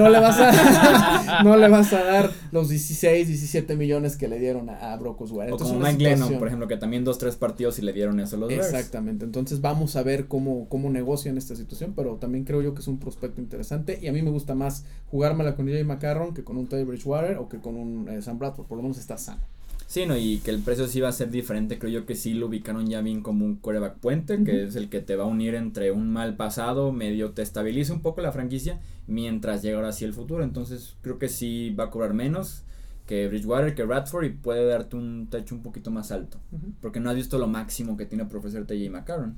le 0.09 0.21
vas 0.21 0.39
a, 0.39 1.43
no 1.45 1.57
le 1.57 1.69
vas 1.69 1.93
a 1.93 2.05
dar 2.05 2.31
los 2.53 2.69
16, 2.69 3.29
17 3.29 3.77
millones 3.77 4.17
que 4.17 4.29
le 4.29 4.39
dieron 4.39 4.69
a, 4.71 4.93
a 4.93 4.97
Brock 4.97 5.21
Osweiler. 5.23 5.55
O 5.55 5.59
como 5.59 5.79
Mike 5.79 6.03
Lennon, 6.03 6.39
por 6.39 6.49
ejemplo, 6.49 6.69
que 6.69 6.77
también 6.77 7.05
dos, 7.05 7.19
tres 7.19 7.37
partidos 7.37 7.79
y 7.79 7.83
le 7.83 7.93
dieron 7.93 8.21
eso 8.21 8.37
a 8.37 8.39
los 8.41 8.53
Exactamente. 8.53 9.25
Entonces 9.25 9.61
vamos 9.61 9.97
a 9.97 10.03
ver 10.03 10.27
cómo, 10.27 10.69
cómo 10.69 10.91
negocian 10.91 11.39
esta 11.39 11.57
situación, 11.57 11.95
pero 11.95 12.17
también 12.17 12.45
creo 12.45 12.63
yo 12.63 12.75
que 12.75 12.81
es 12.81 12.89
un 12.89 12.99
prospecto 12.99 13.41
interesante 13.41 13.99
y 14.01 14.09
a 14.09 14.13
mí 14.13 14.23
me 14.23 14.31
gusta 14.31 14.55
más 14.55 14.85
jugármela 15.11 15.57
con 15.57 15.67
Jay 15.69 15.85
McCarron 15.85 16.35
que 16.35 16.45
con 16.45 16.57
un 16.57 16.67
Teddy 16.67 16.85
Bridgewater 16.85 17.39
o 17.39 17.49
que 17.49 17.59
con 17.59 17.77
un 17.77 18.09
eh, 18.09 18.23
Sam 18.23 18.39
Bradford, 18.39 18.67
por 18.67 18.77
lo 18.77 18.83
menos 18.83 18.99
está 18.99 19.17
sano. 19.17 19.43
Sí, 19.87 20.07
no, 20.07 20.17
y 20.17 20.39
que 20.39 20.51
el 20.51 20.61
precio 20.61 20.89
sí 20.89 21.01
va 21.01 21.09
a 21.09 21.13
ser 21.13 21.31
diferente, 21.31 21.79
creo 21.79 21.93
yo 22.01 22.07
que 22.07 22.17
sí 22.17 22.35
lo 22.35 22.47
ubicaron 22.47 22.87
ya 22.87 23.01
bien 23.01 23.23
como 23.23 23.45
un 23.45 23.57
quarterback 23.57 23.99
puente, 23.99 24.43
que 24.43 24.65
es 24.65 24.77
el 24.77 24.89
que 24.89 25.01
te 25.01 25.15
va 25.15 25.25
a 25.25 25.29
unir 25.29 25.55
entre 25.55 25.93
un 25.93 26.13
mal 26.13 26.37
pasado, 26.37 26.91
medio 26.91 27.31
te 27.31 27.43
estabiliza 27.43 27.93
un 27.93 28.01
poco 28.01 28.21
la 28.21 28.33
franquicia, 28.33 28.81
mientras 29.07 29.63
llega 29.63 29.77
ahora 29.77 29.93
sí 29.93 30.05
el 30.05 30.13
futuro, 30.13 30.43
entonces 30.43 30.97
creo 31.03 31.19
que 31.19 31.29
sí 31.29 31.71
va 31.79 31.85
a 31.85 31.91
cobrar 31.91 32.13
menos, 32.13 32.65
que 33.07 33.29
Bridgewater, 33.29 33.75
que 33.75 33.85
Radford 33.85 34.25
y 34.25 34.31
puede 34.31 34.67
darte 34.67 34.97
un 34.97 35.29
techo 35.31 35.55
un 35.55 35.63
poquito 35.63 35.91
más 35.91 36.11
alto. 36.11 36.39
Porque 36.81 37.01
no 37.01 37.11
has 37.11 37.17
visto 37.17 37.39
lo 37.39 37.47
máximo 37.47 37.97
que 37.97 38.07
tiene 38.07 38.25
por 38.25 38.39
ofrecer 38.39 38.67
TJ 38.67 38.91
McCarron. 38.91 39.37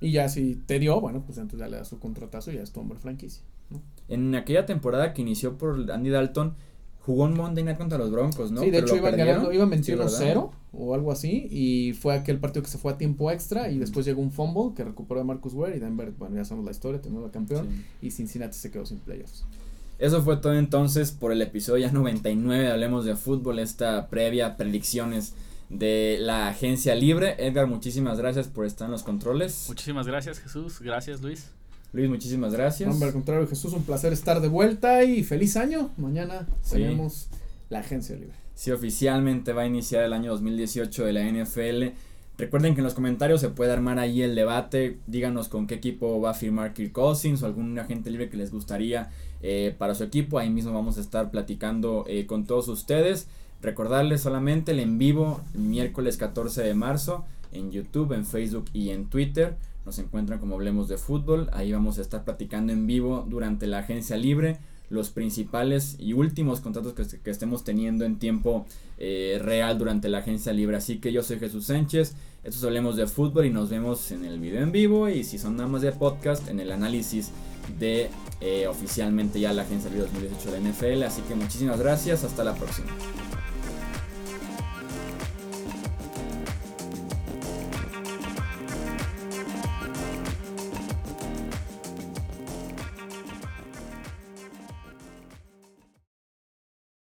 Y 0.00 0.12
ya 0.12 0.28
si 0.28 0.56
te 0.56 0.78
dio, 0.78 1.00
bueno, 1.00 1.22
pues 1.24 1.38
entonces 1.38 1.60
ya 1.60 1.68
le 1.68 1.78
das 1.78 1.88
su 1.88 1.98
contratazo 1.98 2.52
y 2.52 2.56
ya 2.56 2.62
es 2.62 2.72
tu 2.72 2.80
hombre 2.80 2.98
franquicia. 2.98 3.42
En 4.08 4.34
aquella 4.34 4.66
temporada 4.66 5.12
que 5.12 5.22
inició 5.22 5.56
por 5.58 5.90
Andy 5.90 6.10
Dalton, 6.10 6.54
jugó 7.08 7.24
un 7.24 7.32
Monday 7.32 7.64
Night 7.64 7.78
contra 7.78 7.96
los 7.96 8.10
Broncos, 8.10 8.52
¿no? 8.52 8.60
Sí, 8.60 8.70
de 8.70 8.80
hecho 8.80 8.94
iban 8.94 9.16
ganando, 9.16 9.50
iban 9.50 9.70
21-0 9.70 10.50
o 10.72 10.94
algo 10.94 11.10
así 11.10 11.48
y 11.50 11.94
fue 11.94 12.14
aquel 12.14 12.38
partido 12.38 12.62
que 12.62 12.68
se 12.68 12.76
fue 12.76 12.92
a 12.92 12.98
tiempo 12.98 13.30
extra 13.30 13.70
y 13.70 13.78
después 13.78 14.04
llegó 14.04 14.20
un 14.20 14.30
fumble 14.30 14.74
que 14.76 14.84
recuperó 14.84 15.22
a 15.22 15.24
Marcus 15.24 15.54
Ware 15.54 15.74
y 15.74 15.80
Denver, 15.80 16.12
bueno, 16.18 16.36
ya 16.36 16.44
sabemos 16.44 16.66
la 16.66 16.72
historia, 16.72 17.00
tenemos 17.00 17.24
la 17.24 17.30
campeón 17.30 17.66
y 18.02 18.10
Cincinnati 18.10 18.58
se 18.58 18.70
quedó 18.70 18.84
sin 18.84 18.98
playoffs. 18.98 19.46
Eso 19.98 20.22
fue 20.22 20.36
todo 20.36 20.52
entonces 20.52 21.10
por 21.10 21.32
el 21.32 21.40
episodio 21.40 21.86
ya 21.86 21.92
99 21.92 22.64
de 22.64 22.72
Hablemos 22.72 23.06
de 23.06 23.16
Fútbol, 23.16 23.58
esta 23.58 24.08
previa 24.08 24.58
predicciones 24.58 25.32
de 25.70 26.18
la 26.20 26.48
agencia 26.48 26.94
libre. 26.94 27.36
Edgar, 27.38 27.68
muchísimas 27.68 28.18
gracias 28.18 28.48
por 28.48 28.66
estar 28.66 28.84
en 28.84 28.92
los 28.92 29.02
controles. 29.02 29.64
Muchísimas 29.68 30.06
gracias 30.06 30.40
Jesús, 30.40 30.82
gracias 30.82 31.22
Luis. 31.22 31.52
Luis, 31.92 32.08
muchísimas 32.08 32.52
gracias. 32.52 32.90
Hombre, 32.90 33.08
al 33.08 33.14
contrario, 33.14 33.46
Jesús, 33.46 33.72
un 33.72 33.82
placer 33.82 34.12
estar 34.12 34.40
de 34.40 34.48
vuelta 34.48 35.04
y 35.04 35.24
feliz 35.24 35.56
año. 35.56 35.90
Mañana 35.96 36.46
tenemos 36.70 37.28
la 37.70 37.80
agencia 37.80 38.14
libre. 38.14 38.34
Sí, 38.54 38.70
oficialmente 38.72 39.52
va 39.52 39.62
a 39.62 39.66
iniciar 39.66 40.04
el 40.04 40.12
año 40.12 40.32
2018 40.32 41.04
de 41.04 41.12
la 41.12 41.22
NFL. 41.24 41.96
Recuerden 42.36 42.74
que 42.74 42.80
en 42.80 42.84
los 42.84 42.94
comentarios 42.94 43.40
se 43.40 43.48
puede 43.48 43.72
armar 43.72 43.98
ahí 43.98 44.22
el 44.22 44.34
debate. 44.34 44.98
Díganos 45.06 45.48
con 45.48 45.66
qué 45.66 45.76
equipo 45.76 46.20
va 46.20 46.30
a 46.30 46.34
firmar 46.34 46.74
Kirk 46.74 46.92
Cousins 46.92 47.42
o 47.42 47.46
algún 47.46 47.78
agente 47.78 48.10
libre 48.10 48.28
que 48.28 48.36
les 48.36 48.52
gustaría 48.52 49.10
eh, 49.42 49.74
para 49.76 49.94
su 49.94 50.04
equipo. 50.04 50.38
Ahí 50.38 50.50
mismo 50.50 50.72
vamos 50.72 50.98
a 50.98 51.00
estar 51.00 51.30
platicando 51.30 52.04
eh, 52.06 52.26
con 52.26 52.44
todos 52.44 52.68
ustedes. 52.68 53.28
Recordarles 53.60 54.20
solamente 54.20 54.72
el 54.72 54.80
en 54.80 54.98
vivo 54.98 55.40
el 55.54 55.62
miércoles 55.62 56.16
14 56.16 56.62
de 56.62 56.74
marzo 56.74 57.24
en 57.50 57.72
YouTube, 57.72 58.12
en 58.12 58.24
Facebook 58.24 58.66
y 58.72 58.90
en 58.90 59.06
Twitter. 59.06 59.56
Nos 59.88 59.98
encuentran 60.00 60.38
como 60.38 60.56
Hablemos 60.56 60.86
de 60.88 60.98
Fútbol. 60.98 61.48
Ahí 61.50 61.72
vamos 61.72 61.96
a 61.96 62.02
estar 62.02 62.22
platicando 62.22 62.74
en 62.74 62.86
vivo 62.86 63.24
durante 63.26 63.66
la 63.66 63.78
agencia 63.78 64.18
libre 64.18 64.58
los 64.90 65.08
principales 65.08 65.96
y 65.98 66.12
últimos 66.12 66.60
contratos 66.60 66.92
que, 66.92 67.30
estemos 67.30 67.64
teniendo 67.64 68.04
en 68.04 68.18
tiempo 68.18 68.66
eh, 68.98 69.40
real 69.42 69.78
durante 69.78 70.10
la 70.10 70.18
agencia 70.18 70.52
libre. 70.52 70.76
Así 70.76 70.98
que 70.98 71.10
yo 71.10 71.22
soy 71.22 71.38
Jesús 71.38 71.64
Sánchez, 71.64 72.16
estos 72.44 72.62
hablemos 72.64 72.96
de 72.96 73.06
fútbol 73.06 73.46
y 73.46 73.50
nos 73.50 73.70
vemos 73.70 74.10
en 74.10 74.26
el 74.26 74.38
video 74.38 74.62
en 74.62 74.72
vivo 74.72 75.08
y 75.08 75.24
si 75.24 75.38
son 75.38 75.56
nada 75.56 75.70
más 75.70 75.80
de 75.80 75.92
podcast 75.92 76.46
en 76.48 76.60
el 76.60 76.70
análisis 76.70 77.30
de 77.78 78.10
eh, 78.42 78.66
oficialmente 78.66 79.40
ya 79.40 79.54
la 79.54 79.62
agencia 79.62 79.88
libre 79.88 80.08
2018 80.12 80.52
de 80.52 80.70
NFL. 80.70 81.02
Así 81.04 81.22
que 81.22 81.34
muchísimas 81.34 81.80
gracias, 81.80 82.24
hasta 82.24 82.44
la 82.44 82.54
próxima. 82.54 82.88